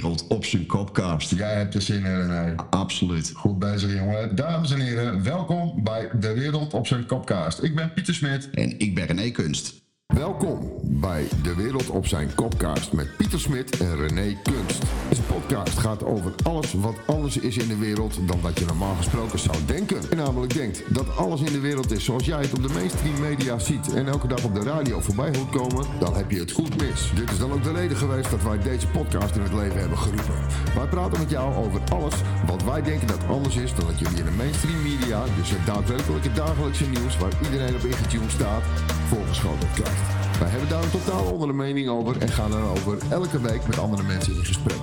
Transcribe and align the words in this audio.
wereld 0.00 0.26
op 0.26 0.44
zijn 0.44 0.66
kopkast. 0.66 1.30
Jij 1.30 1.54
hebt 1.54 1.74
er 1.74 1.82
zin 1.82 2.04
in, 2.04 2.20
René. 2.20 2.54
Absoluut. 2.70 3.32
Goed 3.34 3.58
bezig, 3.58 3.94
jongen. 3.94 4.36
Dames 4.36 4.70
en 4.70 4.80
heren, 4.80 5.22
welkom 5.22 5.82
bij 5.82 6.08
De 6.20 6.34
Wereld 6.34 6.74
op 6.74 6.86
zijn 6.86 7.06
Kopkaast. 7.06 7.62
Ik 7.62 7.74
ben 7.74 7.92
Pieter 7.92 8.14
Smit. 8.14 8.50
En 8.50 8.78
ik 8.78 8.94
ben 8.94 9.06
René 9.06 9.30
Kunst. 9.30 9.87
Welkom 10.14 10.72
bij 10.82 11.28
De 11.42 11.54
Wereld 11.54 11.90
op 11.90 12.06
zijn 12.06 12.34
Kopkaast 12.34 12.92
met 12.92 13.16
Pieter 13.16 13.40
Smit 13.40 13.80
en 13.80 13.96
René 13.96 14.36
Kunst. 14.42 14.82
Deze 15.08 15.22
podcast 15.22 15.78
gaat 15.78 16.04
over 16.04 16.34
alles 16.42 16.72
wat 16.72 16.94
anders 17.06 17.38
is 17.38 17.56
in 17.56 17.68
de 17.68 17.76
wereld 17.76 18.28
dan 18.28 18.40
wat 18.40 18.58
je 18.58 18.64
normaal 18.64 18.94
gesproken 18.94 19.38
zou 19.38 19.56
denken. 19.66 20.00
Je 20.10 20.16
namelijk 20.16 20.54
denkt 20.54 20.94
dat 20.94 21.16
alles 21.16 21.40
in 21.40 21.52
de 21.52 21.60
wereld 21.60 21.90
is 21.90 22.04
zoals 22.04 22.24
jij 22.24 22.40
het 22.40 22.52
op 22.52 22.62
de 22.62 22.74
mainstream 22.74 23.20
media 23.20 23.58
ziet 23.58 23.94
en 23.94 24.06
elke 24.06 24.26
dag 24.26 24.44
op 24.44 24.54
de 24.54 24.62
radio 24.62 25.00
voorbij 25.00 25.36
hoort 25.36 25.50
komen, 25.50 25.86
dan 25.98 26.14
heb 26.14 26.30
je 26.30 26.38
het 26.38 26.52
goed 26.52 26.76
mis. 26.76 27.12
Dit 27.14 27.30
is 27.30 27.38
dan 27.38 27.52
ook 27.52 27.62
de 27.62 27.72
reden 27.72 27.96
geweest 27.96 28.30
dat 28.30 28.42
wij 28.42 28.58
deze 28.58 28.86
podcast 28.86 29.34
in 29.34 29.42
het 29.42 29.52
leven 29.52 29.80
hebben 29.80 29.98
geroepen. 29.98 30.34
Wij 30.74 30.86
praten 30.86 31.18
met 31.18 31.30
jou 31.30 31.54
over 31.54 31.80
alles 31.92 32.14
wat 32.46 32.62
wij 32.62 32.82
denken 32.82 33.06
dat 33.06 33.26
anders 33.28 33.56
is 33.56 33.74
dan 33.74 33.86
dat 33.86 33.98
jullie 33.98 34.18
in 34.18 34.24
de 34.24 34.36
mainstream 34.36 34.82
media, 34.82 35.24
dus 35.36 35.50
het 35.50 35.66
daadwerkelijke 35.66 36.32
dagelijkse 36.32 36.88
nieuws 36.88 37.18
waar 37.18 37.32
iedereen 37.42 37.74
op 37.74 37.84
ingetuned 37.84 38.30
staat, 38.30 38.62
voorgeschoten 39.08 39.68
krijgt. 39.74 40.38
Wij 40.38 40.48
hebben 40.48 40.68
daar 40.68 40.82
een 40.82 40.90
totaal 40.90 41.26
andere 41.32 41.52
mening 41.52 41.88
over 41.88 42.20
en 42.20 42.28
gaan 42.28 42.52
erover 42.52 42.98
elke 43.10 43.40
week 43.40 43.66
met 43.66 43.78
andere 43.78 44.02
mensen 44.02 44.34
in 44.34 44.44
gesprek. 44.44 44.78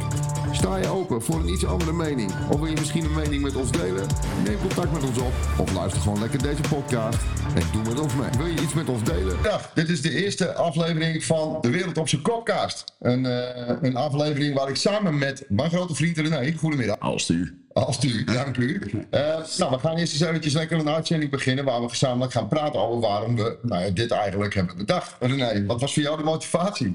Sta 0.51 0.77
je 0.77 0.87
open 0.87 1.21
voor 1.21 1.39
een 1.39 1.49
iets 1.49 1.65
andere 1.65 1.93
mening? 1.93 2.31
Of 2.51 2.59
wil 2.59 2.69
je 2.69 2.75
misschien 2.79 3.05
een 3.05 3.13
mening 3.13 3.41
met 3.41 3.55
ons 3.55 3.71
delen? 3.71 4.07
Neem 4.43 4.57
contact 4.59 4.91
met 4.91 5.03
ons 5.03 5.17
op 5.17 5.33
of 5.57 5.73
luister 5.73 6.01
gewoon 6.01 6.19
lekker 6.19 6.41
deze 6.41 6.61
podcast 6.69 7.19
en 7.55 7.63
doe 7.71 7.83
met 7.83 7.99
ons 7.99 8.15
mee. 8.15 8.29
Wil 8.37 8.45
je 8.45 8.61
iets 8.61 8.73
met 8.73 8.89
ons 8.89 9.03
delen? 9.03 9.37
Dag, 9.43 9.71
dit 9.73 9.89
is 9.89 10.01
de 10.01 10.23
eerste 10.23 10.53
aflevering 10.53 11.23
van 11.23 11.57
De 11.61 11.69
Wereld 11.69 11.97
op 11.97 12.09
zijn 12.09 12.21
Kopkaast. 12.21 12.95
Een, 12.99 13.25
eh, 13.25 13.75
een 13.81 13.95
aflevering 13.95 14.55
waar 14.55 14.69
ik 14.69 14.75
samen 14.75 15.17
met 15.17 15.45
mijn 15.49 15.69
grote 15.69 15.95
vriend 15.95 16.17
René, 16.17 16.53
goedemiddag. 16.57 16.99
Als 16.99 17.29
u. 17.29 17.64
Als 17.75 18.03
u, 18.03 18.23
dank 18.23 18.57
u. 18.57 18.81
Eh, 19.09 19.21
nou, 19.57 19.71
we 19.71 19.79
gaan 19.79 19.97
eerst 19.97 20.13
eens 20.13 20.21
eventjes 20.21 20.53
lekker 20.53 20.79
een 20.79 20.89
uitzending 20.89 21.31
beginnen 21.31 21.65
waar 21.65 21.81
we 21.81 21.89
gezamenlijk 21.89 22.31
gaan 22.31 22.47
praten 22.47 22.79
over 22.79 22.99
waarom 22.99 23.35
we 23.35 23.57
nou 23.61 23.83
ja, 23.83 23.89
dit 23.89 24.11
eigenlijk 24.11 24.53
hebben 24.53 24.77
bedacht. 24.77 25.15
René, 25.19 25.65
wat 25.65 25.81
was 25.81 25.93
voor 25.93 26.03
jou 26.03 26.17
de 26.17 26.23
motivatie? 26.23 26.91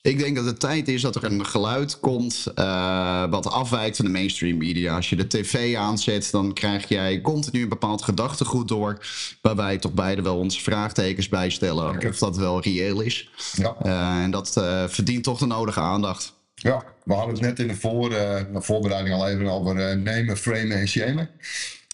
Ik 0.00 0.18
denk 0.18 0.36
dat 0.36 0.44
het 0.44 0.60
tijd 0.60 0.88
is 0.88 1.02
dat 1.02 1.16
er 1.16 1.24
een 1.24 1.46
geluid 1.46 2.00
komt 2.00 2.46
uh, 2.54 3.30
wat 3.30 3.50
afwijkt 3.50 3.96
van 3.96 4.04
de 4.04 4.10
mainstream 4.10 4.56
media. 4.56 4.96
Als 4.96 5.10
je 5.10 5.16
de 5.16 5.26
tv 5.26 5.76
aanzet, 5.76 6.30
dan 6.30 6.52
krijg 6.52 6.88
jij 6.88 7.20
continu 7.20 7.62
een 7.62 7.68
bepaald 7.68 8.02
gedachtegoed 8.02 8.68
door. 8.68 9.06
Waar 9.42 9.56
wij 9.56 9.78
toch 9.78 9.92
beide 9.92 10.22
wel 10.22 10.38
onze 10.38 10.60
vraagtekens 10.60 11.28
bij 11.28 11.50
stellen. 11.50 12.08
Of 12.08 12.18
dat 12.18 12.36
wel 12.36 12.60
reëel 12.60 13.00
is. 13.00 13.30
Ja. 13.52 13.76
Uh, 13.82 14.22
en 14.22 14.30
dat 14.30 14.52
verdient 14.86 15.24
toch 15.24 15.38
de 15.38 15.46
nodige 15.46 15.80
aandacht. 15.80 16.36
Ja, 16.58 16.84
we 17.04 17.12
hadden 17.14 17.34
het 17.34 17.42
net 17.42 17.58
in 17.58 17.68
de, 17.68 17.74
voor, 17.74 18.08
de 18.10 18.46
voorbereiding 18.52 19.14
al 19.14 19.28
even 19.28 19.48
over 19.48 19.96
nemen, 19.96 20.36
framen 20.36 20.76
en 20.76 20.88
shamen. 20.88 21.30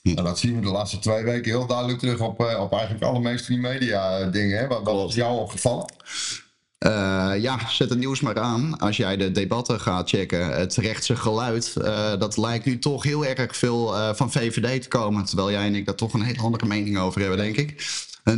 Nou, 0.02 0.22
dat 0.22 0.38
zien 0.38 0.54
we 0.54 0.60
de 0.60 0.70
laatste 0.70 0.98
twee 0.98 1.24
weken 1.24 1.50
heel 1.50 1.66
duidelijk 1.66 1.98
terug 1.98 2.20
op, 2.20 2.40
op 2.40 2.72
eigenlijk 2.72 3.04
alle 3.04 3.20
mainstream 3.20 3.60
media 3.60 4.24
dingen. 4.24 4.58
Hè? 4.58 4.66
Wat, 4.66 4.82
wat 4.82 5.08
is 5.08 5.14
jou 5.14 5.38
opgevallen? 5.40 5.86
Uh, 6.86 7.32
ja, 7.38 7.68
zet 7.68 7.88
het 7.88 7.98
nieuws 7.98 8.20
maar 8.20 8.38
aan. 8.38 8.78
Als 8.78 8.96
jij 8.96 9.16
de 9.16 9.30
debatten 9.30 9.80
gaat 9.80 10.08
checken, 10.08 10.54
het 10.54 10.76
rechtse 10.76 11.16
geluid, 11.16 11.74
uh, 11.78 12.18
dat 12.18 12.36
lijkt 12.36 12.64
nu 12.64 12.78
toch 12.78 13.02
heel 13.02 13.26
erg 13.26 13.56
veel 13.56 13.94
uh, 13.94 14.14
van 14.14 14.32
VVD 14.32 14.82
te 14.82 14.88
komen. 14.88 15.24
Terwijl 15.24 15.50
jij 15.50 15.66
en 15.66 15.74
ik 15.74 15.86
daar 15.86 15.94
toch 15.94 16.12
een 16.12 16.22
hele 16.22 16.42
andere 16.42 16.66
mening 16.66 16.98
over 16.98 17.20
hebben, 17.20 17.38
denk 17.38 17.56
ik. 17.56 17.86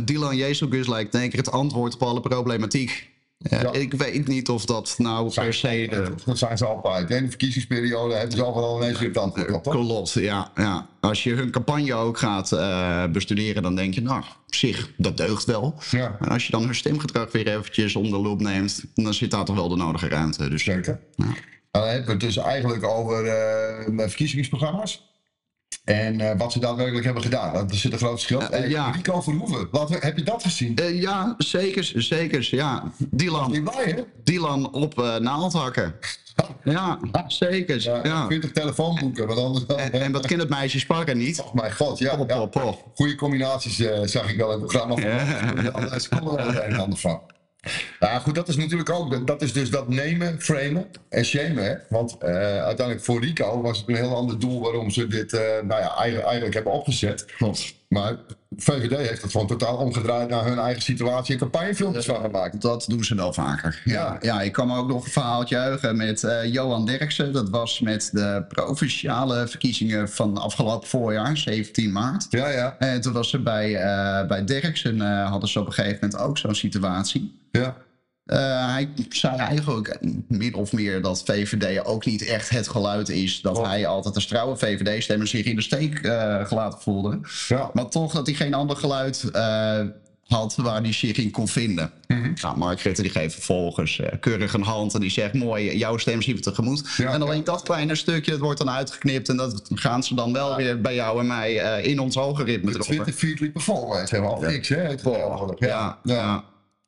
Dylan 0.05 0.35
Jezus 0.35 0.87
lijkt 0.87 1.11
denk 1.11 1.31
ik 1.31 1.37
het 1.37 1.51
antwoord 1.51 1.93
op 1.93 2.03
alle 2.03 2.21
problematiek. 2.21 3.09
Ja. 3.37 3.71
Ik 3.71 3.93
weet 3.93 4.27
niet 4.27 4.49
of 4.49 4.65
dat 4.65 4.95
nou 4.97 5.33
per 5.33 5.53
se... 5.53 6.13
Dat 6.25 6.37
zijn 6.37 6.57
ze 6.57 6.65
altijd. 6.65 7.09
In 7.09 7.23
de 7.23 7.29
verkiezingsperiode 7.29 8.13
hebben 8.13 8.37
ze 8.37 8.43
al 8.43 8.81
ineens 8.81 8.99
weer 8.99 9.07
het 9.07 9.17
antwoord 9.17 9.51
op, 9.51 9.63
toch? 9.63 9.73
Klopt, 9.73 10.11
ja, 10.11 10.51
ja. 10.55 10.87
Als 10.99 11.23
je 11.23 11.33
hun 11.33 11.51
campagne 11.51 11.93
ook 11.93 12.17
gaat 12.17 12.51
uh, 12.51 13.05
bestuderen, 13.05 13.63
dan 13.63 13.75
denk 13.75 13.93
je, 13.93 14.01
nou, 14.01 14.19
op 14.19 14.55
zich, 14.55 14.91
dat 14.97 15.17
deugt 15.17 15.45
wel. 15.45 15.75
Ja. 15.91 16.17
Maar 16.19 16.29
als 16.29 16.45
je 16.45 16.51
dan 16.51 16.63
hun 16.63 16.75
stemgedrag 16.75 17.31
weer 17.31 17.47
eventjes 17.47 17.95
onder 17.95 18.11
de 18.11 18.17
loep 18.17 18.41
neemt, 18.41 18.85
dan 18.93 19.13
zit 19.13 19.31
daar 19.31 19.45
toch 19.45 19.55
wel 19.55 19.69
de 19.69 19.75
nodige 19.75 20.07
ruimte. 20.07 20.49
Dus, 20.49 20.63
Zeker. 20.63 20.99
Ja. 21.15 21.25
Nou, 21.25 21.35
dan 21.71 21.87
hebben 21.87 22.05
we 22.05 22.11
het 22.11 22.21
dus 22.21 22.37
eigenlijk 22.37 22.83
over 22.83 23.25
uh, 23.25 24.07
verkiezingsprogramma's. 24.07 25.16
En 25.87 26.19
uh, 26.19 26.31
wat 26.37 26.51
ze 26.51 26.59
daadwerkelijk 26.59 27.05
hebben 27.05 27.23
gedaan. 27.23 27.53
Dat 27.53 27.71
is 27.71 27.83
het 27.83 27.93
grote 27.93 28.13
verschil. 28.13 28.41
Uh, 28.53 28.69
ja. 28.69 28.91
Rico 28.91 29.21
Verhoeven, 29.21 29.67
wat, 29.71 29.89
heb 29.89 30.17
je 30.17 30.23
dat 30.23 30.41
gezien? 30.41 30.77
ja, 30.93 31.35
zeker, 31.37 31.91
zeker. 31.95 32.47
Ja. 32.51 32.91
Dylan, 32.97 33.63
blij? 33.63 34.05
Dylan 34.23 34.73
op 34.73 34.99
uh, 34.99 35.15
naaldhakken. 35.15 35.95
Ja, 36.63 36.99
zeker. 37.27 37.81
Ja, 37.81 37.99
ja. 38.03 38.21
Je 38.21 38.27
kunt 38.27 38.43
op 38.43 38.53
telefoon 38.53 38.97
boeken. 38.99 39.27
Want 39.27 39.39
anders 39.39 39.65
dan, 39.65 39.77
en, 39.77 39.91
en 39.91 40.11
wat 40.11 40.25
kind 40.25 40.41
het 40.41 40.49
meisje 40.49 41.13
niet? 41.13 41.41
Oh 41.41 41.53
mijn 41.53 41.75
god, 41.75 41.97
ja. 41.99 42.15
Pop, 42.15 42.29
ja. 42.29 42.37
pop, 42.37 42.51
pop. 42.51 42.91
Goede 42.95 43.15
combinaties 43.15 43.75
zag 44.03 44.31
ik 44.31 44.37
wel 44.37 44.51
in 44.53 44.59
het 44.59 44.67
programma. 44.67 45.01
Ja. 45.01 45.69
Anders 45.69 46.09
komt 46.09 46.29
er 46.29 46.35
wel 46.35 46.47
een 46.47 46.55
en 46.55 46.79
ander 46.79 46.99
van. 46.99 47.21
Nou 47.99 48.19
goed, 48.21 48.35
dat 48.35 48.47
is 48.47 48.55
natuurlijk 48.55 48.89
ook, 48.89 49.27
dat 49.27 49.41
is 49.41 49.53
dus 49.53 49.69
dat 49.69 49.89
nemen, 49.89 50.41
framen 50.41 50.87
en 51.09 51.25
shamen. 51.25 51.63
Hè? 51.63 51.75
Want 51.89 52.17
uh, 52.23 52.29
uiteindelijk 52.63 53.05
voor 53.05 53.21
Rico 53.21 53.61
was 53.61 53.77
het 53.77 53.89
een 53.89 53.95
heel 53.95 54.15
ander 54.15 54.39
doel 54.39 54.61
waarom 54.61 54.89
ze 54.89 55.07
dit 55.07 55.33
uh, 55.33 55.39
nou 55.39 55.81
ja, 55.81 55.95
eigenlijk, 55.95 56.25
eigenlijk 56.25 56.53
hebben 56.53 56.73
opgezet. 56.73 57.25
Klopt. 57.25 57.75
Maar 57.87 58.15
VVD 58.57 58.97
heeft 58.97 59.21
het 59.21 59.31
gewoon 59.31 59.47
totaal 59.47 59.77
omgedraaid 59.77 60.29
naar 60.29 60.45
hun 60.45 60.59
eigen 60.59 60.81
situatie 60.81 61.33
en 61.33 61.39
campagnefilmpjes 61.39 62.05
van 62.05 62.21
gemaakt. 62.21 62.61
Dat 62.61 62.85
doen 62.87 63.03
ze 63.03 63.15
wel 63.15 63.33
vaker. 63.33 63.81
Ja, 63.83 64.17
ja 64.21 64.41
ik 64.41 64.51
kan 64.51 64.67
me 64.67 64.77
ook 64.77 64.87
nog 64.87 65.05
een 65.05 65.11
verhaaltje 65.11 65.55
juichen 65.55 65.97
met 65.97 66.23
uh, 66.23 66.53
Johan 66.53 66.85
Derksen. 66.85 67.33
Dat 67.33 67.49
was 67.49 67.79
met 67.79 68.09
de 68.13 68.45
provinciale 68.47 69.47
verkiezingen 69.47 70.09
van 70.09 70.37
afgelopen 70.37 70.87
voorjaar, 70.87 71.37
17 71.37 71.91
maart. 71.91 72.25
Ja, 72.29 72.49
ja. 72.49 72.75
En 72.79 73.01
toen 73.01 73.13
was 73.13 73.33
er 73.33 73.43
bij, 73.43 73.69
uh, 73.69 74.27
bij 74.27 74.43
Derksen, 74.43 74.95
uh, 74.95 75.29
hadden 75.29 75.49
ze 75.49 75.59
op 75.59 75.67
een 75.67 75.73
gegeven 75.73 75.99
moment 76.01 76.19
ook 76.21 76.37
zo'n 76.37 76.55
situatie. 76.55 77.39
Ja. 77.51 77.75
Uh, 78.27 78.37
hij 78.73 78.89
zei 79.09 79.35
eigenlijk 79.35 79.97
min 80.27 80.53
of 80.53 80.73
meer 80.73 81.01
dat 81.01 81.23
VVD 81.25 81.85
ook 81.85 82.05
niet 82.05 82.25
echt 82.25 82.49
het 82.49 82.67
geluid 82.67 83.09
is. 83.09 83.41
Dat 83.41 83.57
oh. 83.57 83.65
hij 83.65 83.87
altijd 83.87 84.15
als 84.15 84.25
trouwe 84.25 84.57
VVD-stemmer 84.57 85.27
zich 85.27 85.45
in 85.45 85.55
de 85.55 85.61
steek 85.61 85.99
uh, 86.01 86.45
gelaten 86.45 86.79
voelde. 86.79 87.19
Ja. 87.47 87.69
Maar 87.73 87.87
toch 87.87 88.13
dat 88.13 88.25
hij 88.25 88.35
geen 88.35 88.53
ander 88.53 88.75
geluid 88.75 89.29
uh, 89.35 89.79
had 90.23 90.55
waar 90.55 90.81
hij 90.81 90.93
zich 90.93 91.17
in 91.17 91.31
kon 91.31 91.47
vinden. 91.47 91.91
Mm 92.07 92.23
-hmm. 92.23 92.33
nou, 92.41 92.57
Mark 92.57 92.79
Rutte 92.79 93.01
die 93.01 93.11
geeft 93.11 93.33
vervolgens 93.33 94.01
keurig 94.19 94.53
een 94.53 94.63
hand 94.63 94.93
en 94.93 94.99
die 94.99 95.11
zegt 95.11 95.33
mooi, 95.33 95.77
jouw 95.77 95.97
stem 95.97 96.21
zien 96.21 96.35
we 96.35 96.41
tegemoet. 96.41 96.83
Ja. 96.97 97.13
En 97.13 97.21
alleen 97.21 97.43
dat 97.43 97.63
kleine 97.63 97.95
stukje, 97.95 98.31
dat 98.31 98.39
wordt 98.39 98.59
dan 98.59 98.69
uitgeknipt 98.69 99.29
en 99.29 99.37
dat 99.37 99.61
gaan 99.73 100.03
ze 100.03 100.15
dan 100.15 100.33
wel 100.33 100.55
weer 100.55 100.81
bij 100.81 100.95
jou 100.95 101.19
en 101.19 101.27
mij 101.27 101.53
in 101.83 101.99
ons 101.99 102.17
algoritme 102.17 102.71
droppen. 102.71 102.95
Twitter 102.95 103.13
feed 103.13 103.53
performance, 103.53 104.15
helemaal 104.15 104.41
ja. 104.41 104.49
niks 104.49 104.67
hè? 104.67 104.95
Ja. 105.59 105.97
Ja. 106.03 106.43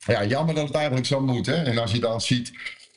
Ja. 0.06 0.22
Ja, 0.22 0.26
jammer 0.26 0.56
dat 0.56 0.68
het 0.68 0.76
eigenlijk 0.76 1.06
zo 1.06 1.22
moet. 1.22 1.46
Hè? 1.46 1.56
En 1.56 1.78
als 1.78 1.92
je 1.92 2.00
dan 2.00 2.22
ziet 2.22 2.52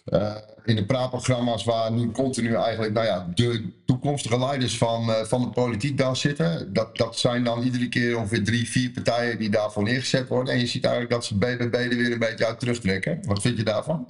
uh, 0.07 0.37
in 0.65 0.77
de 0.77 0.85
praatprogramma's 0.85 1.65
waar 1.65 1.93
nu 1.93 2.11
continu 2.11 2.55
eigenlijk 2.55 2.93
nou 2.93 3.07
ja, 3.07 3.31
de 3.35 3.73
toekomstige 3.87 4.39
leiders 4.39 4.79
van, 4.79 5.09
uh, 5.09 5.25
van 5.25 5.41
de 5.43 5.49
politiek 5.49 5.99
daar 5.99 6.17
zitten. 6.17 6.73
Dat, 6.73 6.97
dat 6.97 7.19
zijn 7.19 7.45
dan 7.45 7.63
iedere 7.63 7.89
keer 7.89 8.19
ongeveer 8.19 8.45
drie, 8.45 8.71
vier 8.71 8.91
partijen 8.91 9.39
die 9.39 9.51
daarvoor 9.51 9.83
neergezet 9.83 10.29
worden. 10.29 10.55
En 10.55 10.61
je 10.61 10.67
ziet 10.67 10.85
eigenlijk 10.85 11.15
dat 11.15 11.25
ze 11.25 11.39
BBB 11.39 11.75
er 11.75 11.97
weer 11.97 12.13
een 12.13 12.19
beetje 12.19 12.47
uit 12.47 12.59
terugtrekken. 12.61 13.21
Wat 13.23 13.41
vind 13.41 13.57
je 13.57 13.65
daarvan? 13.65 14.09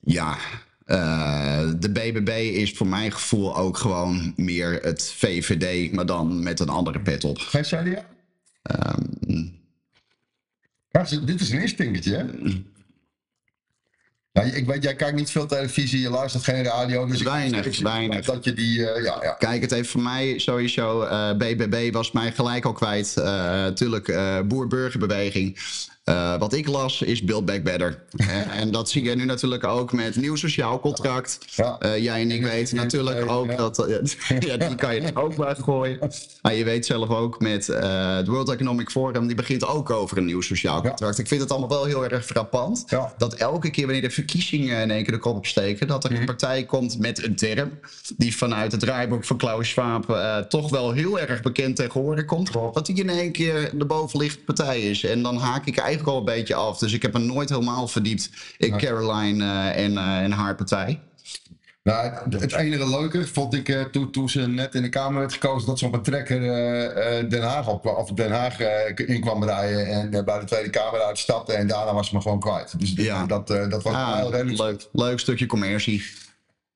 Ja, 0.00 0.36
uh, 0.86 1.70
de 1.78 1.90
BBB 1.90 2.28
is 2.54 2.72
voor 2.72 2.86
mijn 2.86 3.12
gevoel 3.12 3.56
ook 3.56 3.76
gewoon 3.76 4.32
meer 4.36 4.78
het 4.82 5.12
VVD, 5.16 5.92
maar 5.92 6.06
dan 6.06 6.42
met 6.42 6.60
een 6.60 6.68
andere 6.68 7.00
pet 7.00 7.24
op. 7.24 7.38
Geen 7.38 7.62
CDA? 7.62 8.04
Um, 8.62 9.59
ja, 10.90 11.06
dit 11.24 11.40
is 11.40 11.50
een 11.50 11.60
instinkertje, 11.60 12.16
hè? 12.16 12.24
Nou, 14.32 14.48
ik 14.48 14.66
weet, 14.66 14.82
jij 14.82 14.94
kijkt 14.94 15.16
niet 15.16 15.30
veel 15.30 15.46
televisie, 15.46 16.00
je 16.00 16.10
luistert 16.10 16.44
geen 16.44 16.64
radio. 16.64 17.06
Dus 17.06 17.22
weinig, 17.22 17.66
ik, 17.66 17.76
ik, 17.76 17.82
weinig. 17.82 18.24
Dat 18.24 18.44
je 18.44 18.52
die, 18.52 18.78
uh, 18.78 19.04
ja, 19.04 19.18
ja. 19.22 19.32
Kijk, 19.32 19.60
het 19.60 19.70
heeft 19.70 19.88
voor 19.88 20.02
mij 20.02 20.38
sowieso, 20.38 21.02
uh, 21.04 21.32
BBB 21.32 21.92
was 21.92 22.12
mij 22.12 22.32
gelijk 22.32 22.64
al 22.64 22.72
kwijt. 22.72 23.14
Uh, 23.18 23.24
natuurlijk, 23.24 24.12
boer-burgerbeweging. 24.48 25.58
Uh, 26.04 26.38
wat 26.38 26.52
ik 26.52 26.68
las 26.68 27.02
is 27.02 27.24
Build 27.24 27.44
Back 27.44 27.62
Better. 27.62 28.04
en 28.60 28.70
dat 28.70 28.90
zie 28.90 29.04
je 29.04 29.14
nu 29.14 29.24
natuurlijk 29.24 29.64
ook 29.64 29.92
met 29.92 30.16
nieuw 30.16 30.36
sociaal 30.36 30.80
contract. 30.80 31.38
Ja. 31.54 31.78
Uh, 31.82 31.98
jij 31.98 32.20
en 32.20 32.30
ik 32.30 32.42
weten 32.42 32.76
natuurlijk 32.76 33.30
ook 33.30 33.56
dat... 33.56 33.76
ja, 34.38 34.56
die 34.56 34.74
kan 34.74 34.94
je 34.94 35.00
er 35.00 35.22
ook 35.22 35.36
bij 35.36 35.54
gooien. 35.54 35.98
Maar 36.42 36.54
je 36.54 36.64
weet 36.64 36.86
zelf 36.86 37.08
ook 37.08 37.40
met 37.40 37.66
het 37.66 38.26
World 38.26 38.50
Economic 38.50 38.90
Forum... 38.90 39.26
die 39.26 39.36
begint 39.36 39.66
ook 39.66 39.90
over 39.90 40.18
een 40.18 40.24
nieuw 40.24 40.40
sociaal 40.40 40.82
contract. 40.82 41.18
Ik 41.18 41.28
vind 41.28 41.40
het 41.40 41.50
allemaal 41.50 41.68
wel 41.68 41.84
heel 41.84 42.04
erg 42.08 42.26
frappant... 42.26 42.84
Dat 43.18 43.34
elke 43.34 43.70
keer 43.70 43.84
wanneer 43.84 44.02
de 44.02 44.10
verkiezingen 44.10 44.82
in 44.82 44.90
één 44.90 45.02
keer 45.02 45.12
de 45.12 45.18
kop 45.18 45.36
opsteken... 45.36 45.86
dat 45.86 46.04
er 46.04 46.12
een 46.12 46.24
partij 46.24 46.64
komt 46.64 46.98
met 46.98 47.24
een 47.24 47.36
term... 47.36 47.78
die 48.16 48.36
vanuit 48.36 48.72
het 48.72 48.80
draaiboek 48.80 49.24
van 49.24 49.36
Klaus 49.36 49.68
Schwab... 49.68 50.10
uh, 50.10 50.36
toch 50.36 50.70
wel 50.70 50.92
heel 50.92 51.18
erg 51.18 51.42
bekend 51.42 51.76
tegen 51.76 52.00
horen 52.00 52.26
komt... 52.26 52.52
dat 52.52 52.86
die 52.86 52.96
in 52.96 53.10
één 53.10 53.32
keer 53.32 53.70
de 53.74 53.84
bovenliggende 53.84 54.44
partij 54.44 54.80
is. 54.80 55.04
En 55.04 55.22
dan 55.22 55.36
haak 55.36 55.66
ik 55.66 55.76
eigenlijk 55.76 55.89
al 55.98 56.16
een 56.18 56.24
beetje 56.24 56.54
af. 56.54 56.78
Dus 56.78 56.92
ik 56.92 57.02
heb 57.02 57.12
me 57.12 57.18
nooit 57.18 57.48
helemaal 57.48 57.88
verdiept 57.88 58.30
in 58.58 58.76
Caroline 58.78 59.44
uh, 59.44 59.84
en, 59.84 59.92
uh, 59.92 60.18
en 60.18 60.32
haar 60.32 60.54
partij. 60.54 61.00
Nou, 61.82 62.10
het, 62.30 62.40
het 62.40 62.52
enige 62.52 62.88
leuke 62.90 63.26
vond 63.26 63.54
ik 63.54 63.68
eh, 63.68 63.82
toen, 63.84 64.10
toen 64.10 64.28
ze 64.28 64.40
net 64.48 64.74
in 64.74 64.82
de 64.82 64.88
Kamer 64.88 65.18
werd 65.20 65.32
gekozen 65.32 65.68
dat 65.68 65.78
ze 65.78 65.86
op 65.86 65.92
een 65.94 66.02
trekker 66.02 66.42
eh, 66.42 67.18
eh, 67.18 67.30
Den 67.30 67.42
Haag 67.42 67.68
op, 67.68 67.86
of 67.86 68.10
Den 68.12 68.32
Haag 68.32 68.60
eh, 68.60 69.08
in 69.08 69.20
kwam 69.20 69.44
rijden 69.44 69.86
en 69.86 70.14
eh, 70.14 70.24
bij 70.24 70.38
de 70.38 70.44
Tweede 70.44 70.70
Kamer 70.70 71.00
uitstapte 71.00 71.52
en 71.52 71.66
daarna 71.66 71.94
was 71.94 72.08
ze 72.08 72.14
me 72.14 72.20
gewoon 72.20 72.40
kwijt. 72.40 72.78
Dus 72.80 72.92
Ja. 72.96 73.26
dat, 73.26 73.50
eh, 73.50 73.68
dat 73.68 73.82
was 73.82 73.94
Ah, 73.94 74.16
heel 74.16 74.44
leuk, 74.44 74.88
leuk 74.92 75.18
stukje 75.18 75.46
commercie. 75.46 76.02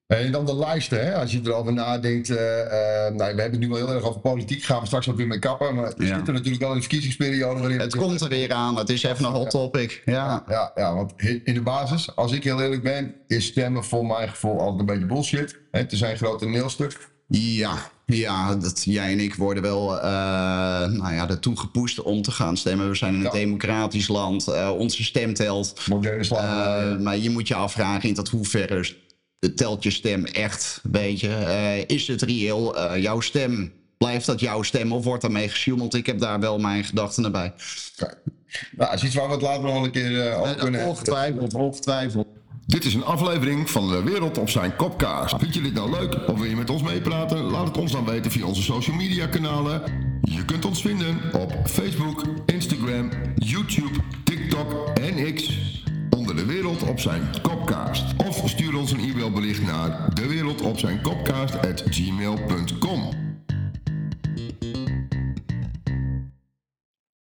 En 0.07 0.31
dan 0.31 0.45
de 0.45 0.55
lijsten, 0.55 1.05
hè? 1.05 1.15
als 1.15 1.31
je 1.31 1.41
erover 1.43 1.73
nadenkt. 1.73 2.29
eh, 2.29 2.61
eh, 2.61 3.13
nou, 3.13 3.35
we 3.35 3.41
hebben 3.41 3.51
het 3.51 3.59
nu 3.59 3.67
wel 3.67 3.77
heel 3.77 3.93
erg 3.95 4.03
over 4.03 4.21
politiek, 4.21 4.63
gaan 4.63 4.79
we 4.79 4.85
straks 4.85 5.09
ook 5.09 5.15
weer 5.17 5.27
mee 5.27 5.39
kappen. 5.39 5.75
Maar 5.75 5.93
we 5.97 6.05
Ja. 6.05 6.15
zitten 6.15 6.33
natuurlijk 6.33 6.61
wel 6.61 6.69
in 6.71 6.75
de 6.75 6.81
verkiezingsperiode 6.81 7.59
waarin 7.59 7.79
Het 7.79 7.95
komt 7.95 8.21
er 8.21 8.29
weer 8.29 8.53
aan, 8.53 8.77
het 8.77 8.89
is 8.89 9.03
even 9.03 9.25
een 9.25 9.31
hot 9.31 9.49
topic. 9.49 10.01
Ja, 10.05 10.43
Ja, 10.47 10.71
ja, 10.75 10.95
want 10.95 11.13
in 11.43 11.53
de 11.53 11.61
basis, 11.61 12.15
als 12.15 12.31
ik 12.31 12.43
heel 12.43 12.61
eerlijk 12.61 12.83
ben, 12.83 13.13
is 13.27 13.45
stemmen 13.45 13.83
voor 13.83 14.05
mijn 14.05 14.29
gevoel 14.29 14.59
altijd 14.59 14.79
een 14.79 14.85
beetje 14.85 15.05
bullshit. 15.05 15.59
Hè, 15.71 15.79
Het 15.79 15.91
is 15.91 16.01
een 16.01 16.17
groot 16.17 16.39
toneelstuk. 16.39 17.09
ja, 17.27 17.77
ja 18.05 18.55
dat, 18.55 18.81
jij 18.83 19.11
en 19.11 19.19
ik 19.19 19.35
worden 19.35 19.63
wel 19.63 19.99
eh 20.01 20.09
nou 20.91 21.13
ja, 21.13 21.29
ertoe 21.29 21.57
gepoest 21.59 22.01
om 22.01 22.21
te 22.21 22.31
gaan 22.31 22.57
stemmen. 22.57 22.89
We 22.89 22.95
zijn 22.95 23.13
in 23.13 23.19
een 23.19 23.25
Ja. 23.25 23.31
democratisch 23.31 24.07
land, 24.07 24.47
eh, 24.47 24.71
onze 24.77 25.03
stem 25.03 25.33
telt. 25.33 25.87
Moderne. 25.87 26.35
Eh, 26.37 26.97
maar 26.97 27.17
je 27.17 27.29
moet 27.29 27.47
je 27.47 27.55
afvragen 27.55 28.09
in 28.09 28.15
tot 28.15 28.29
hoeverre 28.29 28.93
telt 29.55 29.83
je 29.83 29.91
stem 29.91 30.25
echt, 30.25 30.79
weet 30.91 31.19
je. 31.19 31.33
Eh, 31.33 31.95
is 31.95 32.07
het 32.07 32.21
reëel 32.21 32.77
eh, 32.77 33.01
jouw 33.01 33.19
stem? 33.19 33.73
Blijft 33.97 34.25
dat 34.25 34.39
jouw 34.39 34.61
stem 34.61 34.91
of 34.91 35.03
wordt 35.03 35.21
daarmee 35.21 35.49
gesjoemeld? 35.49 35.93
Ik 35.93 36.05
heb 36.05 36.19
daar 36.19 36.39
wel 36.39 36.59
mijn 36.59 36.83
gedachten 36.83 37.31
bij. 37.31 37.53
Kijk. 37.95 38.17
Nou, 38.77 38.91
dat 38.91 38.93
is 38.93 39.03
iets 39.03 39.15
waar 39.15 39.27
we 39.27 39.33
het 39.33 39.41
later 39.41 39.63
nog 39.63 39.73
wel 39.73 39.83
een 39.83 39.91
keer 39.91 40.27
eh, 40.27 40.41
over 40.41 40.55
kunnen 40.55 40.73
hebben. 40.73 40.89
ongetwijfeld, 40.89 41.53
ongetwijfeld. 41.53 42.27
Dit 42.65 42.85
is 42.85 42.93
een 42.93 43.03
aflevering 43.03 43.69
van 43.69 43.89
De 43.89 44.03
Wereld 44.03 44.37
op 44.37 44.49
zijn 44.49 44.75
kopkaart. 44.75 45.33
Vind 45.39 45.53
je 45.53 45.61
dit 45.61 45.73
nou 45.73 45.91
leuk 45.91 46.27
of 46.27 46.39
wil 46.39 46.49
je 46.49 46.55
met 46.55 46.69
ons 46.69 46.81
meepraten? 46.81 47.37
Laat 47.37 47.67
het 47.67 47.77
ons 47.77 47.91
dan 47.91 48.05
weten 48.05 48.31
via 48.31 48.45
onze 48.45 48.61
social 48.61 48.95
media 48.95 49.27
kanalen. 49.27 49.81
Je 50.21 50.45
kunt 50.45 50.65
ons 50.65 50.81
vinden 50.81 51.19
op 51.33 51.53
Facebook, 51.65 52.23
Instagram, 52.45 53.09
YouTube, 53.35 53.99
TikTok 54.23 54.97
en 54.97 55.33
X 55.33 55.53
onder 56.35 56.53
De 56.53 56.61
Wereld 56.61 56.83
op 56.83 56.99
zijn 56.99 57.41
kopkaart. 57.41 58.03
Of 58.27 58.49
stuur 58.49 58.75
ons 58.75 58.91
een 58.91 58.99
e-mailbericht 58.99 59.61
naar 59.61 60.13
dewereldopzijnkopkaart@gmail.com. 60.13 63.09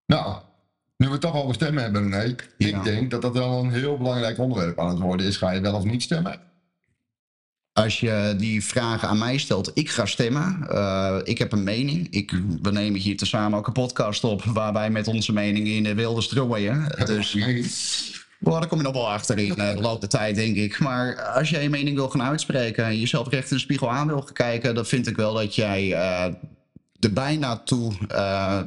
Nou, 0.05 0.41
nu 0.97 1.09
we 1.09 1.17
toch 1.17 1.35
over 1.35 1.53
stemmen 1.53 1.83
hebben, 1.83 2.01
René. 2.01 2.35
Ja. 2.57 2.67
Ik 2.67 2.83
denk 2.83 3.11
dat 3.11 3.21
dat 3.21 3.33
wel 3.33 3.63
een 3.63 3.71
heel 3.71 3.97
belangrijk 3.97 4.37
onderwerp 4.37 4.79
aan 4.79 4.89
het 4.89 4.99
worden 4.99 5.25
is. 5.25 5.37
Ga 5.37 5.51
je 5.51 5.61
wel 5.61 5.75
of 5.75 5.83
niet 5.83 6.03
stemmen? 6.03 6.39
Als 7.73 7.99
je 7.99 8.35
die 8.37 8.63
vragen 8.63 9.07
aan 9.07 9.17
mij 9.17 9.37
stelt, 9.37 9.71
ik 9.73 9.89
ga 9.89 10.05
stemmen. 10.05 10.67
Eh, 10.69 11.17
ik 11.23 11.37
heb 11.37 11.51
een 11.51 11.63
mening. 11.63 12.07
Ik, 12.09 12.31
we 12.61 12.71
nemen 12.71 12.99
hier 12.99 13.17
tezamen 13.17 13.57
ook 13.57 13.67
een 13.67 13.73
podcast 13.73 14.23
op 14.23 14.43
waar 14.43 14.73
wij 14.73 14.89
met 14.89 15.07
onze 15.07 15.33
meningen 15.33 15.71
in 15.71 15.83
de 15.83 15.95
wilde 15.95 16.21
strooien. 16.21 16.95
Dus 17.05 17.33
Nee. 17.33 17.65
Well, 18.39 18.59
daar 18.59 18.67
kom 18.67 18.77
je 18.77 18.83
nog 18.83 18.93
wel 18.93 19.09
achter 19.09 19.37
in 19.37 19.55
eh, 19.55 19.75
de 19.75 19.81
loop 19.81 19.99
der 19.99 20.09
tijd, 20.09 20.35
denk 20.35 20.55
ik. 20.55 20.79
Maar 20.79 21.21
als 21.21 21.49
jij 21.49 21.63
je 21.63 21.69
mening 21.69 21.95
wil 21.95 22.09
gaan 22.09 22.23
uitspreken 22.23 22.85
en 22.85 22.99
jezelf 22.99 23.29
recht 23.29 23.49
in 23.49 23.55
de 23.55 23.61
spiegel 23.61 23.91
aan 23.91 24.07
wil 24.07 24.21
gaan 24.21 24.33
kijken, 24.33 24.75
dan 24.75 24.85
vind 24.85 25.07
ik 25.07 25.15
wel 25.15 25.33
dat 25.33 25.55
jij 25.55 25.93
eh, 25.93 26.33
er 26.99 27.13
bijna 27.13 27.57
toe 27.57 27.93
eh, 28.07 28.59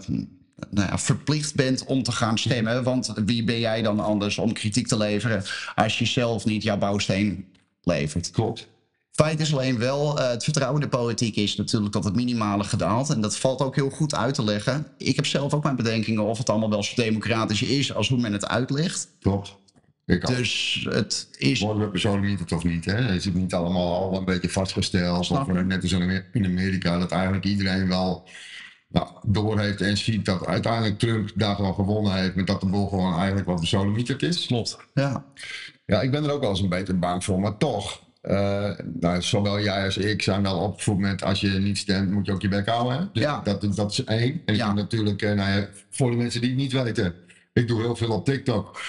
nou 0.71 0.89
ja, 0.89 0.99
verplicht 0.99 1.55
bent 1.55 1.85
om 1.85 2.03
te 2.03 2.13
gaan 2.13 2.39
stemmen. 2.39 2.83
Want 2.83 3.13
wie 3.25 3.45
ben 3.45 3.59
jij 3.59 3.83
dan 3.83 4.01
anders 4.01 4.39
om 4.39 4.53
kritiek 4.53 4.87
te 4.87 4.97
leveren 4.97 5.45
als 5.75 5.99
je 5.99 6.05
zelf 6.05 6.45
niet 6.45 6.63
jouw 6.63 6.79
bouwsteen 6.79 7.49
levert? 7.83 8.31
Klopt. 8.31 8.69
Feit 9.11 9.41
is 9.41 9.53
alleen 9.53 9.79
wel, 9.79 10.19
het 10.19 10.45
vertrouwen 10.45 10.83
in 10.83 10.89
de 10.91 10.97
politiek 10.97 11.37
is 11.37 11.57
natuurlijk 11.57 11.93
tot 11.93 12.05
het 12.05 12.15
minimale 12.15 12.65
gedaald. 12.65 13.11
En 13.11 13.21
dat 13.21 13.37
valt 13.37 13.61
ook 13.61 13.75
heel 13.75 13.91
goed 13.91 14.15
uit 14.15 14.35
te 14.35 14.45
leggen. 14.45 14.87
Ik 14.97 15.17
heb 15.17 15.27
zelf 15.27 15.55
ook 15.55 15.63
mijn 15.63 15.77
bedenkingen 15.77 16.25
of 16.25 16.39
het 16.39 16.51
allemaal 16.51 16.71
wel 16.71 16.83
zo 16.83 16.93
democratisch 16.95 17.63
is 17.63 17.95
als 17.95 18.09
hoe 18.09 18.19
men 18.19 18.33
het 18.33 18.49
uitlegt. 18.49 19.09
Klopt. 19.21 19.57
Ik. 20.11 20.27
Dus 20.27 20.87
het 20.91 21.29
is. 21.39 21.61
Worden 21.61 21.83
we 21.83 21.89
persoonlijk 21.91 22.27
niet 22.27 22.39
het 22.41 22.53
of 22.53 22.65
niet, 22.65 22.85
hè? 22.85 22.95
Het 22.95 23.27
is 23.27 23.33
niet 23.33 23.55
allemaal 23.55 23.95
al 23.95 24.17
een 24.19 24.25
beetje 24.25 24.49
vastgesteld. 24.49 25.25
Snap 25.25 25.49
Of 25.49 25.63
net 25.63 25.83
als 25.83 25.93
in 25.93 26.03
Amer- 26.03 26.27
in 26.33 26.45
Amerika, 26.45 26.99
dat 26.99 27.13
eigenlijk 27.13 27.45
iedereen 27.45 27.89
wel 27.89 28.29
nou, 28.89 29.09
doorheeft 29.27 29.81
en 29.81 29.97
ziet 29.97 30.25
dat 30.25 30.47
uiteindelijk 30.47 30.99
Trump 30.99 31.31
daar 31.35 31.55
gewoon 31.55 31.75
gewonnen 31.75 32.15
heeft. 32.15 32.35
Met 32.35 32.47
dat 32.47 32.61
de 32.61 32.67
boel 32.67 32.89
gewoon 32.89 33.17
eigenlijk 33.17 33.47
wat 33.47 33.61
besodemieterd 33.61 34.23
is. 34.23 34.47
Klopt. 34.47 34.79
Ja. 34.95 35.25
Ja, 35.87 36.01
ik 36.01 36.11
ben 36.11 36.25
er 36.25 36.31
ook 36.33 36.41
wel 36.41 36.51
eens 36.51 36.61
een 36.61 36.69
beetje 36.69 36.95
bang 36.95 37.25
voor, 37.25 37.41
maar 37.41 37.57
toch. 37.57 38.09
eh, 38.21 38.71
nou, 39.01 39.23
zowel 39.23 39.61
jij 39.61 39.85
als 39.85 39.97
ik 39.97 40.23
zijn 40.23 40.43
wel 40.43 40.59
opgevoed 40.59 40.99
met 40.99 41.23
als 41.23 41.41
je 41.41 41.49
niet 41.49 41.79
stemt, 41.79 42.11
moet 42.11 42.27
je 42.27 42.33
ook 42.33 42.43
je 42.43 42.49
bek 42.49 42.69
houden. 42.69 42.99
Hè? 42.99 43.05
Dus 43.13 43.23
Ja. 43.23 43.41
dat, 43.45 43.77
dat 43.77 43.91
is 43.93 44.05
één. 44.05 44.43
En 44.45 44.55
ik 44.55 44.61
Ja. 44.61 44.73
natuurlijk, 44.73 45.23
eh, 45.23 45.33
nou 45.33 45.51
ja, 45.61 45.69
voor 45.91 46.11
de 46.11 46.17
mensen 46.17 46.41
die 46.41 46.51
het 46.51 46.59
niet 46.59 46.73
weten, 46.73 47.15
ik 47.53 47.69
doe 47.69 47.81
heel 47.81 47.97
veel 47.97 48.11
op 48.11 48.25
TikTok. 48.25 48.81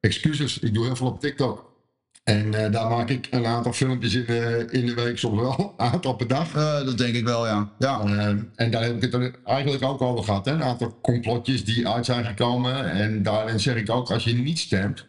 Excuses, 0.00 0.58
ik 0.58 0.74
doe 0.74 0.84
heel 0.84 0.96
veel 0.96 1.06
op 1.06 1.20
TikTok. 1.20 1.68
En 2.24 2.54
eh, 2.54 2.72
daar 2.72 2.88
maak 2.90 3.08
ik 3.08 3.28
een 3.30 3.46
aantal 3.46 3.72
filmpjes 3.72 4.14
in, 4.14 4.24
de- 4.26 4.66
in 4.70 4.86
de 4.86 4.94
week, 4.94 5.18
soms 5.18 5.40
wel 5.40 5.58
een 5.78 5.86
aantal 5.86 6.14
per 6.14 6.28
dag. 6.28 6.54
Eh, 6.54 6.84
dat 6.84 6.98
denk 6.98 7.14
ik 7.14 7.24
wel, 7.24 7.46
ja. 7.46 7.70
Ja. 7.78 8.00
Eh, 8.04 8.26
en 8.54 8.70
daar 8.70 8.82
heb 8.82 8.96
ik 8.96 9.02
het 9.02 9.14
er 9.14 9.34
eigenlijk 9.44 9.84
ook 9.84 10.02
over 10.02 10.24
gehad. 10.24 10.44
Hè? 10.44 10.52
Een 10.52 10.62
aantal 10.62 10.98
complotjes 11.02 11.64
die 11.64 11.88
uit 11.88 12.04
zijn 12.04 12.24
gekomen. 12.24 12.90
En 12.90 13.22
daarin 13.22 13.60
zeg 13.60 13.76
ik 13.76 13.90
ook, 13.90 14.10
als 14.10 14.24
je 14.24 14.34
niet 14.34 14.58
stemt, 14.58 15.06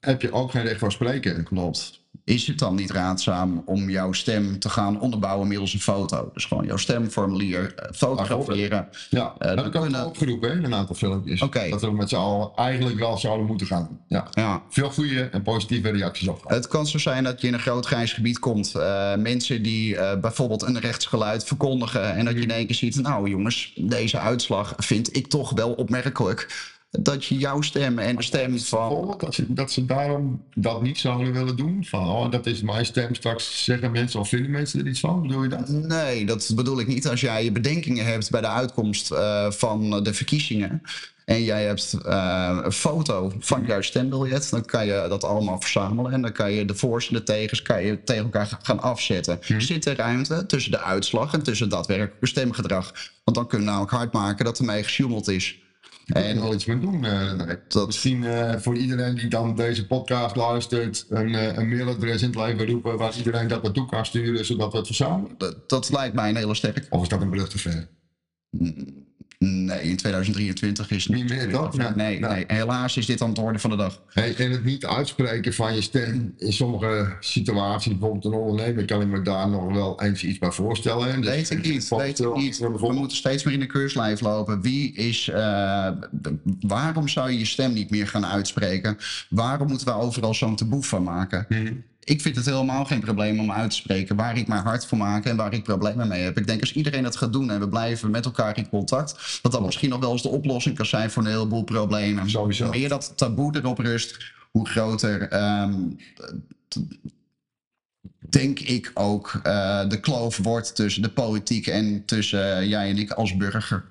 heb 0.00 0.22
je 0.22 0.32
ook 0.32 0.50
geen 0.50 0.62
recht 0.64 0.78
van 0.78 0.90
spreken. 0.92 1.44
Klopt. 1.44 2.04
Is 2.26 2.46
het 2.46 2.58
dan 2.58 2.74
niet 2.74 2.90
raadzaam 2.90 3.62
om 3.66 3.90
jouw 3.90 4.12
stem 4.12 4.58
te 4.58 4.68
gaan 4.68 5.00
onderbouwen 5.00 5.48
middels 5.48 5.72
een 5.74 5.80
foto? 5.80 6.30
Dus 6.34 6.44
gewoon 6.44 6.66
jouw 6.66 6.76
stemformulier 6.76 7.74
eh, 7.74 7.88
fotograferen. 7.94 8.88
Ja, 9.10 9.34
Eh, 9.38 9.48
dat 9.48 9.56
heb 9.56 9.66
ik 9.66 9.74
ook 9.76 9.82
kunnen- 9.82 10.06
opgeroepen 10.06 10.52
in 10.52 10.64
een 10.64 10.74
aantal 10.74 10.94
filmpjes. 10.94 11.40
Dat 11.70 11.80
we 11.80 11.90
met 11.92 12.08
z'n 12.08 12.14
allen 12.16 12.50
eigenlijk 12.56 12.98
wel 12.98 13.18
zouden 13.18 13.46
moeten 13.46 13.66
gaan. 13.66 14.00
Ja. 14.08 14.26
Ja. 14.32 14.62
Veel 14.70 14.90
goede 14.90 15.22
en 15.22 15.42
positieve 15.42 15.90
reacties 15.90 16.28
op. 16.28 16.44
Het 16.46 16.68
kan 16.68 16.86
zo 16.86 16.98
zijn 16.98 17.24
dat 17.24 17.40
je 17.40 17.46
in 17.46 17.54
een 17.54 17.60
groot 17.60 17.86
grijs 17.86 18.12
gebied 18.12 18.38
komt. 18.38 18.74
eh, 18.74 19.14
mensen 19.16 19.62
die 19.62 19.96
bijvoorbeeld 20.20 20.62
een 20.62 20.80
rechtsgeluid 20.80 21.44
verkondigen. 21.44 22.14
En 22.14 22.24
dat 22.24 22.34
je 22.34 22.40
in 22.40 22.50
één 22.50 22.66
keer 22.66 22.76
ziet, 22.76 23.00
nou 23.02 23.28
jongens, 23.30 23.72
deze 23.76 24.18
uitslag 24.18 24.74
vind 24.76 25.16
ik 25.16 25.26
toch 25.26 25.50
wel 25.50 25.72
opmerkelijk. 25.72 26.74
Dat 26.90 27.24
je 27.24 27.36
jouw 27.38 27.60
stem 27.60 27.98
en 27.98 28.16
de 28.16 28.22
stem 28.22 28.58
van... 28.58 29.14
Dat 29.18 29.34
ze, 29.34 29.44
dat 29.52 29.72
ze 29.72 29.86
daarom 29.86 30.42
dat 30.54 30.82
niet 30.82 30.98
zouden 30.98 31.32
willen 31.32 31.56
doen. 31.56 31.84
Van, 31.84 32.08
oh, 32.08 32.30
dat 32.30 32.46
is 32.46 32.62
mijn 32.62 32.86
stem. 32.86 33.14
Straks 33.14 33.64
zeggen 33.64 33.90
mensen 33.90 34.20
of 34.20 34.28
vinden 34.28 34.50
mensen 34.50 34.80
er 34.80 34.86
iets 34.86 35.00
van. 35.00 35.22
Bedoel 35.22 35.42
je 35.42 35.48
dat? 35.48 35.68
Nee, 35.68 36.26
dat 36.26 36.52
bedoel 36.54 36.80
ik 36.80 36.86
niet. 36.86 37.08
Als 37.08 37.20
jij 37.20 37.44
je 37.44 37.52
bedenkingen 37.52 38.04
hebt 38.04 38.30
bij 38.30 38.40
de 38.40 38.46
uitkomst 38.48 39.10
eh, 39.10 39.50
van 39.50 40.02
de 40.02 40.14
verkiezingen. 40.14 40.82
En 41.24 41.42
jij 41.42 41.64
hebt 41.64 41.92
eh, 42.04 42.58
een 42.64 42.72
foto 42.72 43.32
van 43.38 43.64
jouw 43.66 43.80
stembiljet. 43.80 44.50
Dan 44.50 44.64
kan 44.64 44.86
je 44.86 45.06
dat 45.08 45.24
allemaal 45.24 45.60
verzamelen. 45.60 46.12
En 46.12 46.22
dan 46.22 46.32
kan 46.32 46.52
je 46.52 46.64
de 46.64 46.74
voor's 46.74 47.08
en 47.08 47.14
de 47.14 47.22
tegens 47.22 47.62
kan 47.62 47.84
je 47.84 48.04
tegen 48.04 48.24
elkaar 48.24 48.46
ga- 48.46 48.58
gaan 48.62 48.80
afzetten. 48.80 49.38
Zit 49.58 49.86
er 49.86 49.96
ruimte 49.96 50.46
tussen 50.46 50.70
de 50.70 50.80
uitslag 50.80 51.32
en 51.32 51.42
tussen 51.42 51.68
daadwerkelijk 51.68 52.26
stemgedrag? 52.26 52.92
Want 53.24 53.36
dan 53.36 53.46
kunnen 53.46 53.66
we 53.66 53.72
namelijk 53.72 53.96
hard 53.96 54.12
maken 54.12 54.44
dat 54.44 54.58
er 54.58 54.64
mee 54.64 54.82
gesjoemeld 54.82 55.28
is. 55.28 55.58
En 56.06 56.40
wel 56.40 56.54
iets 56.54 56.64
mee 56.64 56.78
doen. 56.78 57.04
eh. 57.04 57.32
Dat- 57.68 57.86
Misschien 57.86 58.24
eh, 58.24 58.56
voor 58.56 58.76
iedereen 58.76 59.14
die 59.14 59.28
dan 59.28 59.56
deze 59.56 59.86
podcast 59.86 60.36
luistert, 60.36 61.06
een, 61.08 61.34
eh, 61.34 61.56
een 61.56 61.68
mailadres 61.68 62.22
in 62.22 62.28
het 62.28 62.36
leven 62.36 62.66
roepen 62.66 62.98
waar 62.98 63.16
iedereen 63.16 63.48
dat 63.48 63.62
naartoe 63.62 63.86
kan 63.86 64.06
sturen, 64.06 64.44
zodat 64.44 64.72
we 64.72 64.78
het 64.78 64.86
verzamelen. 64.86 65.34
dat, 65.38 65.68
dat 65.68 65.90
lijkt 65.90 66.14
mij 66.14 66.28
een 66.28 66.36
hele 66.36 66.54
sterk. 66.54 66.86
Of 66.90 67.02
is 67.02 67.08
dat 67.08 67.20
een 67.20 67.30
brug 67.30 67.48
te 67.48 67.58
ver? 67.58 67.88
Nee, 69.38 69.82
in 69.82 69.96
2023 69.96 70.90
is 70.90 71.04
het 71.04 71.14
Niet 71.14 71.28
meer, 71.28 71.50
toch? 71.50 71.76
Nee, 71.76 71.90
Nee, 71.94 72.20
nee, 72.20 72.44
helaas 72.46 72.96
is 72.96 73.06
dit 73.06 73.22
aan 73.22 73.28
het 73.28 73.38
orde 73.38 73.58
van 73.58 73.70
de 73.70 73.76
dag. 73.76 74.02
Hey, 74.08 74.34
en 74.36 74.50
het 74.50 74.64
niet 74.64 74.86
uitspreken 74.86 75.54
van 75.54 75.74
je 75.74 75.80
stem 75.80 76.34
in 76.38 76.52
sommige 76.52 77.16
situaties, 77.20 77.92
bijvoorbeeld 77.92 78.24
een 78.24 78.40
ondernemer, 78.40 78.84
kan 78.84 79.00
ik 79.00 79.08
me 79.08 79.22
daar 79.22 79.48
nog 79.48 79.72
wel 79.72 80.02
eens 80.02 80.24
iets 80.24 80.38
bij 80.38 80.50
voorstellen. 80.50 81.10
hè. 81.12 81.20
Dus 81.20 81.26
Weet 81.26 81.50
ik 81.50 81.62
niet, 81.64 81.88
weet 81.88 82.18
ik 82.20 82.34
niet. 82.34 82.58
We 82.58 82.92
moeten 82.92 83.16
steeds 83.16 83.44
meer 83.44 83.54
in 83.54 83.60
de 83.60 83.66
keurslijf 83.66 84.20
lopen. 84.20 84.60
Wie 84.62 84.92
is, 84.92 85.28
eh, 85.28 85.88
waarom 86.60 87.08
zou 87.08 87.30
je 87.30 87.38
je 87.38 87.44
stem 87.46 87.72
niet 87.72 87.90
meer 87.90 88.06
gaan 88.06 88.26
uitspreken? 88.26 88.96
Waarom 89.28 89.68
moeten 89.68 89.86
we 89.86 89.92
overal 89.94 90.34
zo'n 90.34 90.56
taboe 90.56 90.82
van 90.82 91.02
maken? 91.02 91.46
Mhm. 91.48 91.74
Ik 92.06 92.20
vind 92.20 92.36
het 92.36 92.46
helemaal 92.46 92.84
geen 92.84 93.00
probleem 93.00 93.40
om 93.40 93.52
uit 93.52 93.70
te 93.70 93.76
spreken 93.76 94.16
waar 94.16 94.38
ik 94.38 94.48
mijn 94.48 94.62
hart 94.62 94.86
voor 94.86 94.98
maak 94.98 95.24
en 95.24 95.36
waar 95.36 95.52
ik 95.52 95.62
problemen 95.62 96.08
mee 96.08 96.22
heb. 96.22 96.38
Ik 96.38 96.46
denk 96.46 96.60
als 96.60 96.72
iedereen 96.72 97.02
dat 97.02 97.16
gaat 97.16 97.32
doen 97.32 97.50
en 97.50 97.60
we 97.60 97.68
blijven 97.68 98.10
met 98.10 98.24
elkaar 98.24 98.56
in 98.56 98.68
contact, 98.68 99.38
dat 99.42 99.52
dat 99.52 99.64
misschien 99.64 99.88
nog 99.88 100.00
wel 100.00 100.12
eens 100.12 100.22
de 100.22 100.28
oplossing 100.28 100.76
kan 100.76 100.86
zijn 100.86 101.10
voor 101.10 101.24
een 101.24 101.30
heleboel 101.30 101.64
problemen. 101.64 102.30
Sowieso. 102.30 102.64
Hoe 102.64 102.76
meer 102.76 102.88
dat 102.88 103.12
taboe 103.16 103.56
erop 103.56 103.78
rust, 103.78 104.32
hoe 104.50 104.68
groter 104.68 105.28
ehm, 105.28 105.74
denk 108.18 108.60
ik 108.60 108.90
ook 108.94 109.40
eh, 109.42 109.88
de 109.88 110.00
kloof 110.00 110.36
wordt 110.36 110.74
tussen 110.74 111.02
de 111.02 111.10
politiek 111.10 111.66
en 111.66 112.04
tussen 112.04 112.56
eh, 112.56 112.68
jij 112.68 112.90
en 112.90 112.98
ik 112.98 113.10
als 113.10 113.36
burger. 113.36 113.84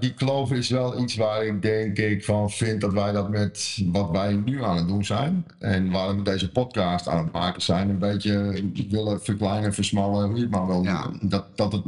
Die 0.00 0.14
kloof 0.14 0.52
is 0.52 0.68
wel 0.70 1.00
iets 1.00 1.16
waar 1.16 1.44
ik 1.46 1.62
denk 1.62 1.98
ik 1.98 2.24
van 2.24 2.50
vind 2.50 2.80
dat 2.80 2.92
wij 2.92 3.12
dat 3.12 3.28
met 3.30 3.78
wat 3.92 4.10
wij 4.10 4.34
nu 4.34 4.64
aan 4.64 4.76
het 4.76 4.88
doen 4.88 5.04
zijn. 5.04 5.46
En 5.58 5.90
waar 5.90 6.16
we 6.16 6.22
deze 6.22 6.50
podcast 6.50 7.08
aan 7.08 7.24
het 7.24 7.32
maken 7.32 7.62
zijn. 7.62 7.88
Een 7.88 7.98
beetje 7.98 8.62
willen 8.90 9.22
verkleinen, 9.22 9.74
versmallen, 9.74 10.26
hoe 10.26 10.36
je 10.36 10.42
het 10.42 10.50
maar 10.50 10.66
wil 10.66 10.82
Ja. 10.82 11.02
noemen. 11.04 11.28
Dat, 11.28 11.44
dat 11.56 11.72
het 11.72 11.82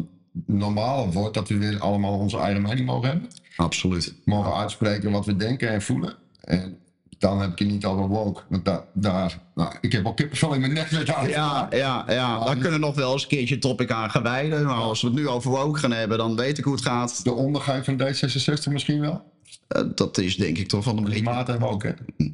normaler 0.46 1.12
wordt 1.12 1.34
dat 1.34 1.48
we 1.48 1.56
weer 1.58 1.78
allemaal 1.78 2.18
onze 2.18 2.38
eigen 2.38 2.62
mening 2.62 2.86
mogen 2.86 3.08
hebben. 3.08 3.28
Absoluut. 3.56 4.14
Mogen 4.24 4.54
uitspreken 4.54 5.10
wat 5.10 5.26
we 5.26 5.36
denken 5.36 5.68
en 5.68 5.82
voelen. 5.82 6.14
En 6.40 6.76
dan 7.18 7.40
heb 7.40 7.52
ik 7.52 7.58
het 7.58 7.68
niet 7.68 7.84
over 7.84 8.08
woke. 8.08 8.42
Want 8.48 8.64
daar, 8.64 8.84
daar 8.94 9.38
nou, 9.54 9.74
ik 9.80 9.92
heb 9.92 10.06
al 10.06 10.14
kippenvel 10.14 10.52
in 10.54 10.60
mijn 10.60 10.72
nek 10.72 11.08
aan. 11.14 11.28
Ja, 11.28 11.66
ja, 11.70 12.04
ja. 12.08 12.44
daar 12.44 12.54
kunnen 12.54 12.72
we 12.80 12.86
nog 12.86 12.94
wel 12.94 13.12
eens 13.12 13.22
een 13.22 13.28
keertje 13.28 13.54
een 13.54 13.60
topic 13.60 13.90
aan 13.90 14.10
gaan 14.10 14.22
wijden. 14.22 14.64
Maar 14.66 14.74
als 14.76 15.00
we 15.00 15.06
het 15.06 15.16
nu 15.16 15.28
over 15.28 15.50
woke 15.50 15.78
gaan 15.78 15.92
hebben, 15.92 16.18
dan 16.18 16.36
weet 16.36 16.58
ik 16.58 16.64
hoe 16.64 16.72
het 16.74 16.82
gaat. 16.82 17.24
De 17.24 17.32
ondergang 17.32 17.84
van 17.84 18.00
D66 18.02 18.72
misschien 18.72 19.00
wel. 19.00 19.32
Eh, 19.68 19.82
dat 19.94 20.18
is 20.18 20.36
denk 20.36 20.58
ik 20.58 20.68
toch 20.68 20.84
wel 20.84 20.96
een 20.96 21.04
beetje... 21.04 21.20
Klimaat 21.20 21.48
en 21.48 21.58
woke. 21.58 21.86
hè? 21.86 22.24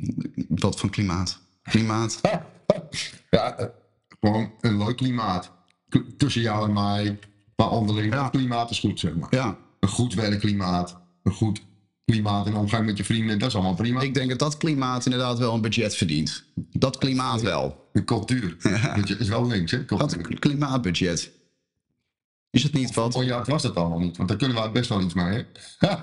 Wat 0.49 0.81
van 0.81 0.91
klimaat? 0.91 1.41
Klimaat. 1.63 2.21
Ja, 3.31 3.57
eh, 3.59 3.67
gewoon 4.21 4.53
een 4.61 4.79
leuk 4.79 4.97
klimaat. 4.97 5.53
K- 5.89 6.05
tussen 6.19 6.41
jou 6.43 6.67
en 6.69 6.73
mij. 6.73 7.19
Maar 7.57 7.71
onderling, 7.71 8.13
Ja. 8.15 8.23
het 8.23 8.31
klimaat 8.31 8.71
is 8.71 8.79
goed, 8.79 9.01
zeg 9.01 9.15
maar. 9.15 9.29
Ja, 9.35 9.57
Een 9.81 9.89
goed 9.89 10.15
werkklimaat. 10.15 11.01
Een 11.23 11.33
goed 11.33 11.63
klimaat 12.05 12.47
in 12.47 12.57
omgang 12.57 12.87
met 12.87 12.97
je 12.97 13.05
vrienden. 13.05 13.39
Dat 13.39 13.49
is 13.49 13.55
allemaal 13.55 13.75
prima. 13.75 14.01
ik 14.01 14.15
denk 14.15 14.29
dat 14.29 14.39
dat 14.39 14.57
klimaat 14.57 15.05
inderdaad 15.05 15.39
wel 15.39 15.55
een 15.55 15.61
budget 15.61 15.97
verdient. 15.97 16.45
Dat 16.55 16.99
klimaat 16.99 17.43
wel. 17.43 17.89
De 17.93 18.05
cultuur. 18.05 18.57
Dat 18.97 19.19
is 19.19 19.29
wel 19.29 19.47
links, 19.47 19.71
hè? 19.71 19.85
Cultuur. 19.85 20.31
een 20.31 20.39
klimaatbudget. 20.39 21.31
Is 22.51 22.63
het 22.63 22.73
niet 22.73 22.95
wat? 22.95 23.15
Oh 23.15 23.25
ja, 23.25 23.39
het 23.39 23.49
was 23.49 23.63
het 23.63 23.75
allemaal 23.75 23.99
niet. 23.99 24.17
Want 24.17 24.29
daar 24.29 24.39
kunnen 24.39 24.63
we 24.63 24.71
best 24.71 24.89
wel 24.89 25.01
iets 25.01 25.15
mee, 25.15 25.27
hè? 25.27 25.43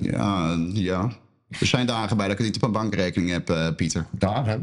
Ja, 0.00 0.56
ja. 0.72 1.12
Er 1.48 1.66
zijn 1.66 1.86
dagen 1.86 2.16
bij 2.16 2.28
dat 2.28 2.38
ik 2.38 2.44
het 2.44 2.54
niet 2.54 2.62
op 2.62 2.68
een 2.68 2.80
bankrekening 2.80 3.30
heb, 3.30 3.50
eh, 3.50 3.74
Pieter. 3.74 4.06
Daar, 4.10 4.46
hè? 4.46 4.58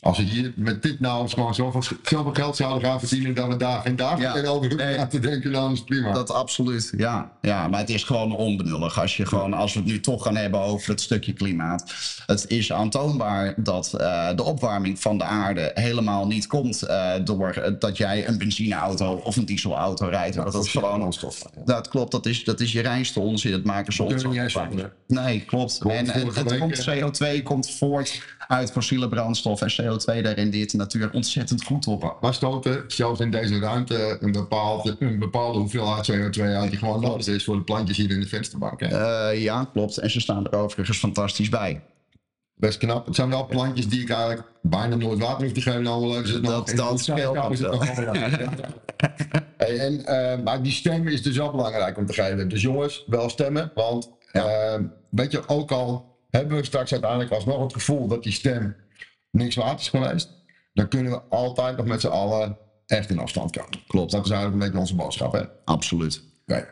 Als 0.00 0.18
we 0.18 0.22
hier 0.24 0.52
met 0.56 0.82
dit 0.82 1.00
nou 1.00 1.28
gewoon 1.28 1.54
zoveel, 1.54 1.82
zoveel 2.02 2.32
geld 2.34 2.56
zouden 2.56 2.88
gaan 2.88 2.98
verdienen... 2.98 3.34
dat 3.34 3.48
we 3.48 3.56
daar 3.56 3.80
geen 3.80 3.96
dagen 3.96 4.20
Ja. 4.20 4.34
meer 4.34 4.46
over 4.46 4.58
hoeven 4.68 4.76
Nee. 4.86 4.96
na 4.96 5.06
te 5.06 5.18
denken, 5.20 5.52
dan 5.52 5.72
is 5.72 5.78
het 5.78 5.86
prima. 5.88 6.12
Dat 6.12 6.30
absoluut, 6.30 6.92
ja. 6.96 7.30
ja. 7.40 7.68
Maar 7.68 7.80
het 7.80 7.90
is 7.90 8.04
gewoon 8.04 8.36
onbenullig. 8.36 9.00
Als, 9.00 9.16
je 9.16 9.26
gewoon, 9.26 9.54
als 9.54 9.72
we 9.74 9.78
het 9.78 9.88
nu 9.88 10.00
toch 10.00 10.22
gaan 10.22 10.36
hebben 10.36 10.60
over 10.60 10.90
het 10.90 11.00
stukje 11.00 11.32
klimaat. 11.32 11.92
Het 12.26 12.44
is 12.48 12.72
aantoonbaar 12.72 13.54
dat 13.56 13.92
eh, 13.94 14.28
de 14.36 14.42
opwarming 14.42 15.00
van 15.00 15.18
de 15.18 15.24
aarde 15.24 15.70
helemaal 15.74 16.26
niet 16.26 16.46
komt 16.46 16.82
eh, 16.82 17.12
door 17.24 17.50
eh, 17.50 17.72
dat 17.78 17.96
jij 17.96 18.28
een 18.28 18.38
benzineauto 18.38 19.14
of 19.24 19.36
een 19.36 19.44
dieselauto 19.44 20.06
rijdt. 20.06 20.34
dat 20.34 20.64
is 20.64 20.70
gewoon 20.70 20.98
brandstof. 20.98 21.42
Dat 21.64 21.88
klopt, 21.88 22.12
dat 22.12 22.26
is, 22.26 22.44
dat 22.44 22.60
is 22.60 22.72
je 22.72 22.80
reinste 22.80 23.20
onzin. 23.20 23.50
Dat 23.50 23.64
maken 23.64 23.92
ze 23.92 24.02
ons. 24.02 24.24
Nee, 25.06 25.40
klopt. 25.40 25.78
Klopt, 25.78 25.96
En, 25.96 26.10
en 26.10 26.26
het 26.26 26.58
komt, 26.58 26.88
CO2 26.90 27.42
komt 27.42 27.70
voort 27.70 28.22
uit 28.48 28.72
fossiele 28.72 29.08
brandstof. 29.08 29.60
En 29.62 29.70
CO2 29.88 30.22
daar 30.22 30.34
rendeert 30.34 30.70
de 30.70 30.76
natuur 30.76 31.10
ontzettend 31.12 31.64
goed 31.64 31.86
op. 31.86 32.16
We 32.20 32.32
stoten 32.32 32.84
zelfs 32.86 33.20
in 33.20 33.30
deze 33.30 33.58
ruimte 33.58 34.16
een 34.20 34.32
bepaalde, 34.32 34.96
een 34.98 35.18
bepaalde 35.18 35.58
hoeveelheid 35.58 36.10
CO2 36.12 36.40
uit 36.42 36.70
die 36.70 36.78
gewoon 36.78 37.00
nodig 37.00 37.26
is 37.26 37.44
voor 37.44 37.56
de 37.56 37.62
plantjes 37.62 37.96
hier 37.96 38.10
in 38.10 38.20
de 38.20 38.26
vensterbank. 38.28 38.80
Hè. 38.80 38.86
Eh, 39.30 39.42
ja, 39.42 39.64
klopt. 39.72 39.96
En 39.98 40.10
ze 40.10 40.20
staan 40.20 40.46
er 40.46 40.58
overigens 40.58 40.98
fantastisch 40.98 41.48
bij. 41.48 41.80
Best 42.54 42.78
knap. 42.78 43.06
Het 43.06 43.14
zijn 43.14 43.28
wel 43.30 43.46
plantjes 43.46 43.88
die 43.88 44.00
ik 44.00 44.10
eigenlijk 44.10 44.48
bijna 44.62 44.94
nooit 44.96 45.18
water 45.18 45.44
hoef 45.44 45.52
te 45.52 45.60
geven. 45.60 45.82
Nou, 45.82 46.00
wel 46.00 46.10
leuk 46.10 46.24
is 46.24 46.30
het 46.30 46.42
nog. 46.42 46.50
Dat- 46.52 46.66
dat 46.76 47.06
nog 47.06 47.06
nog 47.60 47.94
wel 47.96 48.12
leuk. 48.12 48.48
Hey, 49.56 49.78
en, 49.78 50.04
eh, 50.06 50.44
maar 50.44 50.62
die 50.62 50.72
stem 50.72 51.08
is 51.08 51.22
dus 51.22 51.36
wel 51.36 51.50
belangrijk 51.50 51.96
om 51.98 52.06
te 52.06 52.12
geven. 52.12 52.48
Dus 52.48 52.62
jongens, 52.62 53.04
wel 53.06 53.28
stemmen. 53.28 53.70
Want 53.74 54.10
eh, 54.32 54.74
weet 55.10 55.32
je, 55.32 55.48
ook 55.48 55.70
al 55.72 56.16
hebben 56.30 56.56
we 56.56 56.64
straks 56.64 56.92
uiteindelijk 56.92 57.30
alsnog 57.30 57.62
het 57.62 57.72
gevoel 57.72 58.06
dat 58.06 58.22
die 58.22 58.32
stem 58.32 58.76
niks 59.30 59.54
waard 59.54 59.80
is 59.80 59.88
geweest. 59.88 60.28
Dan 60.72 60.88
kunnen 60.88 61.12
we 61.12 61.20
altijd 61.30 61.76
nog 61.76 61.86
met 61.86 62.00
z'n 62.00 62.06
allen 62.06 62.56
echt 62.86 63.10
in 63.10 63.18
afstand 63.18 63.56
komen. 63.56 63.70
Klopt. 63.86 64.10
Dat 64.12 64.24
is 64.24 64.30
eigenlijk 64.30 64.60
een 64.62 64.66
beetje 64.66 64.80
onze 64.82 64.94
boodschap. 64.94 65.32
Hè? 65.32 65.42
Absoluut. 65.64 66.22
Oké. 66.46 66.66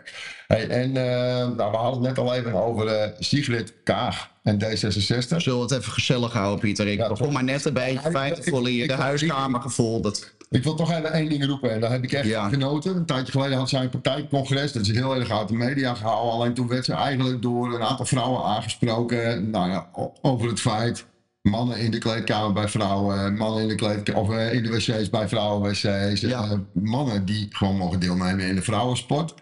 Hey, 0.46 0.68
en 0.68 0.96
eh, 0.96 1.48
nou, 1.56 1.70
we 1.70 1.76
hadden 1.76 1.92
het 2.04 2.16
net 2.16 2.18
al 2.26 2.34
even 2.34 2.54
over 2.54 2.86
eh 2.86 3.10
Sigrid 3.18 3.74
Kaag 3.84 4.30
en 4.42 4.58
D66. 4.64 5.36
Zullen 5.36 5.56
we 5.58 5.62
het 5.62 5.70
even 5.70 5.92
gezellig 5.92 6.32
houden, 6.32 6.58
Pieter? 6.60 6.86
Ik 6.86 6.98
Ja, 6.98 7.08
begon 7.08 7.24
toch? 7.26 7.34
maar 7.34 7.44
net 7.44 7.64
een 7.64 7.72
beetje 7.72 8.10
fijn 8.10 8.34
te 8.34 8.42
voelen 8.42 8.72
hier. 8.72 8.82
ik- 8.82 8.88
De 8.88 8.94
huiskamergevoel. 8.96 10.00
Dat, 10.00 10.34
Ik 10.50 10.62
wil 10.62 10.74
toch 10.74 10.90
even 10.90 11.12
één 11.12 11.28
ding 11.28 11.44
roepen 11.46 11.70
en 11.70 11.80
daar 11.80 11.90
heb 11.90 12.04
ik 12.04 12.12
echt 12.12 12.26
Ja. 12.28 12.48
genoten. 12.48 12.96
Een 12.96 13.06
tijdje 13.06 13.32
geleden 13.32 13.58
had 13.58 13.68
zij 13.68 13.80
een 13.82 13.90
partijcongres, 13.90 14.72
dat 14.72 14.82
is 14.82 14.90
heel 14.90 15.14
erg 15.14 15.30
uit 15.30 15.48
de 15.48 15.54
media 15.54 15.94
gehouden. 15.94 16.32
Alleen 16.32 16.54
toen 16.54 16.68
werd 16.68 16.84
ze 16.84 16.92
eigenlijk 16.92 17.42
door 17.42 17.74
een 17.74 17.82
aantal 17.82 18.06
vrouwen 18.06 18.42
aangesproken 18.44 19.50
nou 19.50 19.70
ja, 19.70 19.88
over 20.22 20.48
het 20.48 20.60
feit... 20.60 21.06
Mannen 21.50 21.78
in 21.78 21.90
de 21.90 21.98
kleedkamer 21.98 22.52
bij 22.52 22.68
vrouwen, 22.68 23.36
mannen 23.36 23.62
in 23.62 23.68
de, 23.68 23.74
kleedkamer, 23.74 24.20
of, 24.20 24.30
eh, 24.30 24.52
in 24.52 24.62
de 24.62 24.68
wc's 24.70 25.10
bij 25.10 25.28
vrouwen-wc's. 25.28 26.20
Ja. 26.20 26.42
eh, 26.44 26.58
mannen 26.72 27.24
die 27.24 27.48
gewoon 27.50 27.76
mogen 27.76 28.00
deelnemen 28.00 28.46
in 28.46 28.54
de 28.54 28.62
vrouwensport. 28.62 29.34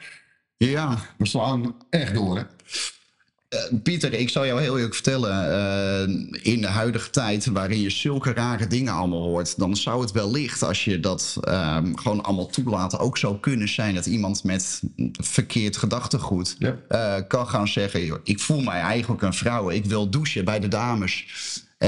ja, 0.57 0.99
We 1.19 1.27
slaan 1.27 1.75
echt 1.91 2.15
door, 2.15 2.37
hè? 2.37 2.43
Eh, 3.49 3.61
Pieter, 3.83 4.13
ik 4.13 4.29
zal 4.29 4.47
jou 4.47 4.61
heel 4.61 4.77
eerlijk 4.77 4.95
vertellen. 4.95 5.51
eh, 5.53 6.53
in 6.53 6.61
de 6.61 6.67
huidige 6.67 7.11
tijd, 7.11 7.47
waarin 7.47 7.81
je 7.81 7.91
zulke 7.91 8.33
rare 8.33 8.67
dingen 8.67 8.93
allemaal 8.93 9.23
hoort, 9.23 9.59
dan 9.59 9.77
zou 9.77 10.01
het 10.01 10.13
wellicht, 10.13 10.63
als 10.63 10.85
je 10.85 11.01
dat 11.01 11.37
ehm, 11.41 11.95
gewoon 11.95 12.23
allemaal 12.23 12.47
toelaat, 12.47 12.99
ook 12.99 13.19
zo 13.19 13.35
kunnen 13.35 13.69
zijn 13.69 13.95
dat 13.95 14.07
iemand 14.07 14.45
met 14.45 14.83
verkeerd 15.13 15.77
gedachtegoed 15.77 16.57
Ja. 16.59 16.77
eh, 16.89 17.15
kan 17.29 17.49
gaan 17.49 17.69
zeggen: 17.69 18.21
Ik 18.25 18.41
voel 18.41 18.61
mij 18.61 18.81
eigenlijk 18.81 19.23
een 19.23 19.35
vrouw, 19.35 19.71
ik 19.71 19.85
wil 19.85 20.11
douchen 20.11 20.45
bij 20.45 20.61
de 20.61 20.69
dames. 20.69 21.27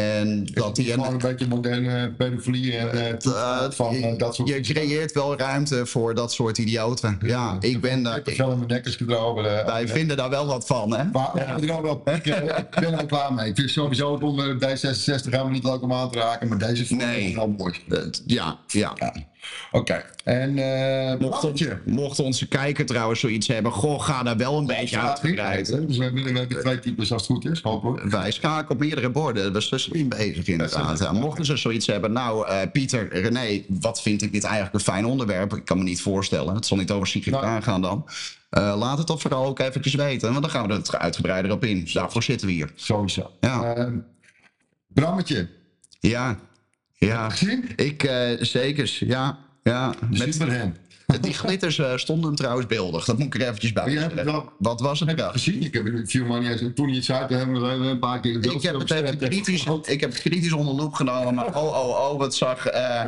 En 0.01 0.45
dat 0.45 0.55
Dat 0.55 0.77
die 0.77 0.87
is 0.87 0.93
gewoon 0.93 1.13
een 1.13 1.19
beetje 1.19 1.47
moderne 1.47 2.11
pedofilie 2.17 2.77
en 2.77 2.93
eh, 2.93 3.09
Eh, 3.11 3.15
toestand 3.17 3.75
van 3.75 3.95
eh, 3.95 4.19
dat 4.19 4.35
soort 4.35 4.49
je 4.49 4.61
creëert 4.61 5.13
wel 5.13 5.37
ruimte 5.39 5.87
voor 5.87 6.15
dat 6.15 6.33
soort 6.33 6.59
idioten. 6.59 7.19
Ja, 7.21 7.57
ik 7.61 7.81
ben 7.81 8.03
daar. 8.03 8.19
Ik 8.25 8.37
heb 8.37 8.47
mijn 8.47 8.67
nek 8.67 8.87
is 8.87 8.97
gedrogen. 8.97 9.59
eh, 9.61 9.67
Wij 9.67 9.89
vinden 9.89 10.17
daar 10.17 10.31
wel 10.31 10.47
wat 10.47 10.67
van, 10.67 10.97
hè? 10.97 11.05
Maar 11.13 11.31
ja. 11.61 11.83
wel, 11.83 12.03
ik, 12.05 12.27
eh, 12.27 12.59
ik 12.59 12.81
ben 12.81 12.99
er 12.99 13.07
klaar 13.07 13.33
mee. 13.35 13.49
Ik 13.49 13.57
vind 13.57 13.71
sowieso 13.71 14.13
het 14.15 14.23
onderwerp 14.23 14.77
D66 14.79 15.31
gaan 15.31 15.47
we 15.47 15.51
niet 15.53 15.65
leuk 15.65 15.83
om 15.83 15.93
aan 15.93 16.11
te 16.11 16.19
raken, 16.19 16.49
maar 16.49 16.59
deze 16.59 16.87
vond 16.87 17.01
ik 17.03 17.07
Nee. 17.07 17.35
wel 17.35 17.49
mooi. 17.59 17.75
Eh, 17.89 17.99
Ja, 18.27 18.59
ja. 18.67 18.93
Ja. 19.73 19.79
Oké. 19.79 20.05
En 20.25 20.59
eh 20.59 21.19
Mocht, 21.19 21.41
Brammetje. 21.41 21.79
mocht 21.85 22.19
onze 22.19 22.49
kijker 22.49 22.87
trouwens 22.87 23.21
zoiets 23.21 23.47
hebben, 23.47 23.73
goh, 23.73 24.03
ga 24.03 24.23
daar 24.23 24.37
wel 24.37 24.59
een 24.59 24.67
beetje 24.67 24.99
uitgebreid. 24.99 25.67
Dus 25.87 25.97
we 25.97 26.05
hebben, 26.05 26.25
we 26.25 26.39
hebben 26.39 26.61
twee 26.61 26.79
types 26.79 27.13
als 27.13 27.23
het 27.29 27.31
goed 27.31 27.45
is, 27.45 27.61
hopelijk. 27.63 28.03
Wij 28.05 28.31
schaken 28.31 28.71
op 28.71 28.79
meerdere 28.79 29.11
borden. 29.11 29.53
We 29.53 29.61
zijn 29.61 29.81
slim 29.81 30.09
bezig 30.09 30.47
inderdaad. 30.47 30.99
Ja, 30.99 31.13
mochten 31.13 31.45
ze 31.45 31.57
zoiets 31.57 31.87
hebben, 31.87 32.13
nou 32.13 32.49
eh, 32.49 32.59
Pieter, 32.73 33.21
René, 33.21 33.63
wat 33.69 34.03
vind 34.03 34.23
ik 34.23 34.33
dit 34.33 34.45
eigenlijk 34.45 34.75
een 34.75 34.81
fijn 34.81 35.05
onderwerp? 35.07 35.55
Ik 35.57 35.65
kan 35.65 35.79
me 35.79 35.85
niet 35.85 36.01
voorstellen. 36.03 36.55
Het 36.55 36.67
zal 36.67 36.77
niet 36.77 36.91
over 36.91 37.07
Sigrid 37.07 37.35
Nou. 37.35 37.47
Kaag 37.47 37.65
gaan 37.65 37.83
dan. 37.83 38.05
Eh, 38.51 38.75
laat 38.79 38.99
het 38.99 39.07
toch 39.07 39.21
vooral 39.21 39.45
ook 39.47 39.59
eventjes 39.59 39.95
weten, 39.95 40.29
want 40.31 40.43
dan 40.43 40.51
gaan 40.51 40.67
we 40.69 40.75
er 40.75 40.99
uitgebreider 40.99 41.53
op 41.53 41.65
in. 41.65 41.89
Daarvoor 41.93 42.23
zitten 42.23 42.47
we 42.47 42.53
hier. 42.53 42.71
Sowieso. 42.75 43.31
Ja. 43.41 43.75
Eh, 43.75 43.87
Brammetje. 44.89 45.49
Ja, 46.01 46.39
ja. 46.97 47.31
Ik 47.77 48.03
eh, 48.03 48.31
zeker, 48.41 48.97
ja. 49.01 49.39
Ja, 49.63 49.95
met, 50.11 50.39
die 51.21 51.35
glitters 51.35 51.79
eh, 51.79 51.97
stonden 51.97 52.27
hem 52.27 52.35
trouwens 52.37 52.67
beeldig. 52.67 53.05
Dat 53.05 53.19
moet 53.19 53.27
ik 53.35 53.41
er 53.41 53.49
eventjes 53.49 53.73
bij 53.73 53.85
Oh, 53.97 54.01
hebt 54.01 54.23
wel- 54.23 54.53
Wat 54.59 54.81
was 54.81 55.01
het? 55.01 55.09
Heb 55.09 55.19
je 55.19 55.25
het 55.25 55.33
gezien? 55.33 55.63
Ik 55.63 55.75
heb 55.75 55.85
het 55.85 56.15
man 56.27 56.41
niet 56.41 56.51
eens. 56.51 56.75
Toen 56.75 56.89
je 56.89 56.95
het 56.95 57.05
zei, 57.05 57.27
toen 57.27 57.37
hebben 57.37 57.63
we 57.63 57.73
even 57.73 57.87
een 57.87 57.99
paar 57.99 58.21
keer 58.21 58.45
Ik 58.55 58.63
heb 58.63 58.75
het 58.79 58.91
even 58.91 59.19
kritisch, 59.19 59.65
ik 59.83 60.01
heb 60.01 60.11
het 60.13 60.21
kritisch 60.21 60.53
onder 60.53 60.75
loep 60.75 60.95
genomen, 60.95 61.35
maar 61.35 61.47
oh, 61.57 61.65
oh, 61.65 62.11
oh, 62.11 62.19
wat 62.19 62.35
zag 62.35 62.67
eh, 62.67 63.05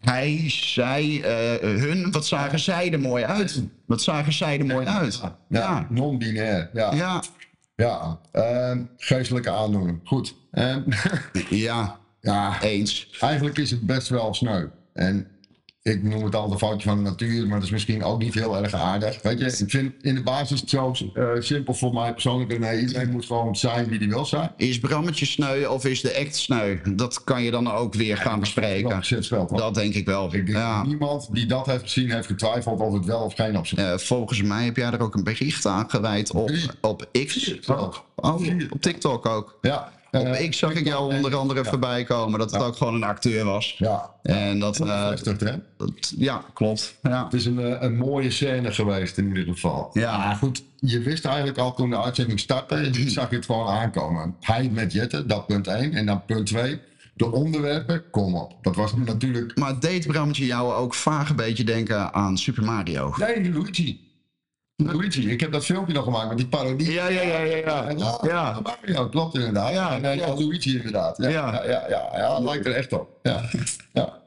hij, 0.00 0.44
zij, 0.46 1.22
eh, 1.22 1.68
hun, 1.80 2.10
wat 2.12 2.26
zagen 2.26 2.58
zij 2.58 2.92
er 2.92 3.00
mooi 3.00 3.24
uit. 3.24 3.62
Wat 3.86 4.02
zagen 4.02 4.32
zij 4.32 4.58
er 4.58 4.66
mooi 4.66 4.86
uit. 4.86 5.20
Ja, 5.22 5.36
Ja, 5.48 5.86
non-binair. 5.90 6.70
Ja, 6.72 6.94
ja. 6.94 7.22
ja, 7.76 8.18
Ehm, 8.32 8.82
geestelijke 8.96 9.50
aandoening. 9.50 10.00
Goed. 10.04 10.34
Ehm, 10.50 10.80
ja, 11.50 11.98
ja, 12.32 12.62
eens. 12.62 13.08
eigenlijk 13.20 13.58
is 13.58 13.70
het 13.70 13.80
best 13.86 14.08
wel 14.08 14.34
sneu. 14.34 14.66
En 14.92 15.26
ik 15.82 16.02
noem 16.02 16.24
het 16.24 16.34
altijd 16.34 16.52
een 16.52 16.66
foutje 16.68 16.88
van 16.88 16.96
de 17.04 17.10
natuur, 17.10 17.46
maar 17.46 17.54
dat 17.56 17.64
is 17.66 17.70
misschien 17.72 18.04
ook 18.04 18.18
niet 18.18 18.34
heel 18.34 18.56
erg 18.56 18.72
aardig. 18.74 19.22
Weet 19.22 19.38
je, 19.38 19.64
ik 19.64 19.70
vind 19.70 19.92
in 20.00 20.14
de 20.14 20.22
basis 20.22 20.60
het 20.60 20.70
zo 20.70 20.94
eh, 21.14 21.28
simpel 21.38 21.74
voor 21.74 21.92
mij 21.92 22.12
persoonlijk. 22.12 22.58
Nee, 22.58 22.80
iedereen 22.80 23.10
moet 23.10 23.24
gewoon 23.24 23.56
zijn 23.56 23.88
wie 23.88 23.98
die 23.98 24.08
wil 24.08 24.24
zijn. 24.24 24.50
Is 24.56 24.78
Brammetje 24.78 25.26
sneu 25.26 25.66
of 25.66 25.84
is 25.84 26.00
de 26.00 26.16
act 26.18 26.36
sneu? 26.36 26.76
Dat 26.94 27.24
kan 27.24 27.42
je 27.42 27.50
dan 27.50 27.72
ook 27.72 27.94
weer 27.94 28.16
gaan 28.16 28.40
bespreken. 28.40 29.02
Dat 29.56 29.74
denk 29.74 29.94
ik 29.94 30.06
wel. 30.06 30.24
Ik 30.24 30.30
denk 30.32 30.48
Ja. 30.48 30.82
niemand 30.84 31.28
die 31.32 31.46
dat 31.46 31.66
heeft 31.66 31.82
gezien 31.82 32.10
heeft 32.10 32.26
getwijfeld 32.26 32.80
of 32.80 32.92
het 32.92 33.04
wel 33.04 33.20
of 33.20 33.34
geen 33.34 33.58
opzet. 33.58 33.78
Eh, 33.78 33.96
volgens 33.96 34.42
mij 34.42 34.64
heb 34.64 34.76
jij 34.76 34.90
er 34.90 35.00
ook 35.00 35.14
een 35.14 35.24
bericht 35.24 35.66
aan 35.66 35.90
gewijd 35.90 36.30
op, 36.32 36.50
op 36.80 37.08
X. 37.26 37.54
Oh, 37.66 37.92
op 38.70 38.80
TikTok 38.80 39.26
ook. 39.26 39.58
Ja, 39.60 39.92
Op 40.12 40.24
Eh, 40.26 40.48
X 40.48 40.58
zag 40.58 40.72
ik 40.72 40.86
jou 40.86 41.14
onder 41.14 41.36
andere 41.36 41.64
voorbij 41.64 42.04
komen 42.04 42.38
dat 42.38 42.50
het 42.50 42.62
ook 42.62 42.76
gewoon 42.76 42.94
een 42.94 43.02
acteur 43.02 43.44
was. 43.44 43.74
Ja, 43.78 44.10
En 44.22 44.58
dat, 44.58 44.76
dat 44.76 44.88
eh, 44.88 45.04
bevestigd, 45.04 45.40
hè? 45.40 45.52
dat- 45.76 46.12
ja, 46.18 46.42
klopt. 46.54 46.94
Ja. 47.02 47.24
Het 47.24 47.32
is 47.34 47.44
een, 47.46 47.58
eh, 47.60 47.76
een 47.82 47.96
mooie 47.96 48.30
scène 48.30 48.72
geweest 48.72 49.18
in 49.18 49.28
ieder 49.28 49.44
geval. 49.54 49.90
Ja. 49.92 50.18
Maar 50.18 50.36
goed, 50.36 50.62
je 50.80 51.00
wist 51.00 51.24
eigenlijk 51.24 51.58
al 51.58 51.74
toen 51.74 51.90
de 51.90 52.02
uitzending 52.02 52.40
startte, 52.40 52.88
je 52.92 53.10
zag 53.10 53.30
je 53.30 53.36
het 53.36 53.44
gewoon 53.44 53.68
aankomen. 53.68 54.34
Hij 54.40 54.70
met 54.72 54.92
Jette, 54.92 55.26
dat 55.26 55.46
punt 55.46 55.66
1. 55.66 55.92
En 55.92 56.06
dan 56.06 56.24
punt 56.24 56.46
2, 56.46 56.80
de 57.14 57.32
onderwerpen, 57.32 58.10
kom 58.10 58.34
op. 58.34 58.52
Dat 58.62 58.76
was 58.76 58.94
natuurlijk... 58.94 59.56
Maar 59.56 59.80
deed 59.80 60.06
Bramtje 60.06 60.46
jou 60.46 60.72
ook 60.74 60.94
vaag 60.94 61.28
een 61.30 61.36
beetje 61.36 61.64
denken 61.64 62.12
aan 62.14 62.38
Super 62.38 62.64
Mario? 62.64 63.14
Nee, 63.18 63.52
Luigi. 63.52 64.00
Luigi, 64.86 65.30
ik 65.30 65.40
heb 65.40 65.52
dat 65.52 65.64
filmpje 65.64 65.94
nog 65.94 66.04
gemaakt 66.04 66.28
met 66.28 66.36
die 66.36 66.46
parodie. 66.46 66.92
Ja, 66.92 67.08
ja, 67.08 67.22
ja, 67.22 67.38
ja, 67.38 67.56
ja. 67.56 67.90
Ja, 67.96 68.18
Ja. 68.22 68.60
Mario, 68.62 69.08
klopt 69.08 69.34
inderdaad. 69.34 69.72
Ja, 69.72 70.00
en, 70.00 70.16
ja. 70.16 70.34
Luigi 70.34 70.76
inderdaad. 70.76 71.16
Ja, 71.16 71.28
Ja. 71.28 71.62
ja. 71.88 72.08
Ja, 72.16 72.38
lijkt 72.38 72.66
er 72.66 72.72
echt 72.74 72.92
op. 72.92 73.08
Ja. 73.22 73.42
ja. 73.92 74.18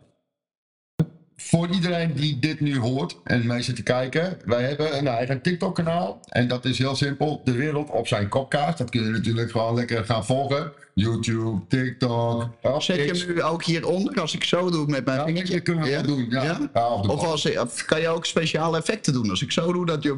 Voor 1.50 1.68
iedereen 1.70 2.14
die 2.14 2.40
dit 2.40 2.60
nu 2.60 2.78
hoort 2.80 3.18
en 3.24 3.48
mee 3.48 3.62
zit 3.62 3.76
te 3.76 3.84
kijken, 3.84 4.38
wij 4.46 4.64
hebben 4.64 4.98
een 4.98 5.08
eigen 5.08 5.42
TikTok-kanaal. 5.42 6.20
En 6.30 6.48
dat 6.48 6.66
is 6.66 6.78
heel 6.78 6.96
simpel, 6.96 7.42
de 7.44 7.52
wereld 7.52 7.90
op 7.90 8.08
zijn 8.08 8.28
kopkaart. 8.28 8.78
Dat 8.78 8.90
kun 8.90 9.04
je 9.04 9.10
natuurlijk 9.10 9.52
gewoon 9.52 9.76
lekker 9.76 10.06
gaan 10.06 10.26
volgen. 10.26 10.72
YouTube, 10.94 11.62
TikTok. 11.68 12.50
Zet 12.78 12.96
je 12.96 13.26
hem 13.26 13.36
nu 13.36 13.42
ook 13.44 13.64
hieronder 13.64 14.22
als 14.22 14.34
ik 14.36 14.44
zo 14.44 14.70
doe 14.70 14.88
met 14.88 15.06
mijn 15.06 15.18
Ja, 15.18 15.26
vingertje? 15.26 15.54
dat 15.54 15.64
kunnen 15.64 15.84
we 15.84 16.02
doen. 16.08 16.28
Ja. 16.30 16.70
Ja, 16.74 16.88
of 16.90 17.08
Of 17.08 17.24
als, 17.24 17.58
of 17.58 17.86
kan 17.86 18.02
je 18.02 18.08
ook 18.08 18.26
speciale 18.26 18.78
effecten 18.78 19.14
doen 19.14 19.30
als 19.30 19.42
ik 19.42 19.52
zo 19.52 19.74
doe 19.74 19.86
dat 19.86 20.04
je, 20.04 20.18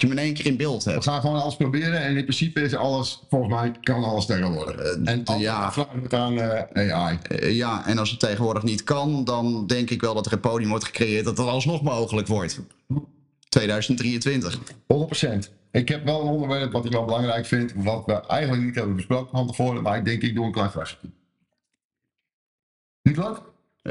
je 0.00 0.06
hem 0.06 0.18
in 0.18 0.24
één 0.24 0.34
keer 0.34 0.46
in 0.46 0.56
beeld 0.56 0.84
We 0.84 0.90
hebt? 0.90 1.04
gaan 1.04 1.20
gewoon 1.20 1.40
alles 1.40 1.56
proberen 1.56 2.00
en 2.00 2.16
in 2.16 2.22
principe 2.22 2.60
is 2.60 2.74
alles, 2.74 3.22
volgens 3.28 3.54
mij, 3.54 3.72
kan 3.80 4.04
alles 4.04 4.26
tegenwoordig. 4.26 4.76
en 5.04 5.22
ja. 5.24 5.36
ja. 5.36 5.72
vragen 5.72 5.96
we 5.96 6.02
het 6.02 6.14
aan 6.14 6.40
eh, 6.40 6.94
AI. 6.94 7.18
Eh, 7.22 7.56
ja, 7.56 7.86
en 7.86 7.98
als 7.98 8.10
het 8.10 8.20
tegenwoordig 8.20 8.62
niet 8.62 8.84
kan, 8.84 9.24
dan 9.24 9.66
denk 9.66 9.90
ik 9.90 10.00
wel 10.00 10.14
dat 10.14 10.26
er 10.26 10.32
een 10.32 10.40
podium 10.40 10.68
wordt 10.68 10.84
gecreëerd 10.84 11.24
dat 11.24 11.38
het 11.38 11.46
alsnog 11.46 11.82
mogelijk 11.82 12.26
wordt. 12.26 12.60
2023. 13.48 14.58
100%. 14.58 15.56
Ik 15.70 15.88
heb 15.88 16.04
wel 16.04 16.20
een 16.20 16.28
onderwerp 16.28 16.72
wat 16.72 16.84
ik 16.84 16.92
wel 16.92 17.04
belangrijk 17.04 17.46
vind, 17.46 17.72
wat 17.76 18.06
we 18.06 18.26
eigenlijk 18.26 18.62
niet 18.62 18.74
hebben 18.74 18.96
besproken 18.96 19.30
van 19.30 19.46
tevoren, 19.46 19.82
maar 19.82 19.96
ik 19.98 20.04
denk 20.04 20.22
ik 20.22 20.34
doe 20.34 20.44
een 20.44 20.52
klein 20.52 20.70
verrassing. 20.70 21.12
Niet 23.02 23.16
leuk? 23.16 23.40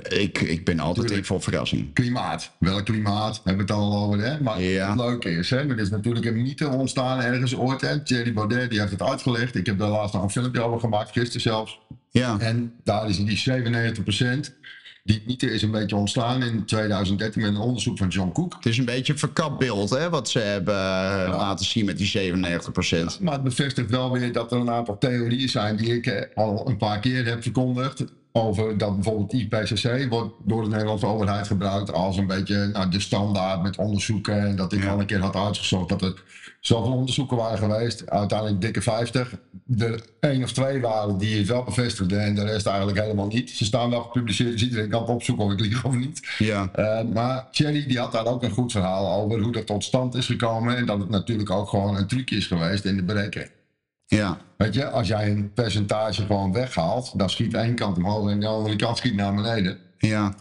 Ik, 0.02 0.42
ik 0.42 0.66
ben 0.66 0.80
altijd 0.80 1.12
in 1.12 1.26
voor 1.26 1.42
verrassing. 1.42 1.94
Klimaat. 1.94 2.52
Welk 2.60 2.86
klimaat? 2.86 3.42
Hebben 3.44 3.66
we 3.66 3.74
het 3.74 3.82
al 3.82 3.98
over, 3.98 4.20
hè? 4.20 4.42
Maar 4.42 4.62
Ja. 4.62 4.88
het 4.90 5.00
leuke 5.00 5.30
is, 5.30 5.50
hè? 5.50 5.58
Er 5.70 5.80
is 5.80 5.90
natuurlijk 5.90 6.26
een 6.26 6.42
mythe 6.42 6.68
ontstaan 6.70 7.22
ergens 7.22 7.56
ooit, 7.56 7.82
hè? 7.82 8.04
Thierry 8.04 8.34
Baudet, 8.34 8.70
die 8.70 8.80
heeft 8.80 8.92
het 8.92 9.02
uitgelegd. 9.02 9.56
Ik 9.56 9.66
heb 9.66 9.78
daar 9.80 9.90
laatst 9.90 10.14
nog 10.14 10.24
een 10.24 10.30
filmpje 10.30 10.62
over 10.62 10.80
gemaakt, 10.80 11.12
gisteren 11.12 11.42
zelfs. 11.42 11.80
Ja, 12.12 12.40
En 12.40 12.74
daar 12.84 13.10
is 13.10 13.18
die 13.18 13.38
97%. 13.38 14.56
Die 15.04 15.24
mythe 15.28 15.52
is 15.52 15.62
een 15.62 15.72
beetje 15.72 15.96
ontstaan 15.96 16.44
in 16.44 16.66
2013 16.66 17.42
met 17.42 17.52
een 17.52 17.58
onderzoek 17.58 17.98
van 17.98 18.08
John 18.08 18.32
Cook. 18.32 18.54
het 18.56 18.66
is 18.66 18.78
een 18.78 18.86
beetje 18.86 19.14
een 19.14 19.20
verkapt 19.20 19.60
beeld 19.60 19.90
hè, 19.90 20.10
wat 20.10 20.30
ze 20.30 20.40
hebben 20.40 20.74
eh, 20.76 21.28
laten 21.38 21.66
zien 21.66 21.86
met 21.86 21.98
die 21.98 22.34
97%. 22.34 23.22
Maar 23.22 23.34
het 23.34 23.44
bevestigt 23.44 23.90
wel 23.90 24.12
weer 24.12 24.32
dat 24.32 24.52
er 24.52 24.58
een 24.58 24.70
aantal 24.70 24.98
theorieën 24.98 25.50
zijn 25.50 25.76
die 25.78 25.94
ik 25.96 26.06
eh, 26.06 26.22
al 26.36 26.70
een 26.70 26.78
paar 26.78 27.00
keer 27.00 27.26
heb 27.26 27.42
verkondigd. 27.44 28.04
Over 28.42 28.78
dat 28.78 28.94
bijvoorbeeld 28.96 29.34
IPCC 29.34 30.06
wordt 30.10 30.34
door 30.44 30.64
de 30.64 30.70
Nederlandse 30.70 31.06
overheid 31.06 31.48
gebruikt 31.48 31.94
als 31.94 32.18
een 32.18 32.28
beetje 32.28 32.70
nou, 32.74 32.90
de 32.90 33.00
standaard 33.00 33.62
met 33.62 33.78
onderzoeken. 33.78 34.40
En 34.48 34.56
dat 34.56 34.74
ik 34.74 34.84
Ja. 34.84 34.92
al 34.92 35.00
een 35.00 35.06
keer 35.06 35.20
had 35.20 35.36
uitgezocht 35.36 35.90
dat 35.90 36.02
er 36.02 36.24
zoveel 36.62 36.92
onderzoeken 36.94 37.38
waren 37.38 37.58
geweest. 37.58 38.10
Uiteindelijk 38.10 38.62
dikke 38.62 38.82
50. 38.82 39.34
Er 39.78 40.02
één 40.20 40.44
of 40.44 40.52
twee 40.52 40.82
waren 40.82 41.18
die 41.18 41.38
het 41.38 41.48
wel 41.48 41.64
bevestigden 41.64 42.20
en 42.24 42.36
de 42.36 42.44
rest 42.44 42.66
eigenlijk 42.66 43.00
helemaal 43.00 43.28
niet. 43.28 43.50
Ze 43.50 43.66
staan 43.66 43.90
wel 43.90 44.02
gepubliceerd, 44.02 44.52
dus 44.52 44.64
iedereen 44.64 44.90
kan 44.90 45.02
het 45.02 45.10
opzoeken 45.10 45.46
of 45.46 45.52
ik 45.52 45.60
lieg 45.60 45.84
of 45.86 45.96
niet. 45.96 46.28
Ja, 46.38 46.70
Eh, 46.74 47.02
maar 47.14 47.48
Thierry 47.52 47.86
die 47.88 48.00
had 48.00 48.12
daar 48.12 48.26
ook 48.26 48.44
een 48.44 48.52
goed 48.52 48.72
verhaal 48.72 49.22
over 49.24 49.42
hoe 49.42 49.52
dat 49.52 49.66
tot 49.66 49.84
stand 49.84 50.16
is 50.16 50.26
gekomen. 50.26 50.78
En 50.78 50.86
dat 50.86 51.00
het 51.00 51.10
natuurlijk 51.10 51.50
ook 51.50 51.70
gewoon 51.70 51.96
een 51.98 52.08
trucje 52.08 52.36
is 52.36 52.48
geweest 52.48 52.86
in 52.86 52.96
de 52.96 53.04
berekening. 53.04 53.50
Ja, 54.08 54.38
Weet 54.58 54.74
je, 54.74 54.90
als 54.90 55.08
jij 55.08 55.30
een 55.30 55.54
percentage 55.54 56.26
gewoon 56.26 56.54
weghaalt, 56.54 57.20
dan 57.20 57.30
schiet 57.30 57.54
één 57.54 57.76
kant 57.76 57.98
omhoog 57.98 58.30
en 58.30 58.40
de 58.40 58.48
andere 58.48 58.76
kant 58.76 58.98
schiet 58.98 59.16
naar 59.16 59.36
beneden. 59.36 59.78
ja. 59.98 60.34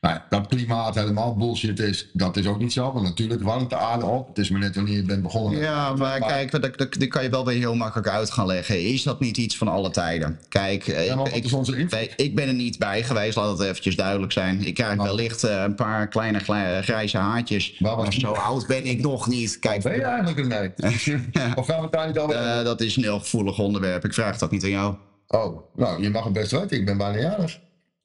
Nou, 0.00 0.18
dat 0.28 0.46
klimaat 0.46 0.94
helemaal 0.94 1.36
bullshit 1.36 1.78
is, 1.78 2.08
dat 2.12 2.36
is 2.36 2.46
ook 2.46 2.58
niet 2.58 2.72
zo. 2.72 2.92
Want 2.92 3.04
natuurlijk 3.04 3.42
warmt 3.42 3.70
de 3.70 3.76
aarde 3.76 4.04
op. 4.06 4.28
Het 4.28 4.38
is 4.38 4.50
maar 4.50 4.60
net 4.60 4.74
wanneer 4.74 4.96
je 4.96 5.02
bent 5.02 5.22
begonnen. 5.22 5.60
Ja, 5.60 5.94
maar 5.94 6.20
kijk, 6.20 6.50
dat, 6.50 6.62
dat, 6.62 6.78
dat 6.78 7.08
kan 7.08 7.22
je 7.22 7.28
wel 7.30 7.44
weer 7.44 7.58
heel 7.58 7.74
makkelijk 7.74 8.08
uit 8.08 8.30
gaan 8.30 8.46
leggen. 8.46 8.84
Is 8.84 9.02
dat 9.02 9.20
niet 9.20 9.36
iets 9.36 9.56
van 9.56 9.68
alle 9.68 9.90
tijden? 9.90 10.40
Kijk, 10.48 10.88
eh, 10.88 11.06
Ja, 11.06 11.24
ik, 11.24 12.12
ik, 12.16 12.34
ben 12.34 12.48
er 12.48 12.54
niet 12.54 12.78
bij 12.78 13.02
geweest, 13.02 13.36
laat 13.36 13.58
het 13.58 13.68
eventjes 13.68 13.96
duidelijk 13.96 14.32
zijn. 14.32 14.66
Ik 14.66 14.74
krijg 14.74 14.96
Nou. 14.96 15.08
wellicht 15.08 15.44
eh, 15.44 15.62
een 15.62 15.74
paar 15.74 16.08
kleine 16.08 16.38
grijze 16.82 17.18
haartjes. 17.18 17.78
Maar 17.78 18.12
zo 18.12 18.32
oud 18.32 18.66
ben 18.66 18.86
ik 18.86 19.00
nog 19.00 19.26
niet. 19.28 19.58
Kijk, 19.58 19.82
Ben 19.82 19.94
je 19.94 20.02
eigenlijk 20.02 20.38
een 20.38 20.48
nee? 20.48 20.70
Of 21.56 21.66
gaan 21.66 21.76
we 21.76 21.82
het 21.82 21.92
daar 21.92 22.06
niet 22.06 22.18
over 22.18 22.36
eh, 22.36 22.64
dat 22.64 22.80
is 22.80 22.96
een 22.96 23.02
heel 23.02 23.18
gevoelig 23.18 23.58
onderwerp. 23.58 24.04
Ik 24.04 24.14
vraag 24.14 24.38
dat 24.38 24.50
niet 24.50 24.62
aan 24.64 24.70
jou. 24.70 24.94
Oh, 25.28 25.60
nou, 25.76 26.02
je 26.02 26.10
mag 26.10 26.24
het 26.24 26.32
best 26.32 26.50
weten. 26.50 26.76
Ik 26.76 26.84
ben 26.84 26.96
bijna 26.96 27.18
jarig. 27.18 27.60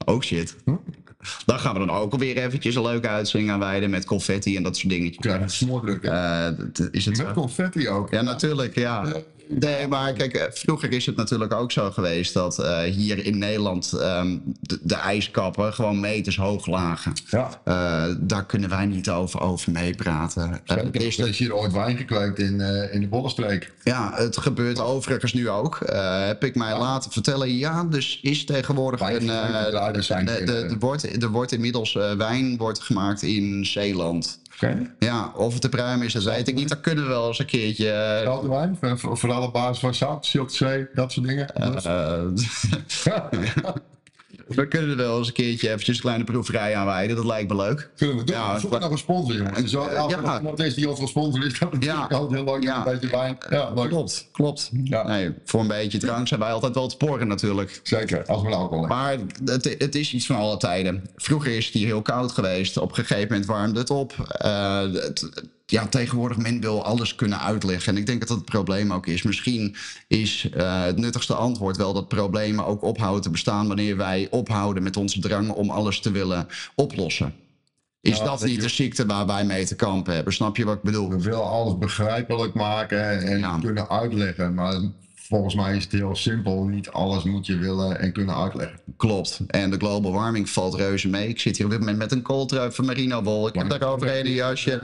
Oh 0.06 0.22
shit. 0.22 0.56
Hm? 0.66 0.72
Dan 1.46 1.60
gaan 1.60 1.74
we 1.74 1.80
dan 1.80 1.92
ook 1.92 2.12
alweer 2.14 2.38
eventjes 2.38 2.76
een 2.76 2.82
leuke 2.82 3.08
uitzending 3.08 3.52
aan 3.52 3.60
wijden 3.60 3.90
met 3.90 4.06
confetti 4.06 4.56
en 4.58 4.64
dat 4.64 4.78
soort 4.78 4.90
dingetjes. 4.94 5.34
een 5.34 5.50
smoordruk. 5.50 6.04
hè? 6.04 6.10
Eh, 6.10 6.58
dat- 6.74 6.88
is 6.92 7.06
het 7.06 7.18
Met 7.18 7.28
zo? 7.28 7.34
confetti 7.34 7.90
ook. 7.90 8.10
Ja, 8.12 8.22
natuurlijk, 8.22 8.76
ja. 8.76 9.06
Nee, 9.48 9.88
maar 9.88 10.14
kijk, 10.14 10.34
eh, 10.34 10.46
vroeger 10.52 10.92
is 10.92 11.06
het 11.06 11.16
natuurlijk 11.16 11.54
ook 11.54 11.72
zo 11.72 11.92
geweest 11.92 12.34
dat 12.34 12.60
eh, 12.60 12.80
hier 12.82 13.26
in 13.26 13.38
Nederland 13.38 13.94
ehm, 13.94 14.38
de, 14.60 14.80
de 14.82 14.96
ijskappen 14.96 15.74
gewoon 15.74 16.00
meters 16.00 16.38
hoog 16.38 16.66
lagen. 16.66 17.14
Ja. 17.30 17.62
Eh, 17.64 18.16
daar 18.20 18.46
kunnen 18.46 18.70
wij 18.70 18.86
niet 18.86 19.10
over, 19.10 19.42
over 19.42 19.72
meepraten. 19.72 20.62
Er 20.66 20.96
is 21.02 21.16
dat- 21.16 21.28
er 21.28 21.34
hier 21.34 21.56
ooit 21.56 21.72
wijn 21.72 21.98
gekweekt 21.98 22.40
in, 22.40 22.60
in 22.92 23.00
de 23.02 23.08
Bollenstreek. 23.08 23.72
ja, 23.84 24.12
het 24.16 24.38
gebeurt 24.38 24.80
overigens 24.80 25.34
nu 25.34 25.50
ook. 25.50 25.80
Heb 26.26 26.44
ik 26.44 26.56
mij 26.56 26.78
laten 26.78 27.12
vertellen. 27.12 27.58
Ja, 27.58 27.84
dus 27.84 28.20
is 28.22 28.46
tegenwoordig 28.46 29.00
een. 29.00 29.30
er 29.30 30.76
wordt, 30.80 31.24
er 31.24 31.30
wordt 31.30 31.52
inmiddels 31.52 31.94
wijn 32.18 32.58
wordt 32.58 32.80
gemaakt 32.80 33.22
in 33.22 33.66
Zeeland. 33.66 34.40
Ja, 35.00 35.32
of 35.36 35.52
het 35.54 35.62
te 35.62 35.70
pruim 35.70 36.02
is, 36.02 36.14
dat 36.14 36.24
weet 36.24 36.48
ik 36.48 36.56
niet. 36.56 36.70
Dat 36.70 36.82
kunnen 36.82 37.04
we 37.04 37.10
wel 37.10 37.28
eens 37.28 37.40
een 37.40 37.46
keertje. 37.46 37.90
eh, 37.92 38.24
voor- 38.98 39.18
vooral 39.18 39.42
op 39.44 39.54
basis 39.54 39.80
van 39.80 39.94
zout, 39.94 40.26
ziltzee, 40.26 40.88
dat 40.94 41.12
soort 41.12 41.28
dingen. 41.28 41.48
Dus- 41.72 41.86
eh, 41.86 42.22
we 44.48 44.68
kunnen 44.68 44.90
er 44.90 44.96
wel 44.96 45.18
eens 45.18 45.28
een 45.28 45.34
keertje 45.34 45.68
eventjes 45.70 45.96
een 45.96 46.02
kleine 46.02 46.24
proeverij 46.24 46.76
aanwijden. 46.76 47.16
Dat 47.16 47.26
lijkt 47.26 47.50
me 47.50 47.56
leuk. 47.56 47.90
Kunnen 47.98 48.18
we 48.18 48.24
doen. 48.24 48.36
Ja, 48.36 48.60
Zoek 48.60 48.80
nog 48.80 48.92
een 48.92 48.98
sponsor, 48.98 49.36
jongens. 49.36 49.58
En 49.58 49.70
zo, 49.70 49.80
als 49.82 50.12
Ja. 50.14 50.38
iemand 50.38 50.60
is 50.60 50.74
die 50.74 50.90
ons 50.90 51.00
wil 51.00 51.08
sponsoren, 51.08 51.48
is 51.48 51.60
dat 51.60 51.70
Ja. 51.80 51.96
altijd 52.10 52.32
heel 52.32 52.54
leuk. 52.54 52.64
Ja. 52.64 52.78
Een 52.78 52.84
beetje 53.00 53.18
wijn. 53.18 53.38
Ja, 53.50 53.72
leuk. 53.76 53.90
Klopt, 53.90 54.28
klopt. 54.32 54.70
Ja. 54.84 55.08
Nee, 55.08 55.34
voor 55.46 55.60
een 55.62 55.68
beetje 55.68 55.98
drank 55.98 56.28
zijn 56.28 56.40
wij 56.40 56.52
altijd 56.52 56.76
wel 56.76 56.88
te 56.88 56.96
sporen 56.96 57.28
natuurlijk. 57.28 57.80
Zeker, 57.84 58.26
als 58.26 58.44
men 58.44 58.54
alcohol 58.54 58.78
heeft. 58.88 58.90
Maar 58.90 59.18
het, 59.46 59.76
het 59.78 59.96
is 59.96 60.14
iets 60.14 60.26
van 60.26 60.36
alle 60.36 60.58
tijden. 60.58 61.04
Vroeger 61.16 61.56
is 61.58 61.66
het 61.66 61.74
hier 61.74 61.86
heel 61.86 62.02
koud 62.02 62.32
geweest. 62.32 62.78
Op 62.78 62.90
een 62.90 62.96
gegeven 63.06 63.28
moment 63.28 63.46
warmde 63.46 63.80
het 63.80 63.90
op. 63.90 64.14
Eh, 64.38 64.82
het- 64.82 65.32
ja, 65.74 65.88
tegenwoordig 65.88 66.38
men 66.38 66.60
wil 66.62 66.84
alles 66.84 67.16
kunnen 67.16 67.40
uitleggen. 67.40 67.94
En 67.94 68.00
ik 68.00 68.06
denk 68.06 68.20
dat 68.20 68.28
dat 68.28 68.38
het 68.38 68.46
probleem 68.46 68.94
ook 68.94 69.08
is. 69.08 69.22
Misschien 69.24 69.76
is 70.08 70.50
eh, 70.54 70.84
het 70.84 70.98
nuttigste 70.98 71.34
antwoord 71.34 71.78
wel 71.78 71.94
dat 71.94 72.08
problemen 72.08 72.66
ook 72.66 72.82
ophouden 72.84 73.22
te 73.22 73.30
bestaan... 73.30 73.68
wanneer 73.68 73.98
wij 73.98 74.28
ophouden 74.30 74.84
met 74.84 74.98
onze 74.98 75.20
drang 75.20 75.50
om 75.50 75.70
alles 75.70 76.00
te 76.00 76.12
willen 76.12 76.48
oplossen. 76.76 77.34
Is 78.02 78.20
dat 78.20 78.44
niet 78.44 78.56
je- 78.56 78.62
de 78.62 78.68
ziekte 78.70 79.06
waar 79.06 79.26
wij 79.26 79.46
mee 79.46 79.66
te 79.66 79.76
kampen 79.76 80.14
hebben? 80.14 80.34
Snap 80.34 80.58
je 80.58 80.66
wat 80.66 80.76
ik 80.76 80.82
bedoel? 80.82 81.10
We 81.10 81.22
willen 81.22 81.50
alles 81.50 81.78
begrijpelijk 81.78 82.54
maken 82.54 83.22
en 83.22 83.40
Ja. 83.40 83.60
kunnen 83.62 83.90
uitleggen. 83.90 84.54
Maar 84.54 84.82
volgens 85.28 85.56
mij 85.56 85.76
is 85.76 85.84
het 85.84 85.92
heel 85.92 86.16
simpel. 86.16 86.64
Niet 86.64 86.90
alles 86.90 87.24
moet 87.24 87.46
je 87.46 87.58
willen 87.58 88.00
en 88.00 88.12
kunnen 88.12 88.36
uitleggen. 88.36 88.80
Klopt. 88.98 89.42
En 89.48 89.72
de 89.72 89.78
global 89.78 90.12
warming 90.12 90.50
valt 90.50 90.76
reuze 90.76 91.10
mee. 91.10 91.28
Ik 91.28 91.40
zit 91.40 91.58
hier 91.58 91.66
op 91.66 91.72
dit 91.72 91.80
moment 91.80 91.98
met 91.98 92.12
een 92.12 92.22
kooltrui 92.22 92.72
van 92.72 92.86
Merino 92.86 93.24
wol. 93.24 93.48
Ik 93.48 93.56
heb 93.56 93.70
daar 93.70 93.84
overheen 93.84 94.26
een 94.26 94.32
jasje. 94.32 94.82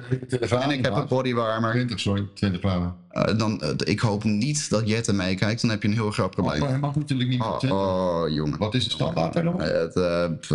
En 0.49 0.71
ik 0.71 0.86
heb 0.86 0.95
een 0.95 1.08
bodywarmer. 1.08 1.71
20, 1.71 1.99
sorry, 1.99 2.28
20 2.34 2.60
graden. 2.60 2.95
Eh, 3.25 3.38
dan, 3.38 3.62
eh, 3.62 3.69
ik 3.84 3.99
hoop 3.99 4.23
niet 4.23 4.69
dat 4.69 4.88
Jette 4.88 5.13
meekijkt. 5.13 5.62
Dan 5.62 5.69
heb 5.69 5.82
je 5.82 5.88
een 5.88 5.93
heel 5.93 6.12
groot 6.12 6.32
probleem. 6.32 6.60
Maar 6.60 6.69
hij 6.69 6.79
mag 6.79 6.95
natuurlijk 6.95 7.29
niet 7.29 7.41
Oh, 7.41 7.58
oh, 7.71 8.29
jongen. 8.29 8.58
Wat 8.60 8.73
is 8.73 8.84
de 8.84 8.89
standaard 8.89 9.34
daarop? 9.34 9.62
Eh, 9.62 9.67
Het, 9.67 9.95
eh, 9.95 10.25
pff, 10.39 10.53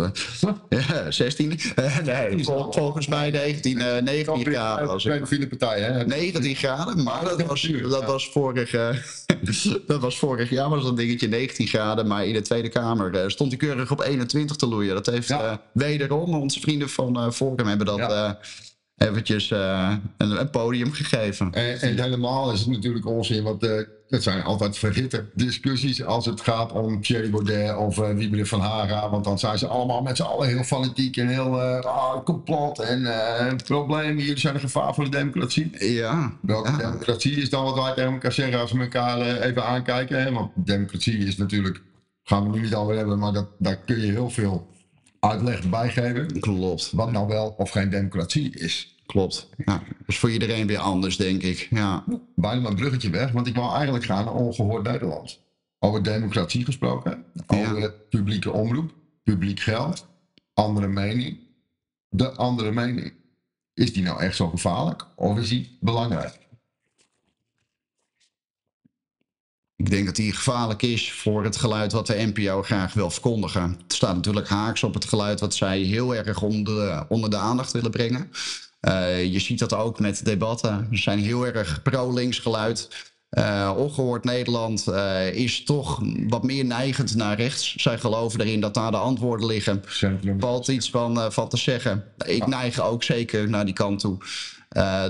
ja, 0.69 1.11
16? 1.11 1.59
Eh, 1.75 1.97
nee, 1.99 2.43
vol- 2.43 2.71
volgens 2.71 3.07
mij 3.07 3.29
19, 3.31 3.81
eh, 3.81 4.01
19 4.01 4.45
graden. 4.45 5.27
File 5.27 5.47
partij, 5.47 5.81
hè? 5.81 6.05
19 6.05 6.55
graden, 6.55 7.03
maar 7.03 7.23
dat 7.23 7.41
was, 7.45 7.61
dat 7.89 8.05
was, 8.05 8.29
vorig, 8.31 8.71
dat 9.87 9.99
was 10.01 10.17
vorig 10.19 10.49
jaar 10.49 10.69
was 10.69 10.83
dat 10.83 10.97
dingetje 10.97 11.27
19 11.27 11.67
graden. 11.67 12.07
Maar 12.07 12.25
in 12.25 12.33
de 12.33 12.41
Tweede 12.41 12.69
Kamer 12.69 13.31
stond 13.31 13.49
hij 13.49 13.59
keurig 13.59 13.91
op 13.91 14.01
21 14.01 14.55
te 14.55 14.67
loeien. 14.67 14.93
Dat 14.95 15.05
heeft 15.05 15.27
Ja. 15.27 15.61
wederom 15.71 16.33
onze 16.35 16.59
vrienden 16.59 16.89
van 16.89 17.33
Forum 17.33 17.67
hebben 17.67 17.85
dat 17.85 18.35
eventjes 18.97 19.51
eh, 19.51 19.95
een, 20.17 20.39
een 20.39 20.49
podium 20.49 20.91
gegeven. 20.91 21.53
En, 21.53 21.81
en 21.81 22.01
helemaal 22.01 22.51
is 22.51 22.59
het 22.59 22.69
natuurlijk 22.69 23.05
onzin, 23.05 23.43
want 23.43 23.63
eh, 23.63 23.81
het 24.07 24.23
zijn 24.23 24.43
altijd 24.43 24.77
verhitte 24.77 25.25
discussies 25.33 26.03
als 26.03 26.25
het 26.25 26.41
gaat 26.41 26.71
om 26.71 27.01
Thierry 27.01 27.29
Baudet 27.29 27.77
of 27.77 27.97
uh, 27.97 28.09
Wieberen 28.09 28.47
van 28.47 28.59
Haga. 28.59 29.09
Want 29.09 29.23
dan 29.23 29.39
zijn 29.39 29.57
ze 29.57 29.67
allemaal 29.67 30.01
met 30.01 30.17
z'n 30.17 30.23
allen 30.23 30.47
heel 30.47 30.63
fanatiek 30.63 31.17
en 31.17 31.27
heel 31.27 31.61
uh, 31.61 31.79
ah, 31.79 32.23
complot 32.23 32.79
en 32.79 33.01
uh, 33.01 33.55
problemen. 33.65 34.23
Jullie 34.23 34.39
zijn 34.39 34.53
een 34.53 34.59
gevaar 34.59 34.93
voor 34.93 35.03
de 35.03 35.09
democratie. 35.09 35.93
Ja. 35.93 36.33
Welke 36.41 36.71
ja. 36.71 36.77
democratie 36.77 37.35
is 37.35 37.49
dan 37.49 37.63
wat 37.63 37.75
wij 37.75 37.93
tegen 37.93 38.11
elkaar 38.11 38.31
zeggen 38.31 38.59
als 38.59 38.71
we 38.71 38.79
elkaar 38.79 39.21
even 39.21 39.65
aankijken. 39.65 40.23
Hè? 40.23 40.31
Want 40.31 40.51
democratie 40.55 41.17
is 41.17 41.37
natuurlijk, 41.37 41.81
gaan 42.23 42.51
we 42.51 42.57
nu 42.57 42.63
niet 42.63 42.75
alweer 42.75 42.97
hebben, 42.97 43.19
maar 43.19 43.33
dat, 43.33 43.47
daar 43.57 43.77
kun 43.77 43.99
je 43.99 44.11
heel 44.11 44.29
veel 44.29 44.67
uitleg 45.29 45.69
bij 45.69 45.89
geven. 45.89 46.39
Klopt. 46.39 46.91
Wat 46.91 47.11
nou 47.11 47.27
wel 47.27 47.53
of 47.57 47.69
geen 47.69 47.89
democratie 47.89 48.59
is. 48.59 48.95
Klopt. 49.05 49.49
Ja, 49.65 49.83
dat 49.87 50.07
is 50.07 50.17
voor 50.17 50.31
iedereen 50.31 50.67
weer 50.67 50.77
anders, 50.77 51.17
denk 51.17 51.41
ik. 51.41 51.67
Ja. 51.69 52.03
Bijna 52.35 52.61
mijn 52.61 52.75
bruggetje 52.75 53.09
weg, 53.09 53.31
want 53.31 53.47
ik 53.47 53.55
wou 53.55 53.75
eigenlijk 53.75 54.05
gaan 54.05 54.25
naar 54.25 54.33
ongehoord 54.33 54.83
Nederland. 54.83 55.39
Over 55.79 56.03
democratie 56.03 56.65
gesproken, 56.65 57.25
over 57.47 57.79
ja. 57.79 57.91
publieke 58.09 58.51
omroep, 58.51 58.93
publiek 59.23 59.59
geld, 59.59 60.07
andere 60.53 60.87
mening. 60.87 61.37
De 62.09 62.31
andere 62.31 62.71
mening. 62.71 63.13
Is 63.73 63.93
die 63.93 64.03
nou 64.03 64.19
echt 64.19 64.35
zo 64.35 64.47
gevaarlijk 64.47 65.05
of 65.15 65.37
is 65.37 65.49
die 65.49 65.77
belangrijk? 65.79 66.39
Ik 69.77 69.89
denk 69.89 70.05
dat 70.05 70.15
die 70.15 70.33
gevaarlijk 70.33 70.81
is 70.81 71.11
voor 71.11 71.43
het 71.43 71.57
geluid 71.57 71.91
wat 71.91 72.07
de 72.07 72.31
NPO 72.33 72.61
graag 72.63 72.93
wil 72.93 73.09
verkondigen. 73.09 73.77
Het 73.83 73.93
staat 73.93 74.15
natuurlijk 74.15 74.47
haaks 74.47 74.83
op 74.83 74.93
het 74.93 75.05
geluid 75.05 75.39
wat 75.39 75.55
zij 75.55 75.79
heel 75.79 76.15
erg 76.15 76.41
onder, 76.41 77.05
onder 77.07 77.29
de 77.29 77.37
aandacht 77.37 77.71
willen 77.71 77.91
brengen. 77.91 78.31
Uh, 78.81 79.25
je 79.25 79.39
ziet 79.39 79.59
dat 79.59 79.73
ook 79.73 79.99
met 79.99 80.25
debatten. 80.25 80.87
Ze 80.91 81.01
zijn 81.01 81.19
heel 81.19 81.45
erg 81.47 81.81
pro-links 81.81 82.39
geluid. 82.39 83.13
Uh, 83.35 83.73
ongehoord 83.77 84.23
Nederland 84.23 84.85
uh, 84.89 85.33
is 85.33 85.63
toch 85.63 86.01
wat 86.27 86.43
meer 86.43 86.65
neigend 86.65 87.15
naar 87.15 87.37
rechts. 87.37 87.75
Zij 87.75 87.97
geloven 87.97 88.41
erin 88.41 88.59
dat 88.59 88.73
daar 88.73 88.91
de 88.91 88.97
antwoorden 88.97 89.47
liggen. 89.47 89.83
Er 90.01 90.35
valt 90.39 90.67
iets 90.67 90.89
van, 90.89 91.31
van 91.31 91.49
te 91.49 91.57
zeggen. 91.57 92.03
Ik 92.25 92.47
neig 92.47 92.79
ook 92.79 93.03
zeker 93.03 93.49
naar 93.49 93.65
die 93.65 93.73
kant 93.73 93.99
toe. 93.99 94.17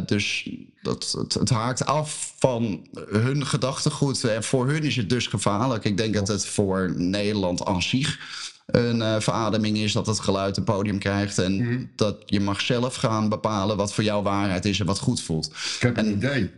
dus 0.05 0.49
dat, 0.81 1.15
het, 1.17 1.33
het, 1.33 1.49
haakt 1.49 1.85
af 1.85 2.33
van 2.38 2.88
hun 3.09 3.45
gedachtegoed. 3.45 4.23
En 4.23 4.43
voor 4.43 4.67
hun 4.67 4.83
is 4.83 4.95
het 4.95 5.09
dus 5.09 5.27
gevaarlijk. 5.27 5.83
Ik 5.83 5.97
denk 5.97 6.13
dat 6.13 6.27
het 6.27 6.45
voor 6.45 6.93
Nederland 6.95 7.65
aan 7.65 7.81
zich 7.81 8.19
een 8.65 8.97
uh, 8.97 9.15
verademing 9.19 9.77
is 9.77 9.91
dat 9.91 10.07
het 10.07 10.19
geluid 10.19 10.57
een 10.57 10.63
podium 10.63 10.99
krijgt. 10.99 11.38
En 11.38 11.53
mm. 11.53 11.89
dat 11.95 12.17
je 12.25 12.39
mag 12.39 12.61
zelf 12.61 12.95
gaan 12.95 13.29
bepalen 13.29 13.77
wat 13.77 13.93
voor 13.93 14.03
jou 14.03 14.23
waarheid 14.23 14.65
is 14.65 14.79
en 14.79 14.85
wat 14.85 14.99
goed 14.99 15.21
voelt. 15.21 15.45
Ik 15.45 15.81
heb 15.81 15.97
en, 15.97 16.05
een 16.05 16.13
idee. 16.13 16.51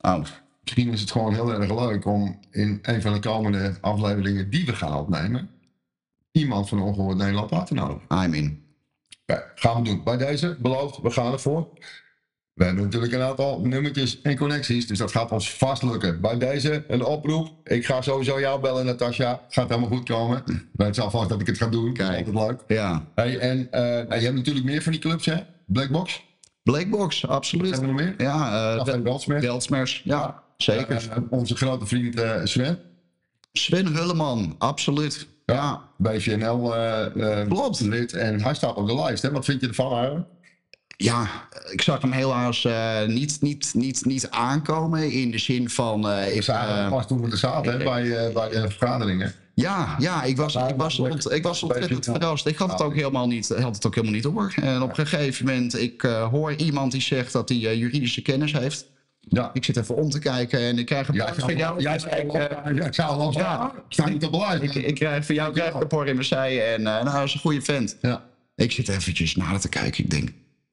Oh. 0.00 0.24
Misschien 0.62 0.92
is 0.92 1.00
het 1.00 1.10
gewoon 1.10 1.34
heel 1.34 1.52
erg 1.52 1.70
leuk 1.70 2.04
om 2.04 2.38
in 2.50 2.78
een 2.82 3.02
van 3.02 3.12
de 3.12 3.20
komende 3.20 3.74
afleveringen 3.80 4.50
die 4.50 4.66
we 4.66 4.74
gaan 4.74 4.98
opnemen, 4.98 5.50
iemand 6.32 6.68
van 6.68 6.82
Ongehoord 6.82 7.16
Nederland 7.16 7.52
uit 7.52 7.66
te 7.66 7.74
nodigen. 7.74 8.24
I'm 8.24 8.34
in. 8.34 8.62
Ja, 9.26 9.42
gaan 9.54 9.82
we 9.82 9.88
doen. 9.88 10.04
Bij 10.04 10.16
deze 10.16 10.56
beloofd, 10.60 11.00
we 11.02 11.10
gaan 11.10 11.32
ervoor. 11.32 11.68
We 12.52 12.64
hebben 12.64 12.84
natuurlijk 12.84 13.12
een 13.12 13.20
aantal 13.20 13.60
nummertjes 13.60 14.20
en 14.20 14.36
connecties, 14.36 14.86
dus 14.86 14.98
dat 14.98 15.10
gaat 15.10 15.32
ons 15.32 15.54
vast 15.54 15.82
lukken. 15.82 16.20
Bij 16.20 16.38
deze 16.38 16.84
een 16.88 17.04
oproep. 17.04 17.48
Ik 17.64 17.86
ga 17.86 18.02
sowieso 18.02 18.40
jou 18.40 18.60
bellen, 18.60 18.84
Natasja. 18.84 19.40
Gaat 19.48 19.68
helemaal 19.68 19.90
goed 19.90 20.08
komen. 20.08 20.42
Weet 20.72 20.94
zelf 20.94 21.12
vast 21.12 21.28
dat 21.28 21.40
ik 21.40 21.46
het 21.46 21.56
ga 21.56 21.66
doen. 21.66 21.92
Kijk. 21.92 22.26
Altijd 22.26 22.48
leuk. 22.48 22.64
Ja. 22.66 23.06
Hey, 23.14 23.38
en 23.38 23.58
uh, 23.58 23.70
nou, 23.80 24.14
je 24.14 24.20
hebt 24.20 24.34
natuurlijk 24.34 24.66
meer 24.66 24.82
van 24.82 24.92
die 24.92 25.00
clubs, 25.00 25.26
hè? 25.26 25.36
Blackbox. 25.66 26.28
Blackbox, 26.70 27.26
absoluut. 27.26 27.78
We 27.78 27.86
nog 27.86 27.94
meer? 27.94 28.14
Ja, 28.18 28.76
uh, 28.76 28.94
Weltsmers. 29.02 29.44
Weltsmers, 29.44 30.02
ja, 30.04 30.42
zeker. 30.56 31.08
Uh, 31.10 31.16
onze 31.30 31.56
grote 31.56 31.86
vriend 31.86 32.18
uh, 32.18 32.34
Sven. 32.44 32.78
Sven 33.52 33.86
Hulleman, 33.86 34.54
absoluut. 34.58 35.26
Ja. 35.46 35.54
ja. 35.54 35.82
BVNL 35.96 36.74
Klopt. 37.48 37.80
lid. 37.80 38.12
En 38.12 38.42
hij 38.42 38.54
staat 38.54 38.76
op 38.76 38.86
de 38.86 38.94
lijst, 38.94 39.22
hè? 39.22 39.30
Wat 39.30 39.44
vind 39.44 39.60
je 39.60 39.68
ervan? 39.68 40.26
Ja, 40.96 41.28
ik 41.70 41.82
zag 41.82 42.02
hem 42.02 42.12
helaas 42.12 42.64
uh, 42.64 43.04
niet, 43.06 43.40
niet, 43.40 43.74
niet, 43.74 44.04
niet 44.04 44.30
aankomen 44.30 45.12
in 45.12 45.30
de 45.30 45.38
zin 45.38 45.70
van... 45.70 46.10
Uh, 46.10 46.36
ik 46.36 46.46
pas 46.90 47.06
toen 47.06 47.20
we 47.20 47.30
er 47.30 47.36
zaten 47.36 47.78
bij, 47.78 48.32
bij 48.32 48.48
de 48.48 48.70
vergaderingen. 48.70 49.34
Ja, 49.60 49.96
ja, 49.98 50.22
ik 50.22 50.36
was, 50.36 50.54
ik 50.54 50.76
was, 50.76 50.98
ont, 50.98 51.32
ik 51.32 51.42
was 51.42 51.62
ontzettend 51.62 52.04
verrast. 52.04 52.46
Ik 52.46 52.56
had 52.56 52.70
het 52.70 52.82
ook 52.82 52.94
helemaal 52.94 53.26
niet, 53.26 53.48
had 53.48 53.74
het 53.74 53.86
ook 53.86 53.94
helemaal 53.94 54.14
niet 54.14 54.22
door. 54.22 54.54
En 54.62 54.82
op 54.82 54.98
een 54.98 55.06
gegeven 55.06 55.46
moment, 55.46 55.78
ik 55.78 56.02
hoor 56.30 56.54
iemand 56.54 56.92
die 56.92 57.00
zegt 57.00 57.32
dat 57.32 57.48
hij 57.48 57.58
juridische 57.58 58.22
kennis 58.22 58.52
heeft. 58.52 58.86
Ja. 59.20 59.50
Ik 59.52 59.64
zit 59.64 59.76
even 59.76 59.96
om 59.96 60.10
te 60.10 60.18
kijken 60.18 60.60
en 60.60 60.78
ik 60.78 60.86
krijg 60.86 61.08
een 61.08 61.14
ja, 61.14 61.34
van 61.34 61.56
jou. 61.56 61.80
Jij 61.80 62.00
uh, 62.74 62.86
ik 62.86 62.94
zou 62.94 63.18
wel 63.18 63.32
ja, 63.32 63.72
ik 63.74 63.82
sta 63.88 64.08
niet 64.08 64.24
op. 64.24 64.44
Ik, 64.60 64.74
ik 64.74 64.94
krijg 64.94 65.26
van 65.26 65.34
jou 65.34 65.52
krijg 65.52 65.74
een 65.74 65.86
por 65.86 66.06
in 66.06 66.14
mijn 66.14 66.26
zij 66.26 66.74
en 66.74 66.82
nou, 66.82 67.04
dat 67.04 67.24
is 67.24 67.34
een 67.34 67.40
goede 67.40 67.62
vent. 67.62 67.96
Ja. 68.00 68.24
Ik 68.54 68.72
zit 68.72 68.88
eventjes 68.88 69.36
nader 69.36 69.60
te 69.60 69.68
kijken. 69.68 70.04
Ik 70.04 70.10
denk, 70.10 70.30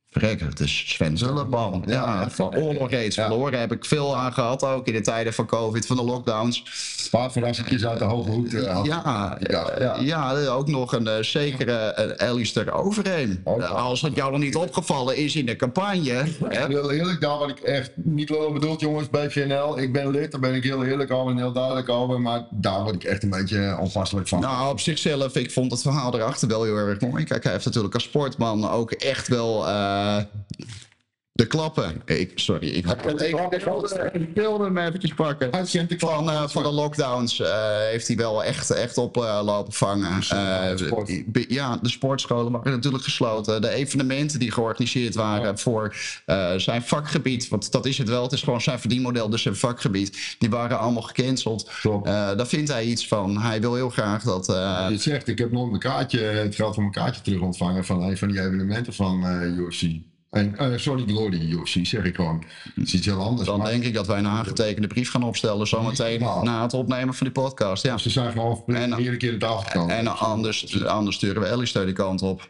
Verrekker, 0.09 0.47
het 0.47 0.59
is 0.59 0.83
Sven 0.87 1.17
Zullenbal. 1.17 1.81
Ja, 1.85 2.29
van 2.29 2.55
oorlog 2.55 2.89
verloren. 3.09 3.59
Heb 3.59 3.71
ik 3.71 3.85
veel 3.85 4.15
aan 4.15 4.33
gehad, 4.33 4.63
ook 4.63 4.87
in 4.87 4.93
de 4.93 5.01
tijden 5.01 5.33
van 5.33 5.45
COVID, 5.45 5.85
van 5.85 5.95
de 5.95 6.03
lockdowns. 6.03 6.63
Een 7.03 7.09
paar 7.19 7.31
verrassingjes 7.31 7.85
uit 7.85 7.99
de 7.99 8.05
hoge 8.05 8.29
hoed. 8.29 8.53
Uh, 8.53 8.79
ja, 8.83 9.37
ja, 9.39 9.99
ja. 9.99 10.47
ook 10.47 10.67
nog 10.67 10.93
een 10.93 11.05
uh, 11.05 11.13
zekere 11.21 12.15
uh, 12.19 12.27
Alistair 12.29 12.71
Overeem. 12.71 13.41
als 13.69 14.01
het 14.01 14.15
jou 14.15 14.31
nog 14.31 14.39
niet 14.39 14.55
opgevallen 14.55 15.17
is 15.17 15.35
in 15.35 15.45
de 15.45 15.55
campagne. 15.55 16.23
Heel 16.49 16.91
eerlijk, 16.91 17.21
daar 17.21 17.37
wat 17.37 17.49
ik 17.49 17.59
echt 17.59 17.91
niet 17.95 18.29
wel 18.29 18.51
bedoeld, 18.51 18.79
jongens, 18.79 19.09
bij 19.09 19.31
VNL. 19.31 19.79
Ik 19.79 19.93
ben 19.93 20.11
lid, 20.11 20.31
daar 20.31 20.41
ben 20.41 20.53
ik 20.53 20.63
heel 20.63 20.83
eerlijk 20.85 21.11
over 21.11 21.31
en 21.31 21.37
heel 21.37 21.51
duidelijk 21.51 21.89
over. 21.89 22.21
Maar 22.21 22.45
daar 22.51 22.83
word 22.83 22.95
ik 22.95 23.03
echt 23.03 23.23
een 23.23 23.29
beetje 23.29 23.77
onvastelijk 23.79 24.27
van. 24.27 24.39
Nou, 24.39 24.71
op 24.71 24.79
zichzelf, 24.79 25.35
ik 25.35 25.51
vond 25.51 25.71
het 25.71 25.81
verhaal 25.81 26.15
erachter 26.15 26.47
wel 26.47 26.63
heel 26.63 26.75
erg 26.75 27.01
mooi. 27.01 27.23
Kijk, 27.23 27.43
hij 27.43 27.51
heeft 27.51 27.65
natuurlijk 27.65 27.93
als 27.93 28.03
sportman 28.03 28.69
ook 28.69 28.91
echt 28.91 29.27
wel 29.27 29.67
uh, 30.07 30.23
de 31.37 31.47
klappen. 31.47 32.01
Ik, 32.05 32.31
sorry, 32.35 32.67
ik, 32.67 32.85
ik 34.13 34.29
wilde 34.33 34.63
hem 34.63 34.77
eventjes 34.77 35.13
pakken. 35.13 35.49
Van, 35.97 36.29
uh, 36.29 36.47
van 36.47 36.63
de 36.63 36.71
lockdowns 36.71 37.39
uh, 37.39 37.47
heeft 37.77 38.07
hij 38.07 38.15
wel 38.15 38.43
echt, 38.43 38.69
echt 38.69 38.97
op 38.97 39.17
uh, 39.17 39.41
lopen 39.43 39.73
vangen. 39.73 40.21
ja, 41.47 41.77
de 41.81 41.89
sportscholen 41.89 42.51
waren 42.51 42.71
natuurlijk 42.71 43.03
gesloten. 43.03 43.61
De 43.61 43.69
evenementen 43.69 44.39
die 44.39 44.51
georganiseerd 44.51 45.15
waren 45.15 45.59
voor 45.59 45.95
zijn 46.57 46.81
vakgebied, 46.81 47.47
want 47.47 47.71
dat 47.71 47.85
is 47.85 47.97
het 47.97 48.09
wel, 48.09 48.23
het 48.23 48.31
is 48.31 48.41
gewoon 48.41 48.61
zijn 48.61 48.79
verdienmodel, 48.79 49.29
dus 49.29 49.41
zijn 49.41 49.55
vakgebied, 49.55 50.35
die 50.39 50.49
waren 50.49 50.79
allemaal 50.79 51.01
gecanceld. 51.01 51.71
daar 52.03 52.47
vindt 52.47 52.71
hij 52.71 52.83
iets 52.83 53.07
van. 53.07 53.41
Hij 53.41 53.61
wil 53.61 53.75
heel 53.75 53.89
graag 53.89 54.23
dat... 54.23 54.45
Je 54.89 54.97
zegt, 54.97 55.27
ik 55.27 55.37
heb 55.37 55.51
nog 55.51 55.71
een 55.71 55.79
kaartje, 55.79 56.19
het 56.19 56.55
geld 56.55 56.73
van 56.73 56.83
mijn 56.83 56.95
kaartje 56.95 57.21
terug 57.21 57.41
ontvangen 57.41 57.85
van 57.85 58.01
een 58.01 58.17
van 58.17 58.27
die 58.27 58.39
evenementen 58.39 58.93
van 58.93 59.41
UFC. 59.43 59.85
En, 60.29 60.55
uh, 60.61 60.77
sorry, 60.77 61.03
Glory 61.07 61.51
UFC, 61.51 61.85
zeg 61.85 62.03
ik 62.03 62.15
gewoon. 62.15 62.43
Het 62.75 62.87
is 62.87 62.93
iets 62.93 63.05
heel 63.05 63.21
anders. 63.21 63.47
Dan 63.47 63.57
maar... 63.57 63.67
denk 63.67 63.83
ik 63.83 63.93
dat 63.93 64.07
wij 64.07 64.17
een 64.17 64.27
aangetekende 64.27 64.87
brief 64.87 65.11
gaan 65.11 65.23
opstellen 65.23 65.67
zometeen 65.67 66.19
Ja. 66.19 66.43
na 66.43 66.61
het 66.61 66.73
opnemen 66.73 67.13
van 67.13 67.27
die 67.27 67.43
podcast. 67.43 67.83
Ja. 67.83 67.93
Dus 67.93 68.03
ze 68.03 68.09
zijn 68.09 68.31
gewoon 68.31 68.63
een 68.65 69.17
keer 69.17 69.31
de 69.31 69.37
tafel 69.37 69.59
gekomen. 69.59 69.95
En 69.95 70.07
anders, 70.07 70.85
anders 70.85 71.15
sturen 71.15 71.41
we 71.41 71.49
Alistair 71.49 71.85
die 71.85 71.95
kant 71.95 72.21
op. 72.21 72.49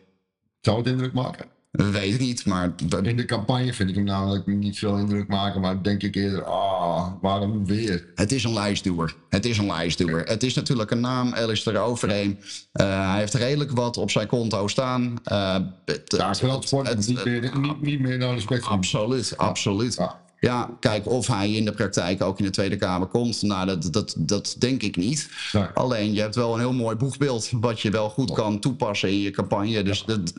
Zou 0.62 0.78
het 0.78 0.88
indruk 0.88 1.14
maken? 1.14 1.46
Weet 1.78 2.14
ik 2.14 2.20
niet, 2.20 2.46
maar 2.46 2.74
In 3.02 3.16
de 3.18 3.26
campagne 3.26 3.74
vind 3.74 3.90
ik 3.90 3.96
hem 3.96 4.04
namelijk 4.04 4.46
niet 4.48 4.78
veel 4.80 4.98
indruk 4.98 5.28
maken, 5.28 5.62
maar 5.62 5.84
denk 5.84 6.04
ik 6.04 6.16
eerder, 6.16 6.44
ah, 6.44 7.08
waarom 7.22 7.66
weer? 7.66 8.08
het 8.16 8.32
is 8.32 8.44
een 8.44 8.54
lijstduwer. 8.54 9.16
Het 9.30 9.46
is 9.46 9.58
een 9.58 9.66
lijstduwer. 9.66 10.24
Het 10.24 10.44
is 10.44 10.54
natuurlijk 10.54 10.92
een 10.92 11.00
naam, 11.00 11.34
Alistair 11.34 11.78
Overeem. 11.78 12.40
Eh 12.72 13.10
hij 13.10 13.20
heeft 13.20 13.34
redelijk 13.34 13.72
wat 13.72 13.98
op 13.98 14.12
zijn 14.12 14.28
konto 14.28 14.68
staan. 14.68 15.14
Eh, 15.24 15.56
het- 15.86 16.10
Daar 16.10 16.30
het 16.30 16.72
het- 16.72 17.08
niet, 17.08 17.24
meer, 17.26 17.60
niet, 17.60 17.82
niet 17.82 18.00
meer 18.00 18.18
naar 18.18 18.36
de 18.36 18.42
spectrum. 18.42 18.74
Absoluut, 18.74 19.34
absoluut. 19.38 19.96
Ja. 19.96 20.26
Ja, 20.40 20.70
kijk, 20.80 21.08
of 21.10 21.28
hij 21.28 21.52
in 21.52 21.66
de 21.66 21.72
praktijk 21.72 22.22
ook 22.24 22.40
in 22.40 22.46
de 22.46 22.52
Tweede 22.52 22.76
Kamer 22.76 23.08
komt, 23.08 23.42
nou, 23.42 23.66
dat, 23.66 23.88
dat, 23.94 24.16
dat 24.18 24.56
denk 24.60 24.84
ik 24.84 24.96
niet. 24.96 25.30
Alleen, 25.74 26.14
je 26.14 26.22
hebt 26.22 26.36
wel 26.36 26.54
een 26.54 26.60
heel 26.60 26.74
mooi 26.74 26.96
boegbeeld 26.96 27.50
wat 27.52 27.80
je 27.80 27.90
wel 27.90 28.10
goed 28.10 28.32
kan 28.32 28.60
toepassen 28.60 29.10
in 29.10 29.20
je 29.20 29.32
campagne. 29.32 29.84
Dus 29.84 30.04
dat- 30.06 30.34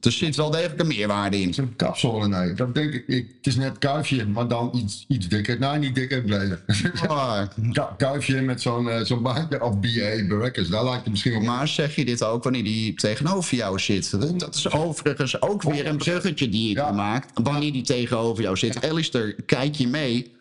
er 0.00 0.12
zit 0.12 0.36
wel 0.36 0.50
degelijk 0.50 0.80
een 0.80 0.86
meerwaarde 0.86 1.40
in. 1.40 1.52
Een 1.56 1.76
kapsel, 1.76 2.28
nee. 2.28 2.52
Dat 2.54 2.74
denk 2.74 2.92
ik, 2.94 3.04
ik, 3.06 3.26
het 3.36 3.46
is 3.46 3.56
net 3.56 3.78
kuifje, 3.78 4.26
maar 4.26 4.48
dan 4.48 4.70
iets, 4.74 5.04
iets 5.08 5.28
dikker. 5.28 5.58
Nee, 5.58 5.78
niet 5.78 5.94
dikker, 5.94 6.22
breder. 6.22 6.62
Maar, 7.08 7.48
Ku- 7.72 7.82
kuifje 7.96 8.40
met 8.40 8.60
zo'n 8.62 8.88
eh, 8.90 9.04
zo'n 9.04 9.22
baantje 9.22 9.62
of 9.64 9.80
BA, 9.80 10.26
Barrackers, 10.28 10.68
daar 10.68 10.84
lijkt 10.84 11.00
het 11.02 11.10
misschien 11.10 11.36
op. 11.36 11.42
maar 11.42 11.68
zeg 11.68 11.94
je 11.94 12.04
dit 12.04 12.24
ook 12.24 12.42
wanneer 12.42 12.64
die 12.64 12.94
tegenover 12.94 13.56
jou 13.56 13.78
zit? 13.78 14.38
Dat 14.40 14.54
is 14.54 14.70
overigens 14.70 15.42
ook 15.42 15.62
weer 15.62 15.86
een 15.86 15.96
bruggetje 15.96 16.48
die 16.48 16.70
ik 16.70 16.76
Ja. 16.76 16.90
maak. 16.92 17.24
Wanneer 17.34 17.72
die 17.72 17.82
tegenover 17.82 18.42
jou 18.42 18.56
zit. 18.56 18.84
Alistair, 18.90 19.34
kijk 19.46 19.74
je 19.74 19.88
mee? 19.88 20.32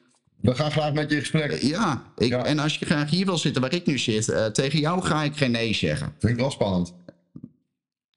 We 0.42 0.56
gaan 0.56 0.72
graag 0.72 0.94
met 0.94 1.10
je 1.10 1.16
in 1.16 1.22
gesprek. 1.22 1.62
Ja, 1.62 2.04
ik, 2.18 2.30
Ja. 2.30 2.46
en 2.46 2.60
als 2.60 2.78
je 2.78 2.86
graag 2.86 3.10
hier 3.10 3.26
wil 3.26 3.38
zitten 3.38 3.62
waar 3.62 3.74
ik 3.74 3.86
nu 3.86 3.98
zit, 3.98 4.30
eh, 4.30 4.46
tegen 4.46 4.80
jou 4.80 5.02
ga 5.02 5.24
ik 5.24 5.38
geen 5.38 5.52
nee 5.52 5.74
zeggen. 5.74 6.14
Vind 6.20 6.34
ik 6.34 6.40
wel 6.40 6.52
spannend. 6.52 6.94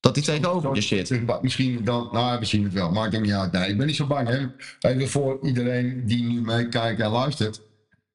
Dat 0.02 0.14
die 0.14 0.22
tegenover 0.22 0.74
je 0.74 0.80
zit. 0.80 1.42
Misschien 1.42 1.84
dan, 1.84 2.08
nou, 2.12 2.38
we 2.38 2.44
zien 2.44 2.64
het 2.64 2.72
wel. 2.72 2.90
Maakt 2.90 3.14
ook 3.14 3.22
niet 3.22 3.32
uit. 3.32 3.52
Nee, 3.52 3.68
ik 3.68 3.76
ben 3.78 3.86
niet 3.86 3.96
zo 3.96 4.06
bang. 4.06 4.28
Hè. 4.28 4.46
Even 4.90 5.08
voor 5.08 5.38
iedereen 5.42 6.02
die 6.06 6.22
nu 6.22 6.40
meekijkt 6.40 7.00
en 7.00 7.10
luistert. 7.10 7.60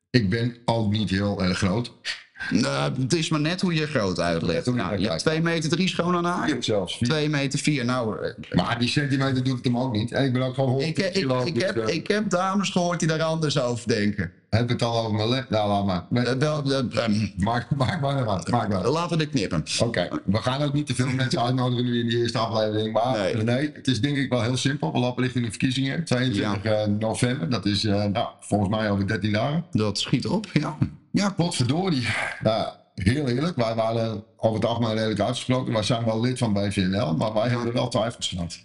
ik 0.10 0.30
ben 0.30 0.58
ook 0.66 0.92
niet 0.92 1.10
heel 1.10 1.44
erg 1.44 1.58
groot. 1.58 1.94
Nou, 2.50 2.94
het 3.02 3.14
is 3.14 3.30
maar 3.30 3.40
net 3.40 3.62
hoe 3.62 3.74
je 3.74 3.88
groot 3.88 4.20
uitlegt. 4.20 4.66
je 4.66 4.72
Nou, 4.72 4.88
je 4.90 4.96
hebt 4.96 5.08
kijkt. 5.08 5.24
2 5.24 5.42
meter 5.42 5.70
3 5.70 5.88
schoon 5.88 6.16
aan 6.16 6.44
Ik 6.48 6.52
haar. 6.54 6.64
zelfs 6.64 6.98
vier. 6.98 7.08
2 7.08 7.30
meter 7.30 7.60
4. 7.60 7.86
Nou, 7.86 8.26
eh, 8.26 8.56
Maar 8.56 8.80
die 8.80 8.88
centimeter 8.90 9.44
doet 9.44 9.56
het 9.56 9.66
hem 9.66 9.78
ook 9.78 9.94
niet. 9.94 10.12
En 10.12 10.26
ik 10.26 10.34
ben 10.34 10.42
ook 10.42 10.54
gewoon 10.54 10.70
100 10.70 10.98
ik, 10.98 11.06
ik, 11.06 11.12
kilo. 11.14 11.46
ik, 11.46 11.54
dus, 11.54 11.64
heb, 11.64 11.78
eh, 11.78 11.96
ik 11.96 12.08
heb 12.08 12.30
dames 12.30 12.70
gehoord 12.70 13.00
die 13.00 13.08
daar 13.08 13.22
anders 13.22 13.60
over 13.60 13.88
denken. 13.88 14.32
heb 14.50 14.70
het 14.70 14.82
al 14.84 15.00
over 15.00 15.14
mijn 15.14 15.30
lip. 15.30 15.50
Nou, 15.50 15.70
laat 15.70 15.86
maar. 15.86 16.24
Eh, 16.26 16.42
eh, 16.42 17.04
ehm, 17.04 17.28
maak, 17.38 17.68
maak 17.76 18.02
maar 18.02 18.24
wat. 18.26 18.50
Maak 18.50 18.70
maar. 18.70 18.88
laten 18.88 19.18
we 19.18 19.24
dit 19.24 19.30
knippen. 19.34 19.64
Oké, 19.84 20.10
we 20.26 20.38
gaan 20.38 20.62
ook 20.62 20.74
niet 20.74 20.88
te 20.88 20.96
veel 20.96 21.08
mensen 21.08 21.42
uitnodigen 21.44 21.86
nu 21.86 22.00
in 22.00 22.10
die 22.10 22.18
eerste 22.18 22.38
aflevering. 22.38 22.94
Maar 22.94 23.18
Nee. 23.18 23.44
nee. 23.44 23.72
het 23.74 23.88
is 23.88 24.02
denk 24.02 24.18
ik 24.18 24.30
wel 24.30 24.42
heel 24.42 24.58
simpel. 24.58 24.92
We 24.92 25.00
lopen 25.00 25.24
richting 25.24 25.44
de 25.46 25.50
verkiezingen. 25.50 26.04
22 26.04 26.64
eh, 26.72 26.86
november. 27.00 27.50
Dat 27.50 27.66
is 27.66 27.86
eh, 27.86 28.06
nou, 28.06 28.28
volgens 28.40 28.70
mij 28.70 28.92
over 28.92 29.08
13 29.08 29.32
dagen. 29.32 29.66
Dat 29.72 30.00
schiet 30.00 30.28
op, 30.28 30.46
ja. 30.54 30.78
Ja, 31.18 31.30
Potverdorie. 31.30 32.08
Nou, 32.42 32.74
heel 32.96 33.28
eerlijk. 33.28 33.56
Wij 33.56 33.76
waren 33.76 34.24
over 34.38 34.60
het 34.60 34.66
algemeen 34.70 34.94
redelijk 34.94 35.20
uitgesproken. 35.20 35.74
Wij 35.74 35.84
zijn 35.84 36.06
wel 36.06 36.22
lid 36.22 36.38
van 36.38 36.54
BVNL. 36.54 37.16
Maar 37.16 37.34
wij 37.34 37.50
hebben 37.50 37.74
wel 37.74 37.88
twijfels 37.88 38.28
gehad. 38.28 38.60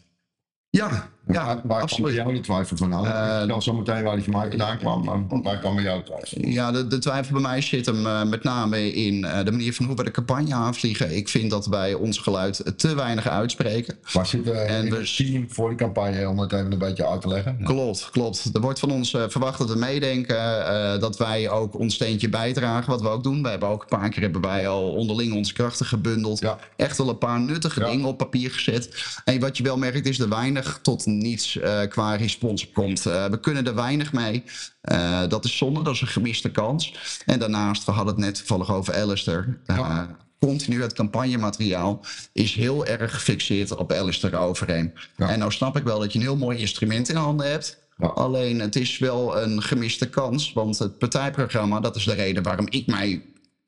ja, 0.71 1.09
ja 1.27 1.45
waar 1.47 1.57
kwam 1.61 1.71
absoluut. 1.81 2.05
bij 2.15 2.15
jou 2.23 2.35
de 2.35 2.41
twijfel 2.41 2.77
vandaan? 2.77 3.07
Eh, 3.07 3.11
ik 3.33 3.39
vertel 3.39 3.63
zo 3.63 3.73
meteen 3.75 4.03
waar 4.03 4.15
die 4.17 4.25
van 4.25 4.33
mij 4.33 4.49
vandaan 4.49 4.79
kwam. 4.79 5.05
Maar 5.05 5.43
waar 5.43 5.59
kwam 5.59 5.75
bij 5.75 5.85
jou 5.85 5.99
de 5.99 6.05
twijfel? 6.05 6.49
Ja, 6.51 6.73
de, 6.73 6.87
de 6.87 6.99
twijfel 6.99 7.33
bij 7.33 7.43
mij 7.43 7.61
zit 7.61 7.87
hem 7.87 8.07
eh, 8.07 8.23
met 8.25 8.43
name 8.43 8.93
in 8.93 9.25
eh, 9.25 9.45
de 9.45 9.51
manier 9.51 9.75
van 9.75 9.87
hoe 9.87 9.97
we 9.97 10.05
de 10.05 10.11
campagne 10.11 10.55
aanvliegen. 10.55 11.17
Ik 11.17 11.29
vind 11.29 11.51
dat 11.51 11.67
wij 11.67 11.95
ons 11.95 12.19
geluid 12.19 12.73
te 12.77 12.95
weinig 12.95 13.29
uitspreken. 13.29 13.95
Waar 14.13 14.27
zit 14.27 14.45
de 14.45 14.51
En 14.53 14.81
we- 14.83 14.87
energie 14.87 15.45
voor 15.49 15.69
de 15.71 15.75
campagne? 15.77 16.29
Om 16.29 16.39
het 16.39 16.53
even 16.53 16.73
een 16.73 16.79
beetje 16.79 17.07
uit 17.09 17.21
te 17.21 17.29
leggen. 17.29 17.59
Klopt, 17.65 18.09
klopt. 18.11 18.51
Er 18.53 18.61
wordt 18.61 18.79
van 18.79 18.91
ons 18.91 19.15
eh, 19.15 19.23
verwacht 19.29 19.59
dat 19.59 19.71
we 19.73 19.79
meedenken, 19.79 20.67
eh, 20.67 21.01
dat 21.01 21.17
wij 21.19 21.51
ook 21.51 21.79
ons 21.79 21.95
steentje 21.95 22.29
bijdragen, 22.29 22.91
wat 22.91 23.03
we 23.03 23.09
ook 23.09 23.23
doen. 23.23 23.43
We 23.43 23.49
hebben 23.49 23.69
ook 23.69 23.83
een 23.83 23.99
paar 23.99 24.09
keer 24.09 24.23
hebben 24.23 24.41
wij 24.41 24.69
al 24.69 24.93
onderling 24.95 25.35
onze 25.35 25.53
krachten 25.53 25.87
gebundeld. 25.87 26.41
Ja. 26.41 26.59
Echt 26.77 26.99
wel 26.99 27.09
een 27.09 27.19
paar 27.19 27.41
nuttige 27.41 27.81
Ja. 27.81 27.87
dingen 27.91 28.07
op 28.07 28.19
papier 28.19 28.51
gezet. 28.51 29.05
En 29.25 29.41
wat 29.41 29.57
je 29.57 29.63
wel 29.63 29.79
merkt 29.79 30.07
is 30.07 30.19
er 30.19 30.29
weinig 30.29 30.79
tot 30.83 31.07
niets 31.19 31.59
eh, 31.59 31.81
qua 31.89 32.15
respons 32.15 32.67
op 32.67 32.75
komt. 32.75 33.07
Eh, 33.07 33.27
we 33.27 33.41
kunnen 33.41 33.67
er 33.67 33.75
weinig 33.75 34.13
mee. 34.13 34.45
Eh, 34.81 35.21
dat 35.29 35.45
is 35.45 35.57
zonde, 35.57 35.83
dat 35.83 35.95
is 35.95 36.01
een 36.01 36.07
gemiste 36.07 36.51
kans. 36.51 36.95
En 37.27 37.39
daarnaast, 37.39 37.85
we 37.85 37.93
hadden 37.93 38.15
het 38.15 38.25
net 38.25 38.35
toevallig 38.35 38.73
over 38.73 38.95
Alistair. 38.95 39.59
Ja. 39.67 40.17
Continu 40.41 40.83
het 40.83 40.93
campagnemateriaal 40.93 42.05
is 42.33 42.55
heel 42.55 42.87
erg 42.87 43.15
gefixeerd 43.15 43.77
op 43.77 43.93
Alistair 43.93 44.37
overheen. 44.37 44.93
Ja. 45.17 45.29
En 45.29 45.39
nou 45.39 45.53
snap 45.53 45.77
ik 45.77 45.85
wel 45.85 45.99
dat 45.99 46.13
je 46.13 46.19
een 46.19 46.25
heel 46.25 46.37
mooi 46.37 46.59
instrument 46.59 47.09
in 47.09 47.17
handen 47.17 47.51
hebt. 47.51 47.79
Ja. 47.99 48.07
Alleen 48.07 48.61
het 48.61 48.77
is 48.77 48.99
wel 48.99 49.39
een 49.39 49.63
gemiste 49.63 50.09
kans. 50.09 50.53
Want 50.53 50.79
het 50.79 50.99
partijprogramma, 50.99 51.81
dat 51.81 51.97
is 51.97 52.05
de 52.05 52.15
reden 52.15 52.43
waarom 52.43 52.67
ik 52.69 52.87
mij 52.87 53.23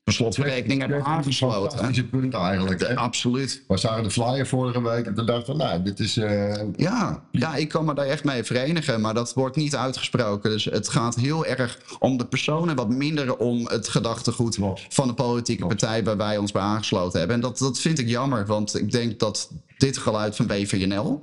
per 0.04 0.12
slot 0.12 0.34
van 0.34 0.44
rekening 0.44 0.80
heb 0.80 1.02
aangesloten. 1.04 1.70
Fantastische 1.70 2.04
punt 2.04 2.34
eigenlijk. 2.34 2.80
Hè? 2.80 2.96
Absoluut. 2.96 3.62
We 3.68 3.76
zagen 3.76 4.02
de 4.02 4.10
flyer 4.10 4.46
vorige 4.46 4.82
week 4.82 5.06
en 5.06 5.14
toen 5.14 5.26
dachten 5.26 5.56
we, 5.56 5.62
nou, 5.62 5.82
dit 5.82 6.00
is... 6.00 6.16
eh, 6.16 6.54
Ja, 6.76 7.22
ja, 7.30 7.56
ik 7.56 7.68
kan 7.68 7.84
me 7.84 7.94
daar 7.94 8.06
echt 8.06 8.24
mee 8.24 8.44
verenigen, 8.44 9.00
maar 9.00 9.14
dat 9.14 9.34
wordt 9.34 9.56
niet 9.56 9.76
uitgesproken. 9.76 10.50
Dus 10.50 10.64
het 10.64 10.88
gaat 10.88 11.14
heel 11.14 11.46
erg 11.46 11.78
om 11.98 12.16
de 12.16 12.26
persoon 12.26 12.68
en 12.68 12.76
wat 12.76 12.88
minder 12.88 13.36
om 13.36 13.66
het 13.68 13.88
gedachtegoed 13.88 14.54
Klopt. 14.54 14.86
van 14.88 15.06
de 15.08 15.14
politieke 15.14 15.66
partij 15.66 16.04
waar 16.04 16.16
wij 16.16 16.36
ons 16.36 16.52
bij 16.52 16.62
aangesloten 16.62 17.18
hebben. 17.18 17.36
En 17.36 17.42
dat, 17.42 17.58
dat 17.58 17.78
vind 17.78 17.98
ik 17.98 18.08
jammer, 18.08 18.46
want 18.46 18.78
ik 18.78 18.90
denk 18.92 19.18
dat 19.18 19.50
dit 19.78 19.98
geluid 19.98 20.36
van 20.36 20.46
BVNL 20.46 21.20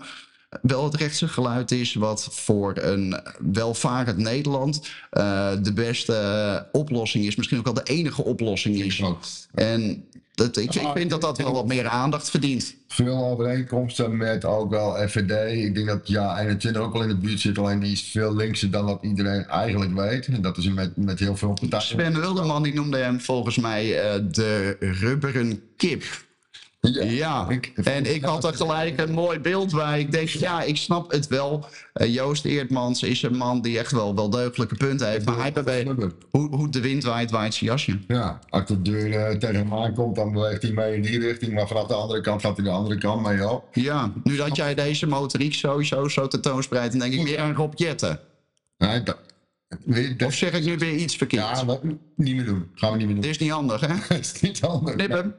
wel 0.62 0.84
het 0.84 0.96
rechtse 0.96 1.28
geluid 1.28 1.72
is 1.72 1.94
wat 1.94 2.28
voor 2.32 2.78
een 2.78 3.20
welvarend 3.52 4.18
Nederland 4.18 4.82
eh, 5.10 5.52
de 5.62 5.74
beste 5.74 6.68
oplossing 6.72 7.26
is. 7.26 7.36
Misschien 7.36 7.58
ook 7.58 7.66
wel 7.66 7.74
de 7.74 7.84
enige 7.84 8.24
oplossing 8.24 8.76
is. 8.76 9.04
En 9.54 10.06
dat, 10.36 10.58
ik, 10.58 10.76
ik 10.76 10.92
vind 10.94 11.10
dat 11.10 11.22
dat 11.22 11.38
wel 11.38 11.54
wat 11.54 11.68
meer 11.68 11.88
aandacht 11.88 12.30
verdient. 12.30 12.76
veel 12.88 13.26
overeenkomsten 13.26 14.18
met 14.18 14.46
ook 14.46 14.70
wel 14.70 15.08
FVD. 15.08 15.58
Ik 15.66 15.76
denk 15.76 15.88
dat 15.88 16.08
ja 16.08 16.40
21 16.40 16.82
ook 16.82 16.94
wel 16.94 17.02
in 17.02 17.08
de 17.08 17.18
buurt 17.18 17.40
zit, 17.40 17.58
alleen 17.58 17.80
die 17.80 17.92
is 17.92 18.02
veel 18.02 18.36
linkser 18.36 18.72
dan 18.72 18.86
dat 18.86 19.00
iedereen 19.02 19.46
eigenlijk 19.46 19.94
weet. 19.94 20.28
En 20.28 20.42
dat 20.42 20.58
is 20.58 20.70
met, 20.70 20.98
met 20.98 21.20
heel 21.20 21.36
veel 21.36 21.54
partijen. 21.54 21.82
Sven 21.82 22.20
Wilderman 22.20 22.64
die 22.64 22.74
noemde 22.74 22.98
hem 22.98 23.20
volgens 23.20 23.58
mij 23.58 24.00
eh, 24.00 24.20
de 24.32 24.78
rubberen 24.80 25.62
kip. 25.78 26.04
Ja, 26.90 27.50
ik- 27.50 27.72
en 27.84 28.14
ik 28.16 28.24
had 28.24 28.44
er 28.44 28.54
gelijk 28.54 29.00
een 29.00 29.12
mooi 29.12 29.40
beeld 29.40 29.76
bij. 29.76 30.00
Ik 30.00 30.12
denk, 30.12 30.28
ja, 30.30 30.62
ik 30.62 30.78
snap 30.78 31.12
het 31.12 31.28
wel. 31.28 31.66
Eh, 31.94 32.14
Joost 32.14 32.46
Eertmans 32.46 33.04
is 33.04 33.22
een 33.24 33.38
man 33.38 33.62
die 33.62 33.78
echt 33.80 33.92
wel, 33.92 34.16
wel 34.16 34.30
deugdelijke 34.30 34.76
punten 34.76 35.10
heeft. 35.10 35.26
Maar 35.26 35.38
hij 35.38 35.52
beweegt, 35.52 35.90
hoe, 36.32 36.56
hoe 36.56 36.70
de 36.70 36.82
wind 36.82 37.04
waait, 37.04 37.32
waait 37.32 37.54
zijn 37.54 37.70
jasje. 37.70 38.00
Ja, 38.08 38.40
als 38.50 38.66
de 38.66 38.82
deur 38.82 39.14
eh, 39.14 39.38
tegen 39.38 39.56
hem 39.56 39.74
aankomt, 39.74 40.16
dan 40.16 40.32
beweegt 40.32 40.62
hij 40.62 40.72
mee 40.72 40.96
in 40.96 41.02
die 41.02 41.20
richting. 41.20 41.54
Maar 41.54 41.68
vanaf 41.68 41.88
de 41.88 41.94
andere 41.94 42.22
kant 42.22 42.42
gaat 42.42 42.56
hij 42.58 42.66
de 42.66 42.72
andere 42.72 42.98
kant 42.98 43.22
mee 43.28 43.50
op. 43.50 43.64
Ja, 43.72 44.12
nu 44.24 44.36
dat 44.36 44.56
jij 44.56 44.74
deze 44.76 45.08
motoriek 45.08 45.54
sowieso 45.54 46.08
zo 46.08 46.28
tentoonspreidt, 46.28 46.92
dan 46.92 47.00
denk 47.00 47.14
ik 47.14 47.24
meer 47.24 47.40
aan 47.40 47.56
Rob 47.56 47.74
Jetten. 47.76 48.20
Nee, 48.78 49.04
dat, 49.04 49.18
Of 50.26 50.34
zeg 50.34 50.52
ik 50.54 50.64
nu 50.66 50.78
weer 50.78 50.96
iets 50.96 51.16
verkeerd? 51.16 51.44
ja, 51.44 51.64
dat 51.64 51.84
niet 52.16 52.36
meer 52.36 52.46
doen. 52.46 52.68
Gaan 52.76 52.92
we 52.92 52.98
niet 52.98 53.06
meer 53.06 53.16
doen. 53.16 53.24
Dit 53.24 53.32
is 53.32 53.38
niet 53.38 53.52
handig, 53.52 53.82
hè? 53.82 53.88
Dat 54.10 54.20
is 54.20 54.42
niet 54.42 54.62
anders. 54.62 54.96
Knip 54.96 55.12
hem. 55.12 55.36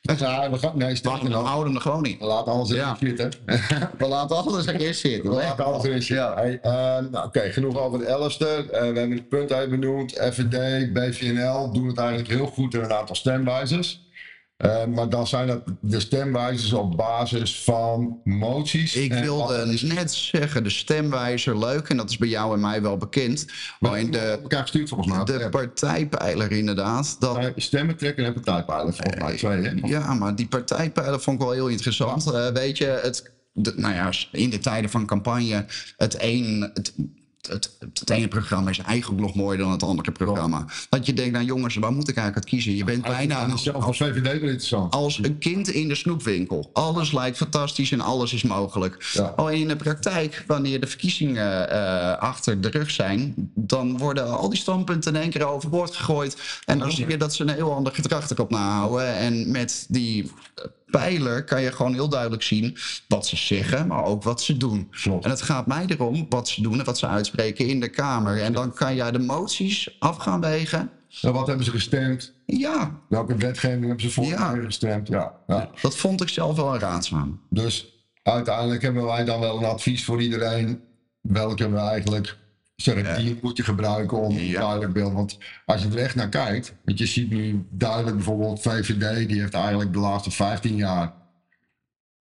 Ja, 0.00 0.50
we 0.50 0.58
gaan, 0.58 0.72
nee, 0.78 0.86
Wacht, 0.86 0.96
sterker 0.98 1.28
we 1.28 1.34
houden 1.34 1.72
hem 1.72 1.82
gewoon 1.82 2.04
in. 2.04 2.16
We 2.18 2.24
laten 2.24 2.52
alles 2.52 2.68
Ja. 2.70 2.96
erin 3.00 3.16
zitten. 3.18 3.32
We 3.98 4.06
laten 4.08 4.36
alles 4.36 4.66
er 4.66 4.80
eerst 4.80 5.00
zitten. 5.00 5.30
We 5.30 5.36
laten 5.36 5.64
alles 5.64 5.84
erin 5.84 6.02
zitten. 6.02 6.32
Hey, 6.34 6.58
eh, 6.62 6.72
nou, 7.10 7.26
Oké, 7.26 7.40
genoeg 7.52 7.78
over 7.78 7.98
de 7.98 8.14
Alistair. 8.14 8.70
Eh, 8.70 8.80
we 8.80 8.98
hebben 8.98 9.10
het 9.10 9.28
punt 9.28 9.50
even 9.50 9.70
benoemd. 9.70 10.12
FVD, 10.12 10.92
BVNL 10.92 11.72
doen 11.72 11.86
het 11.86 11.98
eigenlijk 11.98 12.28
heel 12.28 12.46
goed 12.46 12.74
in 12.74 12.80
een 12.80 12.92
aantal 12.92 13.14
stemwijzers. 13.14 14.10
Eh, 14.62 14.84
maar 14.84 15.08
dan 15.08 15.26
zijn 15.26 15.46
dat 15.46 15.62
de 15.80 16.00
stemwijzers 16.00 16.72
op 16.72 16.96
basis 16.96 17.60
van 17.60 18.20
moties. 18.24 18.94
Ik 18.94 19.12
en 19.12 19.22
wilde 19.22 19.78
net 19.82 20.12
zeggen, 20.12 20.64
de 20.64 20.70
stemwijzer 20.70 21.58
leuk, 21.58 21.88
en 21.88 21.96
dat 21.96 22.10
is 22.10 22.16
bij 22.16 22.28
jou 22.28 22.54
en 22.54 22.60
mij 22.60 22.82
wel 22.82 22.96
bekend. 22.96 23.46
Maar 23.80 23.98
in 23.98 24.10
de, 24.10 24.18
elkaar 24.18 24.62
gestuurd 24.62 24.88
volgens 24.88 25.16
mij. 25.16 25.24
de 25.24 25.38
Ja. 25.38 25.48
partijpijler 25.48 26.52
inderdaad. 26.52 27.16
Dat, 27.18 27.52
Stemmen 27.56 27.96
trekken 27.96 28.24
en 28.24 28.32
partijpijlen 28.32 28.94
volgens 28.94 29.22
mij 29.22 29.36
twee. 29.36 29.62
Hè? 29.62 29.88
ja, 29.88 30.14
maar 30.14 30.36
die 30.36 30.48
partijpijler 30.48 31.20
vond 31.20 31.40
ik 31.40 31.46
wel 31.46 31.54
heel 31.54 31.68
interessant. 31.68 32.32
Eh, 32.32 32.48
weet 32.48 32.78
je, 32.78 33.00
het, 33.02 33.32
de, 33.52 33.72
nou 33.76 33.94
ja, 33.94 34.10
in 34.32 34.50
de 34.50 34.58
tijden 34.58 34.90
van 34.90 35.06
campagne, 35.06 35.64
het 35.96 36.16
een... 36.20 36.70
Het, 36.74 36.94
het, 37.50 37.70
het 37.98 38.10
ene 38.10 38.28
programma 38.28 38.70
is 38.70 38.78
eigenlijk 38.78 39.20
nog 39.20 39.34
mooier 39.34 39.58
dan 39.58 39.70
het 39.70 39.82
andere 39.82 40.12
programma. 40.12 40.64
Dat 40.88 41.06
je 41.06 41.12
denkt, 41.12 41.32
nou 41.32 41.44
jongens, 41.44 41.74
waar 41.74 41.92
moet 41.92 42.08
ik 42.08 42.16
eigenlijk 42.16 42.36
uit 42.36 42.54
kiezen? 42.54 42.76
Je 42.76 42.84
bent 42.84 43.02
bijna 43.02 43.34
als 43.46 43.66
interessant. 44.50 44.94
als 44.94 45.18
een 45.18 45.38
kind 45.38 45.68
in 45.68 45.88
de 45.88 45.94
snoepwinkel. 45.94 46.70
Alles 46.72 47.12
lijkt 47.12 47.36
fantastisch 47.36 47.92
en 47.92 48.00
alles 48.00 48.32
is 48.32 48.42
mogelijk. 48.42 49.10
Ja. 49.12 49.32
Alleen 49.36 49.60
in 49.60 49.68
de 49.68 49.76
praktijk, 49.76 50.44
wanneer 50.46 50.80
de 50.80 50.86
verkiezingen 50.86 51.70
eh, 51.70 52.18
achter 52.18 52.60
de 52.60 52.68
rug 52.68 52.90
zijn, 52.90 53.50
dan 53.54 53.98
worden 53.98 54.38
al 54.38 54.48
die 54.48 54.58
standpunten 54.58 55.14
in 55.14 55.20
één 55.20 55.30
keer 55.30 55.46
overboord 55.46 55.96
gegooid. 55.96 56.36
En 56.64 56.78
dan 56.78 56.92
zie 56.92 57.08
je 57.08 57.16
dat 57.16 57.34
ze 57.34 57.42
een 57.42 57.48
heel 57.48 57.74
ander 57.74 57.94
gedrag 57.94 58.30
erop 58.30 58.50
nahouden. 58.50 59.16
En 59.16 59.50
met 59.50 59.86
die 59.88 60.30
pijler 60.92 61.44
kan 61.44 61.62
je 61.62 61.72
gewoon 61.72 61.92
heel 61.94 62.08
duidelijk 62.08 62.42
zien 62.42 62.76
wat 63.08 63.26
ze 63.26 63.36
zeggen, 63.36 63.86
maar 63.86 64.04
ook 64.04 64.22
wat 64.22 64.42
ze 64.42 64.56
doen. 64.56 64.88
Klopt. 64.90 65.24
En 65.24 65.30
het 65.30 65.42
gaat 65.42 65.66
mij 65.66 65.84
erom 65.88 66.26
wat 66.28 66.48
ze 66.48 66.62
doen 66.62 66.78
en 66.78 66.84
wat 66.84 66.98
ze 66.98 67.06
uitspreken 67.06 67.66
in 67.66 67.80
de 67.80 67.88
Kamer. 67.88 68.42
En 68.42 68.52
dan 68.52 68.72
kan 68.74 68.94
jij 68.94 69.10
de 69.10 69.18
moties 69.18 69.96
af 69.98 70.16
gaan 70.16 70.40
wegen. 70.40 70.90
Nou, 71.20 71.34
wat 71.34 71.46
hebben 71.46 71.64
ze 71.64 71.70
gestemd? 71.70 72.32
Ja, 72.46 73.00
Welke 73.08 73.34
wetgeving 73.36 73.84
hebben 73.86 74.00
ze 74.00 74.10
voor 74.10 74.24
Ja. 74.24 74.54
gestemd? 74.64 75.08
Ja, 75.08 75.32
ja. 75.46 75.70
dat 75.82 75.96
vond 75.96 76.20
ik 76.22 76.28
zelf 76.28 76.56
wel 76.56 76.74
een 76.74 76.80
raadzaam. 76.80 77.40
Dus 77.50 77.86
uiteindelijk 78.22 78.82
hebben 78.82 79.04
wij 79.04 79.24
dan 79.24 79.40
wel 79.40 79.56
een 79.58 79.64
advies 79.64 80.04
voor 80.04 80.22
iedereen. 80.22 80.80
Welke 81.20 81.70
we 81.70 81.76
eigenlijk 81.78 82.38
strategie 82.82 83.38
moet 83.42 83.56
je 83.56 83.62
gebruiken 83.62 84.18
om 84.18 84.36
een 84.36 84.44
Ja. 84.46 84.60
duidelijk 84.60 84.92
beeld. 84.92 85.12
Want 85.12 85.38
als 85.66 85.82
je 85.82 85.88
er 85.88 85.98
echt 85.98 86.14
naar 86.14 86.28
kijkt, 86.28 86.74
want 86.84 86.98
je 86.98 87.06
ziet 87.06 87.30
nu 87.30 87.66
duidelijk 87.70 88.16
bijvoorbeeld 88.16 88.62
VVD, 88.62 89.28
die 89.28 89.40
heeft 89.40 89.54
eigenlijk 89.54 89.92
de 89.92 89.98
laatste 89.98 90.30
15 90.30 90.76
jaar 90.76 91.12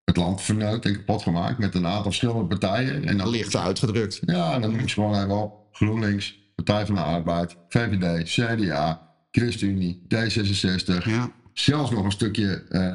het 0.05 0.17
land 0.17 0.43
verneukt 0.43 0.85
en 0.85 0.93
kapot 0.97 1.23
gemaakt 1.23 1.59
met 1.59 1.75
een 1.75 1.87
aantal 1.87 2.03
verschillende 2.03 2.47
partijen. 2.47 3.05
En 3.05 3.17
dan, 3.17 3.29
Licht 3.29 3.57
uitgedrukt. 3.57 4.21
ja, 4.27 4.55
en 4.55 4.61
dan 4.61 4.71
noem 4.71 4.81
je 4.81 4.89
gewoon 4.89 5.15
even 5.15 5.43
op. 5.43 5.55
GroenLinks, 5.73 6.43
Partij 6.55 6.87
van 6.87 6.95
de 6.95 7.01
Arbeid, 7.01 7.57
VVD, 7.69 8.23
CDA, 8.29 9.09
ChristenUnie, 9.31 10.03
D66. 10.15 11.05
Ja. 11.05 11.31
Zelfs 11.53 11.91
nog 11.91 12.05
een 12.05 12.13
stukje 12.13 12.65
eh, 12.69 12.93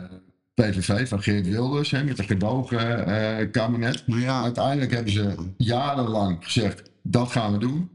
PVV 0.60 1.08
van 1.08 1.22
Geert 1.22 1.48
Wilders 1.48 1.92
hè, 1.92 2.04
met 2.04 2.20
een 2.20 2.26
gedoogkabinet. 2.26 4.08
Maar 4.08 4.20
ja, 4.20 4.44
Uiteindelijk 4.44 4.92
hebben 4.92 5.14
ze 5.14 5.36
jarenlang 5.58 6.38
gezegd, 6.40 6.82
dat 7.02 7.32
gaan 7.32 7.52
we 7.52 7.58
doen. 7.58 7.90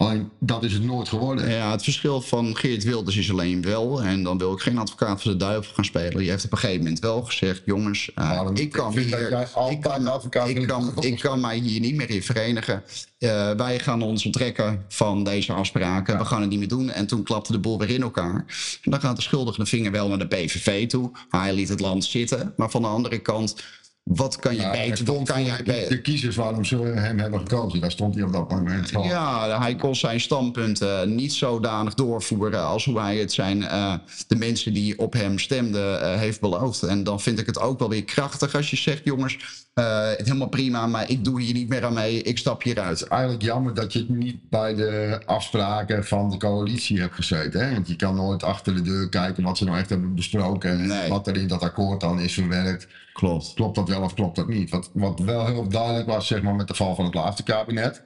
Alleen 0.00 0.30
dat 0.38 0.62
is 0.62 0.72
het 0.72 0.82
nooit 0.82 1.08
geworden. 1.08 1.50
Ja, 1.50 1.70
het 1.70 1.82
verschil 1.82 2.20
van 2.20 2.56
Geert 2.56 2.84
Wilders 2.84 3.16
is 3.16 3.30
alleen 3.30 3.62
wel, 3.62 4.02
en 4.02 4.22
dan 4.22 4.38
wil 4.38 4.52
ik 4.52 4.60
geen 4.60 4.78
advocaat 4.78 5.22
voor 5.22 5.30
de 5.30 5.36
duivel 5.36 5.74
gaan 5.74 5.84
spelen. 5.84 6.16
Die 6.16 6.30
heeft 6.30 6.44
op 6.44 6.52
een 6.52 6.58
gegeven 6.58 6.82
moment 6.82 7.00
wel 7.00 7.22
gezegd: 7.22 7.62
jongens, 7.64 8.10
uh, 8.18 8.34
dan- 8.34 8.56
ik 8.56 8.72
kan 8.72 8.92
ik 8.92 9.04
hier, 9.04 9.30
ik 9.70 9.80
kan, 9.80 10.48
ik 10.48 10.66
kan, 10.66 11.02
ik 11.02 11.18
kan 11.18 11.40
mij 11.40 11.56
hier 11.56 11.80
niet 11.80 11.94
meer 11.94 12.10
in 12.10 12.22
verenigen. 12.22 12.82
Uh, 13.18 13.50
wij 13.50 13.78
gaan 13.78 14.02
ons 14.02 14.24
onttrekken 14.24 14.84
van 14.88 15.24
deze 15.24 15.52
afspraken. 15.52 16.18
We 16.18 16.24
gaan 16.24 16.40
het 16.40 16.50
niet 16.50 16.58
meer 16.58 16.68
doen. 16.68 16.90
En 16.90 17.06
toen 17.06 17.22
klapte 17.22 17.52
de 17.52 17.58
boel 17.58 17.78
weer 17.78 17.90
in 17.90 18.02
elkaar. 18.02 18.44
En 18.82 18.90
dan 18.90 19.00
gaat 19.00 19.16
de 19.16 19.22
schuldige 19.22 19.66
vinger 19.66 19.90
wel 19.92 20.08
naar 20.08 20.18
de 20.18 20.26
PVV 20.26 20.88
toe. 20.88 21.10
Hij 21.30 21.52
liet 21.52 21.68
het 21.68 21.80
land 21.80 22.04
zitten. 22.04 22.52
Maar 22.56 22.70
van 22.70 22.82
de 22.82 22.88
andere 22.88 23.18
kant, 23.18 23.56
wat 24.02 24.36
kan 24.36 24.54
je 24.54 24.60
Ja, 24.60 24.66
er 24.66 24.72
beter? 24.72 24.88
Wat 24.88 24.98
stond 24.98 25.28
kan 25.28 25.44
jij 25.44 25.56
de- 25.56 25.62
beter? 25.62 25.88
de 25.88 26.00
kiezers 26.00 26.36
waarom 26.36 26.64
ze 26.64 26.76
hem 26.76 27.18
hebben 27.18 27.40
gekozen. 27.40 27.80
Daar 27.80 27.90
stond 27.90 28.14
hij 28.14 28.24
op 28.24 28.32
dat 28.32 28.50
moment 28.50 28.90
van. 28.90 29.06
Ja, 29.06 29.60
hij 29.60 29.76
kon 29.76 29.96
zijn 29.96 30.20
standpunten 30.20 31.14
niet 31.14 31.32
zodanig 31.32 31.94
doorvoeren 31.94 32.64
als 32.64 32.84
hoe 32.84 33.00
hij 33.00 33.16
het 33.16 33.32
zijn 33.32 33.62
eh, 33.62 33.94
de 34.26 34.36
mensen 34.36 34.74
die 34.74 34.98
op 34.98 35.12
hem 35.12 35.38
stemden 35.38 36.00
eh, 36.02 36.18
heeft 36.18 36.40
beloofd. 36.40 36.82
En 36.82 37.04
dan 37.04 37.20
vind 37.20 37.38
ik 37.38 37.46
het 37.46 37.60
ook 37.60 37.78
wel 37.78 37.88
weer 37.88 38.04
krachtig 38.04 38.54
als 38.54 38.70
je 38.70 38.76
zegt, 38.76 39.00
jongens, 39.04 39.36
eh, 39.74 40.08
helemaal 40.16 40.48
prima, 40.48 40.86
maar 40.86 41.10
ik 41.10 41.24
doe 41.24 41.40
hier 41.40 41.54
niet 41.54 41.68
meer 41.68 41.84
aan 41.84 41.94
mee, 41.94 42.22
ik 42.22 42.38
stap 42.38 42.62
hieruit. 42.62 42.88
Het 42.88 43.00
is 43.00 43.08
eigenlijk 43.08 43.42
jammer 43.42 43.74
dat 43.74 43.92
je 43.92 43.98
het 43.98 44.08
niet 44.08 44.48
bij 44.50 44.74
de 44.74 45.20
afspraken 45.26 46.04
van 46.04 46.30
de 46.30 46.36
coalitie 46.36 47.00
hebt 47.00 47.14
gezeten. 47.14 47.66
Hè? 47.66 47.72
Want 47.72 47.88
je 47.88 47.96
kan 47.96 48.14
nooit 48.14 48.42
achter 48.42 48.74
de 48.74 48.82
deur 48.82 49.08
kijken 49.08 49.42
wat 49.42 49.58
ze 49.58 49.64
nou 49.64 49.78
echt 49.78 49.88
hebben 49.90 50.14
besproken. 50.14 50.70
En 50.70 50.86
Nee. 50.86 51.08
wat 51.08 51.26
er 51.26 51.36
in 51.36 51.48
dat 51.48 51.62
akkoord 51.62 52.00
dan 52.00 52.20
is 52.20 52.34
verwerkt. 52.34 52.88
Klopt. 53.12 53.54
Klopt 53.54 53.74
dat 53.74 53.88
wel 53.88 54.02
of 54.02 54.14
klopt 54.14 54.36
dat 54.36 54.48
niet? 54.48 54.70
Wat, 54.70 54.90
wat 54.92 55.18
wel 55.18 55.46
heel 55.46 55.68
duidelijk 55.68 56.06
was, 56.06 56.26
zeg 56.26 56.42
maar, 56.42 56.54
met 56.54 56.68
de 56.68 56.74
val 56.74 56.94
van 56.94 57.04
het 57.04 57.14
laatste 57.14 57.42
kabinet. 57.42 58.02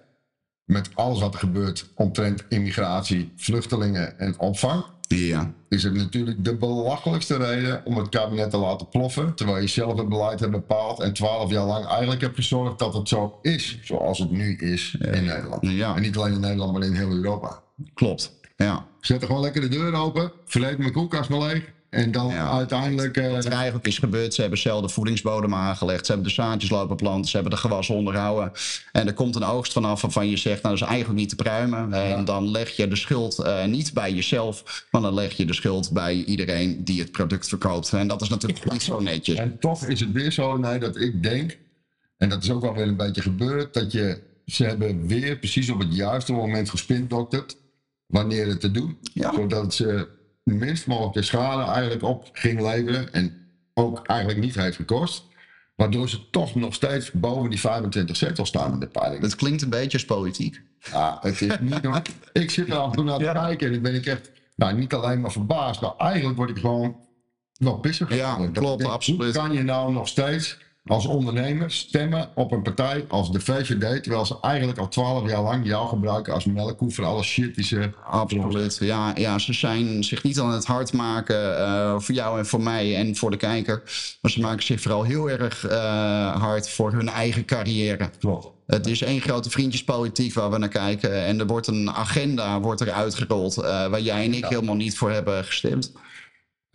Met 0.64 0.90
alles 0.94 1.20
wat 1.20 1.33
er 1.35 1.40
gebeurt 1.40 1.90
omtrent 1.94 2.44
immigratie, 2.48 3.33
vluchtelingen 3.37 4.18
en 4.18 4.38
opvang. 4.38 4.85
Ja, 5.09 5.53
Is 5.69 5.83
het 5.83 5.95
natuurlijk 5.95 6.45
de 6.45 6.57
belachelijkste 6.57 7.37
reden 7.37 7.83
om 7.85 7.97
het 7.97 8.09
kabinet 8.09 8.51
te 8.51 8.57
laten 8.57 8.88
ploffen. 8.88 9.35
Terwijl 9.35 9.59
je 9.61 9.67
zelf 9.67 9.99
het 9.99 10.09
beleid 10.09 10.40
hebt 10.40 10.53
bepaald. 10.53 11.01
En 11.01 11.12
twaalf 11.12 11.51
jaar 11.51 11.67
lang 11.67 11.87
eigenlijk 11.87 12.21
hebt 12.21 12.35
gezorgd 12.35 12.79
dat 12.79 12.95
het 12.95 13.09
zo 13.09 13.38
is. 13.43 13.79
Zoals 13.83 14.19
het 14.19 14.31
nu 14.31 14.57
is 14.57 14.97
in 15.01 15.25
Nederland. 15.25 15.59
Ja. 15.62 15.97
En 15.97 16.03
niet 16.03 16.17
alleen 16.17 16.33
in 16.33 16.40
Nederland, 16.40 16.73
maar 16.73 16.83
in 16.83 16.95
heel 16.95 17.11
Europa. 17.11 17.62
klopt. 17.95 18.33
Ja. 18.57 18.87
Zet 19.01 19.21
er 19.21 19.27
gewoon 19.27 19.43
lekker 19.43 19.61
de 19.61 19.69
deur 19.69 19.95
open. 19.95 20.33
Verleed 20.45 20.79
mijn 20.79 20.93
koelkast 20.93 21.31
maar 21.31 21.40
leeg. 21.40 21.73
En 21.94 22.11
dan 22.12 22.28
Ja. 22.28 22.50
uiteindelijk. 22.50 23.16
eh, 23.16 23.30
Wat 23.30 23.44
er 23.44 23.52
eigenlijk 23.52 23.87
is 23.87 23.98
gebeurd, 23.98 24.35
ze 24.35 24.40
hebben 24.40 24.59
zelf 24.59 24.83
de 24.83 24.88
voedingsbodem 24.88 25.54
aangelegd. 25.54 26.07
Ze 26.07 26.12
hebben 26.12 26.28
de 26.28 26.35
zaadjes 26.35 26.70
lopen 26.70 26.96
planten, 26.96 27.30
ze 27.30 27.37
hebben 27.37 27.52
de 27.54 27.59
gewassen 27.61 27.94
onderhouden. 27.94 28.52
En 28.92 29.07
er 29.07 29.14
komt 29.14 29.37
een 29.37 29.44
oogst 29.44 29.72
vanaf 29.72 30.02
waarvan 30.02 30.28
je 30.28 30.37
zegt, 30.37 30.62
nou 30.62 30.74
dat 30.74 30.83
is 30.85 30.88
eigenlijk 30.90 31.20
niet 31.20 31.28
te 31.28 31.37
pruimen. 31.37 31.92
En 31.92 32.24
dan 32.24 32.50
leg 32.50 32.76
je 32.76 32.88
de 32.88 32.96
schuld 32.96 33.38
eh, 33.38 33.64
niet 33.64 33.92
bij 33.92 34.12
jezelf, 34.12 34.87
maar 34.90 35.00
dan 35.02 35.14
leg 35.14 35.33
je 35.37 35.44
de 35.46 35.52
schuld 35.54 35.92
bij 35.92 36.14
iedereen 36.14 36.85
die 36.85 37.00
het 37.00 37.12
product 37.12 37.48
verkoopt. 37.48 37.92
En 37.92 38.09
dat 38.09 38.22
is 38.22 38.28
natuurlijk 38.28 38.72
niet 38.72 38.83
zo 38.83 39.00
netjes. 39.00 39.38
En 39.38 39.59
toch 39.59 39.87
is 39.87 40.00
het 40.00 40.12
weer 40.12 40.33
zo 40.33 40.57
nee, 40.57 40.78
dat 40.78 40.96
ik 41.00 41.22
denk, 41.22 41.59
en 42.16 42.28
dat 42.28 42.42
is 42.42 42.50
ook 42.50 42.62
wel 42.62 42.74
weer 42.74 42.87
een 42.88 42.96
beetje 42.96 43.22
gebeurd, 43.22 43.74
dat 43.74 43.92
je, 43.92 44.20
ze 44.46 44.64
hebben 44.64 45.07
weer 45.07 45.37
precies 45.38 45.70
op 45.70 45.78
het 45.78 45.94
juiste 45.94 46.33
moment 46.33 46.70
gespindokterd 46.70 47.57
wanneer 48.07 48.46
het 48.46 48.61
te 48.61 48.70
doen. 48.70 48.98
Ja. 49.12 49.33
Zodat 49.35 49.74
ze 49.74 50.09
de 50.44 50.54
minst 50.54 50.87
mogelijke 50.87 51.22
schade 51.22 51.72
eigenlijk 51.72 52.02
op 52.02 52.28
ging 52.33 52.61
leveren 52.61 53.12
en 53.12 53.48
ook 53.74 54.07
eigenlijk 54.07 54.40
niet 54.40 54.54
heeft 54.54 54.76
gekost. 54.76 55.24
Waardoor 55.76 56.09
ze 56.09 56.30
toch 56.30 56.54
nog 56.54 56.74
steeds 56.74 57.11
boven 57.11 57.50
die 57.50 57.61
25 57.61 58.16
zetels 58.16 58.48
staan 58.48 58.72
in 58.72 58.80
de 58.80 58.87
peiling. 58.87 59.22
Het 59.22 59.35
klinkt 59.35 59.62
een 59.62 59.70
beetje 59.70 59.98
als 59.98 60.07
politiek. 60.07 60.62
Ja, 60.78 61.18
het 61.20 61.40
is 61.40 61.59
niet. 61.61 61.80
Ik 62.33 62.50
zit 62.50 62.68
er 62.68 62.76
af 62.76 62.87
en 62.87 62.92
toe 62.92 63.04
naar 63.04 63.18
te 63.18 63.24
kijken 63.24 63.66
en 63.66 63.72
dan 63.72 63.83
ben 63.83 63.94
ik 63.94 64.07
echt, 64.07 64.30
nou 64.57 64.74
niet 64.74 64.94
alleen 64.94 65.20
maar 65.20 65.33
verbaasd, 65.33 65.80
maar 65.80 65.96
eigenlijk 65.96 66.37
word 66.37 66.50
ik 66.50 66.59
gewoon 66.59 66.96
wel 67.54 67.78
pissig. 67.78 68.14
Ja, 68.14 68.38
Dat 68.38 68.50
klopt, 68.50 68.85
absoluut. 68.85 69.22
Hoe 69.22 69.33
kan 69.33 69.52
je 69.52 69.62
nou 69.62 69.92
nog 69.92 70.09
steeds 70.09 70.59
als 70.87 71.07
ondernemer 71.07 71.70
stemmen 71.70 72.29
op 72.35 72.53
een 72.53 72.62
partij 72.62 73.05
als 73.09 73.33
de 73.33 73.40
VVD, 73.40 74.03
terwijl 74.03 74.27
ze 74.27 74.37
eigenlijk 74.40 74.79
al 74.79 74.88
twaalf 74.88 75.29
jaar 75.29 75.42
lang 75.42 75.66
jou 75.66 75.88
gebruiken 75.88 76.33
als 76.33 76.44
melkkoe 76.44 76.90
voor 76.90 77.05
alle 77.05 77.23
shit 77.23 77.55
die 77.55 77.64
ze... 77.64 77.90
Absoluut. 78.07 78.77
Ja, 78.81 79.12
ja, 79.14 79.38
ze 79.38 79.53
zijn 79.53 80.05
zich 80.05 80.23
niet 80.23 80.40
aan 80.40 80.53
het 80.53 80.64
hard 80.64 80.92
maken 80.92 81.59
eh, 81.59 81.99
voor 81.99 82.14
jou 82.14 82.38
en 82.38 82.47
voor 82.47 82.61
mij 82.61 82.97
en 82.97 83.16
voor 83.16 83.31
de 83.31 83.37
kijker. 83.37 83.83
Maar 84.20 84.31
ze 84.31 84.40
maken 84.40 84.62
zich 84.62 84.81
vooral 84.81 85.03
heel 85.03 85.31
erg 85.31 85.66
eh, 85.66 86.42
hard 86.42 86.68
voor 86.68 86.92
hun 86.92 87.09
eigen 87.09 87.44
carrière. 87.44 88.11
Klopt. 88.18 88.53
Het 88.66 88.87
is 88.87 89.03
één 89.03 89.20
grote 89.20 89.51
vriendjespolitiek 89.51 90.35
waar 90.35 90.51
we 90.51 90.59
naar 90.59 90.68
kijken. 90.68 91.25
En 91.25 91.40
er 91.40 91.47
wordt 91.47 91.66
een 91.66 91.90
agenda 91.90 92.61
wordt 92.61 92.81
er 92.81 92.92
uitgerold 92.92 93.57
eh, 93.57 93.62
waar 93.64 94.01
jij 94.01 94.25
en 94.25 94.35
ik 94.35 94.44
helemaal 94.44 94.75
niet 94.75 94.97
voor 94.97 95.11
hebben 95.11 95.44
gestemd. 95.44 95.92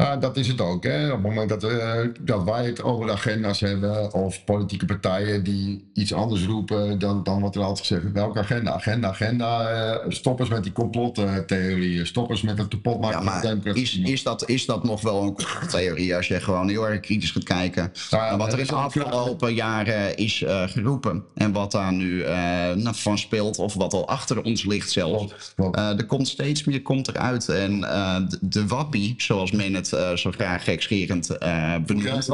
Ja, 0.04 0.18
dat 0.18 0.38
is 0.38 0.48
het 0.48 0.62
ook. 0.62 0.84
Hè. 0.84 1.06
Op 1.06 1.12
het 1.12 1.22
moment 1.22 1.50
dat, 1.50 1.62
we, 1.62 2.12
dat 2.22 2.44
wij 2.44 2.66
het 2.66 2.84
over 2.84 3.06
de 3.06 3.12
agenda's 3.12 3.60
hebben, 3.60 4.14
of 4.14 4.44
politieke 4.44 4.86
partijen 4.86 5.44
die 5.44 5.90
iets 5.94 6.14
anders 6.14 6.46
roepen, 6.46 7.00
dan, 7.00 7.24
dan 7.24 7.40
wordt 7.40 7.56
er 7.56 7.62
altijd 7.62 7.88
gezegd: 7.88 8.12
welke 8.14 8.40
agenda? 8.40 8.72
Agenda, 8.72 9.08
agenda. 9.08 9.70
eh, 9.70 10.06
stop 10.10 10.40
eens 10.40 10.50
met 10.50 10.64
die 10.64 10.72
complottheorieën. 10.72 12.06
Stop 12.08 12.30
eens 12.30 12.42
met 12.42 12.58
het 12.58 12.68
kapotmaken 12.68 13.24
Ja, 13.24 13.32
van 13.32 13.42
de 13.42 13.48
democratie. 13.48 13.82
is, 13.82 13.98
is, 13.98 14.24
dat, 14.24 14.50
is 14.50 14.66
dat 14.66 14.84
nog 14.84 15.02
wel 15.02 15.24
een 15.24 15.68
theorie 15.68 16.16
als 16.16 16.28
je 16.28 16.40
gewoon 16.40 16.70
heel 16.70 16.88
erg 16.88 17.00
kritisch 17.00 17.32
gaat 17.32 17.44
kijken 17.44 17.92
Nou 18.12 18.38
wat 18.38 18.54
er 18.54 18.60
in 18.60 18.66
de 18.66 18.76
afgelopen 18.76 19.54
jaren 19.54 20.18
is 20.18 20.44
eh, 20.44 20.64
geroepen 20.68 21.24
en 21.34 21.52
wat 21.52 21.72
daar 21.72 21.94
nu 21.94 22.22
eh, 22.22 22.36
nou, 22.74 22.96
van 22.96 23.18
speelt 23.18 23.58
of 23.58 23.74
wat 23.74 23.94
al 23.94 24.08
achter 24.08 24.44
ons 24.44 24.66
ligt 24.66 24.92
zelfs. 24.92 25.54
Eh, 25.72 25.98
er 25.98 26.06
komt 26.06 26.28
steeds 26.28 26.64
meer 26.64 26.82
komt 26.82 27.08
eruit 27.08 27.50
en 27.50 27.84
eh, 27.84 28.16
de, 28.30 28.38
de 28.42 28.68
wappie, 28.68 29.14
zoals 29.18 29.52
men 29.52 29.74
het 29.74 29.89
eh, 29.94 30.16
zo 30.16 30.32
graag 30.32 30.64
gekscherend 30.64 31.30
eh 31.38 31.76
benoemt. 31.86 32.30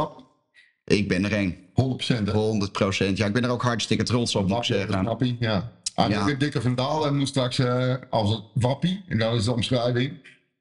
Ik 0.85 1.07
ben 1.07 1.23
er 1.25 1.33
één. 1.33 1.55
100% 1.73 2.27
hè. 2.27 2.31
100 2.31 2.71
procent. 2.71 3.17
Ja, 3.17 3.25
ik 3.25 3.33
ben 3.33 3.43
er 3.43 3.49
ook 3.49 3.61
hartstikke 3.61 4.03
trots 4.03 4.35
op, 4.35 4.49
Wappie, 4.49 4.73
zeggen. 4.75 5.03
Wappie, 5.03 5.37
ja. 5.39 5.71
Ah, 5.95 6.09
Ja. 6.09 6.23
Dikke- 6.25 6.39
Dikke 6.39 6.61
Van 6.61 6.75
Dalen 6.75 7.17
moet 7.17 7.27
straks 7.27 7.59
eh, 7.59 7.93
als 8.09 8.31
een 8.31 8.43
wappie, 8.53 9.03
en 9.07 9.17
dat 9.17 9.33
is 9.35 9.43
de 9.43 9.51
omschrijving, 9.53 10.13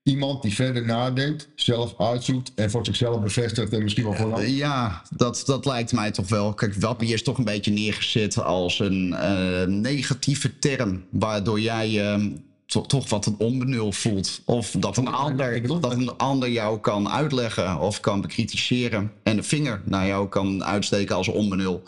iemand 0.02 0.42
die 0.42 0.54
verder 0.54 0.85
nadenkt, 0.85 1.48
zelf 1.57 1.94
uitzoekt 2.00 2.52
en 2.54 2.70
voor 2.70 2.85
zichzelf 2.85 3.20
bevestigt 3.20 3.72
en 3.72 3.83
misschien 3.83 4.04
wel 4.04 4.14
voor 4.14 4.38
een. 4.38 4.50
Ja, 4.54 5.02
dat, 5.16 5.42
dat 5.46 5.66
lijkt 5.66 5.92
mij 5.92 6.11
toch 6.11 6.28
wel. 6.28 6.54
Kijk, 6.54 6.74
wappie 6.74 7.12
is 7.12 7.22
toch 7.22 7.38
een 7.38 7.44
beetje 7.44 7.70
neergezet 7.70 8.42
als 8.42 8.78
een 8.78 9.80
negatieve 9.80 10.59
term. 10.59 11.04
Waardoor 11.11 11.61
jij 11.61 12.12
eh, 12.12 12.22
to- 12.66 12.87
toch 12.87 13.09
wat 13.09 13.27
een 13.27 13.35
onbenul 13.38 13.92
voelt. 13.92 14.40
Of 14.44 14.70
dat 14.70 14.96
een, 14.96 15.09
ander, 15.09 15.66
dat 15.81 15.92
een 15.92 16.16
ander 16.16 16.50
jou 16.50 16.81
kan 16.81 17.09
uitleggen 17.09 17.81
of 17.81 18.00
kan 18.00 18.20
bekritiseren. 18.20 19.12
En 19.22 19.37
de 19.37 19.42
vinger 19.42 19.83
naar 19.85 20.07
jou 20.07 20.29
kan 20.29 20.64
uitsteken 20.64 21.16
als 21.16 21.29
onbenul. 21.29 21.83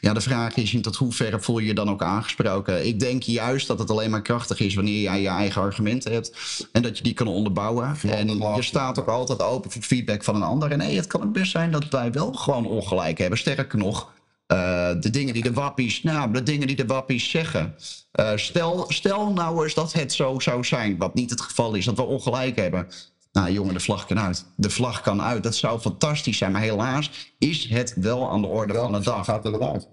Ja, 0.00 0.12
de 0.12 0.20
vraag 0.20 0.54
is 0.54 0.74
in 0.74 0.82
tot 0.82 0.96
hoeverre 0.96 1.40
voel 1.40 1.58
je 1.58 1.66
je 1.66 1.74
dan 1.74 1.90
ook 1.90 2.02
aangesproken. 2.02 2.86
Ik 2.86 3.00
denk 3.00 3.22
juist 3.22 3.66
dat 3.66 3.78
het 3.78 3.90
alleen 3.90 4.10
maar 4.10 4.22
krachtig 4.22 4.60
is 4.60 4.74
wanneer 4.74 5.00
jij 5.00 5.20
je 5.20 5.28
eigen 5.28 5.62
argumenten 5.62 6.12
hebt. 6.12 6.32
En 6.72 6.82
dat 6.82 6.96
je 6.96 7.02
die 7.02 7.14
kan 7.14 7.26
onderbouwen. 7.26 7.96
En 8.02 8.38
je 8.38 8.62
staat 8.62 8.98
ook 8.98 9.08
altijd 9.08 9.42
open 9.42 9.70
voor 9.70 9.82
feedback 9.82 10.24
van 10.24 10.34
een 10.34 10.42
ander. 10.42 10.70
En 10.70 10.78
nee, 10.78 10.96
het 10.96 11.06
kan 11.06 11.22
ook 11.22 11.32
best 11.32 11.50
zijn 11.50 11.70
dat 11.70 11.88
wij 11.88 12.12
wel 12.12 12.32
gewoon 12.32 12.66
ongelijk 12.66 13.18
hebben. 13.18 13.38
Sterker 13.38 13.78
nog, 13.78 14.12
eh, 14.52 14.90
de 15.00 15.10
dingen 15.10 15.34
die 15.34 15.42
de 15.42 15.52
wappies, 15.52 16.02
nou, 16.02 16.32
de 16.32 16.42
dingen 16.42 16.66
die 16.66 16.76
de 16.76 16.86
wappies 16.86 17.30
zeggen. 17.30 17.74
Eh, 18.12 18.32
stel, 18.36 18.84
stel 18.88 19.32
nou 19.32 19.62
eens 19.62 19.74
dat 19.74 19.92
het 19.92 20.12
zo 20.12 20.38
zou 20.38 20.64
zijn, 20.64 20.98
wat 20.98 21.14
niet 21.14 21.30
het 21.30 21.40
geval 21.40 21.74
is, 21.74 21.84
dat 21.84 21.96
we 21.96 22.02
ongelijk 22.02 22.56
hebben. 22.56 22.88
Nou 23.32 23.50
jongen, 23.50 23.74
de 23.74 23.80
vlag 23.80 24.06
kan 24.06 24.18
uit. 24.18 24.46
De 24.56 24.70
vlag 24.70 25.00
kan 25.00 25.22
uit. 25.22 25.42
Dat 25.42 25.54
zou 25.54 25.80
fantastisch 25.80 26.38
zijn. 26.38 26.52
Maar 26.52 26.60
helaas 26.60 27.10
is 27.38 27.68
het 27.68 27.94
wel 27.96 28.30
aan 28.30 28.40
de 28.40 28.46
orde 28.46 28.74
van 28.74 28.92
de 28.92 29.00
dag. 29.00 29.24
gaat 29.24 29.44
er 29.44 29.54
eruit. 29.54 29.88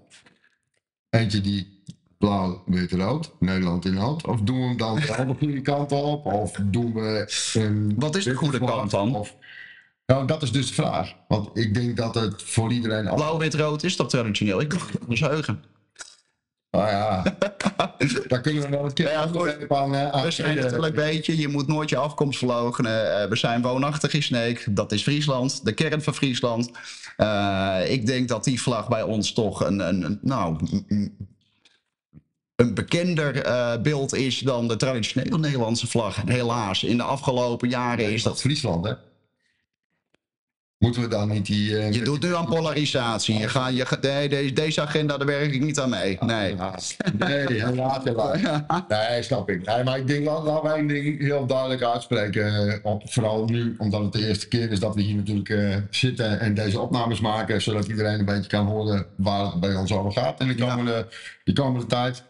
Eentje 1.10 1.40
die 1.40 1.82
blauw, 2.18 2.62
wit, 2.66 2.92
rood, 2.92 3.32
Nederland 3.38 3.84
in 3.84 3.94
nood. 3.94 4.26
Of 4.26 4.40
doen 4.40 4.58
we 4.58 4.66
hem 4.66 4.76
dan 4.76 4.94
de 4.94 5.34
goede 5.38 5.60
kant 5.60 5.92
op? 5.92 6.26
Of 6.26 6.58
doen 6.62 6.94
we 6.94 7.32
een... 7.52 7.94
Wat 7.96 8.16
is 8.16 8.24
de 8.24 8.34
goede 8.34 8.58
kant 8.58 8.90
dan? 8.90 9.14
Of, 9.14 9.36
nou, 10.10 10.26
dat 10.26 10.42
is 10.42 10.52
dus 10.52 10.66
de 10.68 10.74
vraag. 10.74 11.14
Want 11.28 11.58
ik 11.58 11.74
denk 11.74 11.96
dat 11.96 12.14
het 12.14 12.42
voor 12.42 12.72
iedereen... 12.72 13.14
Blauw, 13.14 13.38
wit, 13.38 13.54
rood 13.54 13.82
is 13.82 13.96
toch 13.96 14.08
traditioneel? 14.08 14.60
Ik 14.60 14.68
kan 14.68 14.78
het 14.78 15.08
niet 15.08 15.20
heugen. 15.20 15.64
Nou 16.70 16.88
ja, 16.88 17.22
daar 18.28 18.40
kunnen 18.40 18.62
we 18.62 18.68
wel 18.68 18.84
een 18.84 18.92
keer 18.92 19.10
Ja, 19.10 19.20
aan... 19.68 19.96
aan 19.96 20.24
We 20.24 20.30
zijn 20.30 20.56
natuurlijk 20.56 20.96
een 20.96 21.04
beetje, 21.04 21.38
je 21.38 21.48
moet 21.48 21.66
nooit 21.66 21.88
je 21.88 21.96
afkomst 21.96 22.38
verloochenen. 22.38 23.20
Eh, 23.22 23.28
we 23.28 23.36
zijn 23.36 23.62
woonachtig 23.62 24.12
in 24.14 24.22
Sneek, 24.22 24.66
dat 24.70 24.92
is 24.92 25.02
Friesland, 25.02 25.64
de 25.64 25.72
kern 25.72 26.02
van 26.02 26.14
Friesland. 26.14 26.70
Eh, 27.16 27.78
ik 27.88 28.06
denk 28.06 28.28
dat 28.28 28.44
die 28.44 28.62
vlag 28.62 28.88
bij 28.88 29.02
ons 29.02 29.32
toch 29.32 29.64
een, 29.64 29.88
een, 29.88 30.02
een- 30.02 30.18
nou, 30.22 30.56
een 32.56 32.74
bekender 32.74 33.42
eh, 33.44 33.80
beeld 33.82 34.14
is 34.14 34.38
dan 34.38 34.68
de 34.68 34.76
traditionele 34.76 35.38
Nederlandse 35.38 35.86
vlag. 35.86 36.22
Helaas, 36.24 36.84
in 36.84 36.96
de 36.96 37.02
afgelopen 37.02 37.68
jaren 37.68 38.12
is 38.12 38.22
dat 38.22 38.40
Friesland, 38.40 38.84
hè? 38.86 38.92
Moeten 40.80 41.02
we 41.02 41.08
dan 41.08 41.28
niet 41.28 41.46
die... 41.46 41.78
eh, 41.78 41.92
Je 41.92 42.02
doet 42.02 42.22
nu 42.22 42.34
aan 42.34 42.46
polarisatie. 42.46 43.38
Je 43.38 43.48
gaat, 43.48 43.76
je, 43.76 43.86
nee, 44.00 44.28
deze, 44.28 44.52
deze 44.52 44.80
agenda, 44.80 45.16
daar 45.16 45.26
werk 45.26 45.52
ik 45.54 45.60
niet 45.62 45.78
aan 45.80 45.90
mee. 45.90 46.18
Nee. 46.20 46.54
Nee, 47.18 47.46
helaas, 47.62 48.04
helaas. 48.04 48.38
Nee, 48.88 49.22
snap 49.22 49.50
ik. 49.50 49.66
Nee, 49.66 49.84
maar 49.84 49.98
ik 49.98 50.06
denk, 50.06 50.24
laten 50.26 50.44
laten 50.44 50.68
wij 50.70 50.78
een 50.78 50.86
ding 50.86 51.18
heel 51.20 51.46
duidelijk 51.46 51.82
uitspreken. 51.82 52.68
eh, 52.72 52.78
Op, 52.82 53.02
vooral 53.12 53.44
nu, 53.44 53.74
omdat 53.78 54.02
het 54.02 54.12
de 54.12 54.26
eerste 54.26 54.48
keer 54.48 54.70
is 54.70 54.80
dat 54.80 54.94
we 54.94 55.00
hier 55.00 55.16
natuurlijk 55.16 55.48
eh, 55.48 55.76
zitten 55.90 56.40
en 56.40 56.54
deze 56.54 56.80
opnames 56.80 57.20
maken. 57.20 57.62
Zodat 57.62 57.86
iedereen 57.86 58.18
een 58.18 58.24
beetje 58.24 58.50
kan 58.50 58.66
horen 58.66 59.06
waar 59.16 59.44
het 59.44 59.60
bij 59.60 59.74
ons 59.74 59.92
over 59.92 60.12
gaat 60.12 60.40
in 60.40 60.48
de 60.48 60.56
Ja. 60.56 60.68
komende, 60.68 61.06
de 61.44 61.52
komende 61.52 61.86
tijd. 61.86 62.22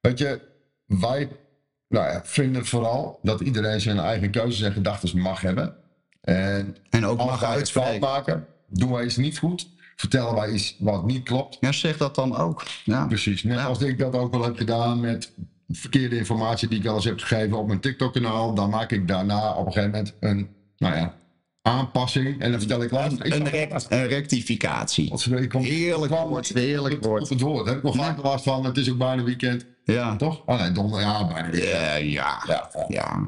Weet 0.00 0.18
je, 0.18 0.40
wij 0.86 1.28
nou 1.88 2.06
ja, 2.06 2.20
vinden 2.24 2.66
vooral 2.66 3.18
dat 3.22 3.40
iedereen 3.40 3.80
zijn 3.80 3.98
eigen 3.98 4.30
keuzes 4.30 4.62
en 4.62 4.72
gedachten 4.72 5.18
mag 5.20 5.40
hebben. 5.40 5.74
En 6.26 6.76
En 6.90 7.06
ook 7.06 7.18
als 7.18 7.42
uitspreken. 7.42 8.00
maken, 8.00 8.46
doen 8.68 8.92
wij 8.92 9.04
iets 9.04 9.16
niet 9.16 9.38
goed. 9.38 9.68
Vertellen 9.96 10.34
wij 10.34 10.50
iets 10.50 10.76
wat 10.78 11.04
niet 11.06 11.22
klopt. 11.22 11.56
Ja, 11.60 11.72
zeg 11.72 11.96
dat 11.96 12.14
dan 12.14 12.36
ook. 12.36 12.62
Ja. 12.84 13.06
Precies, 13.06 13.42
net 13.42 13.58
Ja. 13.58 13.64
als 13.64 13.80
ik 13.80 13.98
dat 13.98 14.14
ook 14.14 14.32
wel 14.32 14.44
heb 14.44 14.56
gedaan 14.56 15.00
met 15.00 15.32
verkeerde 15.68 16.16
informatie 16.18 16.68
die 16.68 16.78
ik 16.78 16.84
wel 16.84 16.94
eens 16.94 17.04
heb 17.04 17.18
gegeven 17.20 17.58
op 17.58 17.66
mijn 17.66 17.80
TikTok-kanaal. 17.80 18.54
Dan 18.54 18.70
maak 18.70 18.90
ik 18.90 19.08
daarna 19.08 19.52
op 19.52 19.66
een 19.66 19.72
gegeven 19.72 19.90
moment 19.90 20.14
een, 20.20 20.48
nou 20.78 20.96
ja, 20.96 21.14
aanpassing. 21.62 22.40
En 22.40 22.50
dan 22.50 22.58
vertel 22.60 22.82
ik 22.82 22.90
ik 22.92 23.34
Een, 23.34 23.48
rect- 23.48 23.86
een 23.88 24.06
rectificatie. 24.06 25.12
ik 25.38 25.48
kom- 25.48 25.62
Heerlijk 25.62 26.12
kwam 26.12 26.28
woord, 26.28 26.48
heerlijk 26.48 27.04
woord. 27.04 27.28
Het 27.28 27.40
woord. 27.40 27.66
Heb 27.66 27.76
ik 27.76 27.82
nog 27.82 27.96
vaak 27.96 28.22
last 28.22 28.44
van. 28.44 28.64
Het 28.64 28.76
is 28.76 28.90
ook 28.90 28.98
bijna 28.98 29.22
weekend. 29.22 29.66
Ja. 29.84 30.16
Toch? 30.16 30.42
Oh 30.46 30.60
nee, 30.60 30.72
donder. 30.72 31.00
Ja, 31.00 31.26
bijna 31.26 31.50
weekend. 31.50 31.72
Ja, 31.72 31.94
ja. 31.94 32.42
Ja. 32.46 32.70
Ja. 32.88 33.24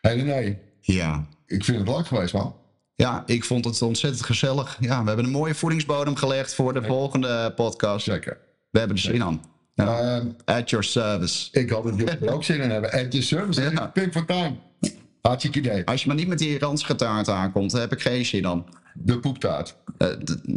Hey, 0.00 0.22
nee, 0.22 0.58
Ja. 0.80 1.26
Ik 1.54 1.64
vind 1.64 1.78
het 1.78 1.88
leuk 1.88 2.06
geweest, 2.06 2.32
man. 2.34 2.54
Ja, 2.94 3.22
ik 3.26 3.44
vond 3.44 3.64
het 3.64 3.82
ontzettend 3.82 4.24
gezellig. 4.24 4.76
Ja, 4.80 5.00
we 5.02 5.06
hebben 5.06 5.24
een 5.24 5.30
mooie 5.30 5.54
voedingsbodem 5.54 6.16
gelegd 6.16 6.54
voor 6.54 6.74
de 6.74 6.82
volgende 6.82 7.52
podcast. 7.56 8.04
Zeker. 8.04 8.38
We 8.70 8.78
hebben 8.78 8.96
er 8.96 9.02
zin 9.02 9.22
aan. 9.22 9.42
Ja. 9.74 9.98
Ehm, 9.98 10.26
At 10.44 10.70
your 10.70 10.84
service. 10.84 11.48
ik 11.52 11.70
hoop 11.70 11.84
dat 11.84 11.96
jullie 11.96 12.18
er 12.18 12.32
ook 12.32 12.44
zin 12.44 12.60
in 12.60 12.70
hebben. 12.70 12.90
At 12.92 13.00
your 13.12 13.22
service. 13.22 13.60
Ja. 13.62 13.86
Pink 13.86 14.12
for 14.12 14.24
time. 14.24 14.56
Hartstikke 15.28 15.58
idee. 15.58 15.84
Als 15.84 16.00
je 16.02 16.06
maar 16.06 16.16
niet 16.16 16.28
met 16.28 16.38
die 16.38 16.58
ransgetaart 16.58 17.28
aankomt, 17.28 17.70
dan 17.70 17.80
heb 17.80 17.92
ik 17.92 18.00
geen 18.00 18.24
zin 18.24 18.46
aan. 18.46 18.64
De 18.94 19.18
poeptaart. 19.18 19.76
Eh, 19.98 20.08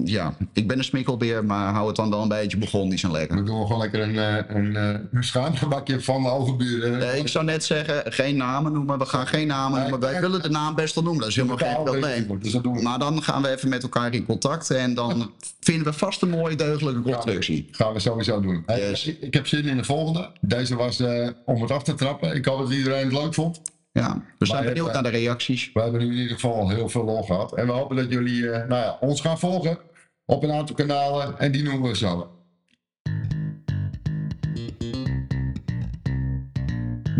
ja, 0.04 0.34
ik 0.54 0.68
ben 0.68 0.78
een 0.78 0.84
smikkelbeer, 0.84 1.46
maar 1.46 1.74
hou 1.74 1.88
het 1.88 1.96
dan 1.96 2.10
wel 2.10 2.22
een 2.22 2.28
beetje 2.28 2.58
begondisch 2.58 3.04
en 3.04 3.12
lekker. 3.12 3.38
We 3.38 3.44
doen 3.44 3.62
gewoon 3.62 3.82
lekker 3.82 4.02
een, 4.02 4.18
eh, 4.18 4.56
een, 4.56 4.76
eh, 4.76 5.00
een 5.12 5.24
schaamgebakje 5.24 6.02
van 6.02 6.24
de 6.24 6.30
overburen. 6.30 7.18
Ik 7.18 7.28
zou 7.28 7.46
net 7.46 7.64
zeggen, 7.64 8.14
geen 8.14 8.38
namen 8.38 8.72
noemen. 8.72 9.00
We 9.00 9.06
gaan 9.06 9.28
geen 9.28 9.48
namen 9.48 9.82
noemen. 9.82 10.00
Wij 10.00 10.22
willen 10.22 10.42
de 10.42 10.50
naam 10.50 10.76
best 10.76 10.96
wel 10.96 11.04
noemen. 11.04 11.22
Dat 11.22 11.30
is 11.30 11.36
helemaal 11.36 11.58
geen 11.58 11.84
probleem. 11.84 12.40
Dus 12.40 12.54
we. 12.54 12.82
Maar 12.82 13.00
dan 13.00 13.24
gaan 13.24 13.42
we 13.42 13.50
even 13.50 13.70
met 13.70 13.84
elkaar 13.84 14.14
in 14.14 14.26
contact. 14.26 14.72
En 14.72 14.94
dan 14.94 15.32
vinden 15.60 15.86
we 15.86 15.94
vast 15.94 16.22
een 16.22 16.30
mooie 16.30 16.56
deugdelijke 16.56 17.02
constructie. 17.02 17.68
Gaan 17.72 17.94
we 17.94 18.00
sowieso 18.00 18.40
doen. 18.40 18.64
Yes. 18.68 19.06
ik, 19.06 19.22
ik 19.22 19.34
heb 19.34 19.48
zin 19.48 19.66
in 19.66 19.78
de 19.78 19.84
volgende. 19.84 20.32
Deze 20.42 20.76
was 20.76 21.04
om 21.46 21.62
het 21.62 21.72
af 21.72 21.84
te 21.84 21.94
trappen. 21.94 22.36
Ik 22.36 22.46
hoop 22.46 22.60
dat 22.60 22.72
iedereen 22.72 23.04
het 23.04 23.14
leuk 23.14 23.34
vond. 23.34 23.62
Ja, 23.98 24.24
we 24.38 24.46
zijn 24.46 24.64
Maar, 24.64 24.74
benieuwd 24.74 24.88
eh, 24.88 24.94
naar 24.94 25.04
de 25.04 25.10
reacties. 25.10 25.72
We 25.74 25.82
hebben 25.82 26.00
nu 26.00 26.06
in 26.08 26.22
ieder 26.22 26.34
geval 26.34 26.70
heel 26.70 26.90
veel 26.90 27.04
lol 27.04 27.24
gehad. 27.24 27.56
En 27.56 27.66
we 27.66 27.72
hopen 27.72 27.96
dat 27.96 28.10
jullie 28.10 28.50
eh, 28.50 28.68
nou 28.68 28.82
ja, 28.82 28.98
ons 29.00 29.22
gaan 29.22 29.40
volgen 29.40 29.78
op 30.26 30.44
een 30.44 30.52
aantal 30.52 30.76
kanalen. 30.76 31.40
En 31.40 31.52
die 31.52 31.64
noemen 31.64 31.90
we 31.90 31.96
zo. 31.96 32.32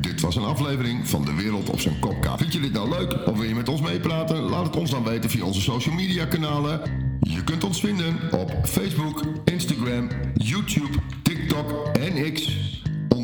Dit 0.02 0.22
was 0.22 0.36
een 0.36 0.44
aflevering 0.44 1.08
van 1.08 1.26
De 1.26 1.34
Wereld 1.36 1.70
op 1.70 1.80
zijn 1.80 2.00
Kopkaart. 2.00 2.40
Vind 2.40 2.54
je 2.54 2.60
dit 2.60 2.74
nou 2.74 2.90
leuk 2.90 3.28
of 3.28 3.38
wil 3.38 3.48
je 3.48 3.56
met 3.56 3.70
ons 3.70 3.82
meepraten? 3.82 4.38
Laat 4.38 4.66
het 4.66 4.76
ons 4.76 4.92
dan 4.92 5.04
weten 5.04 5.30
via 5.30 5.46
onze 5.46 5.62
social 5.62 5.96
media 5.96 6.26
kanalen. 6.26 6.82
Je 7.20 7.44
kunt 7.44 7.64
ons 7.64 7.80
vinden 7.80 8.20
op 8.32 8.52
Facebook, 8.64 9.22
Instagram, 9.46 10.10
YouTube, 10.34 10.98
TikTok 11.24 11.98
en 11.98 12.34
X. 12.34 12.77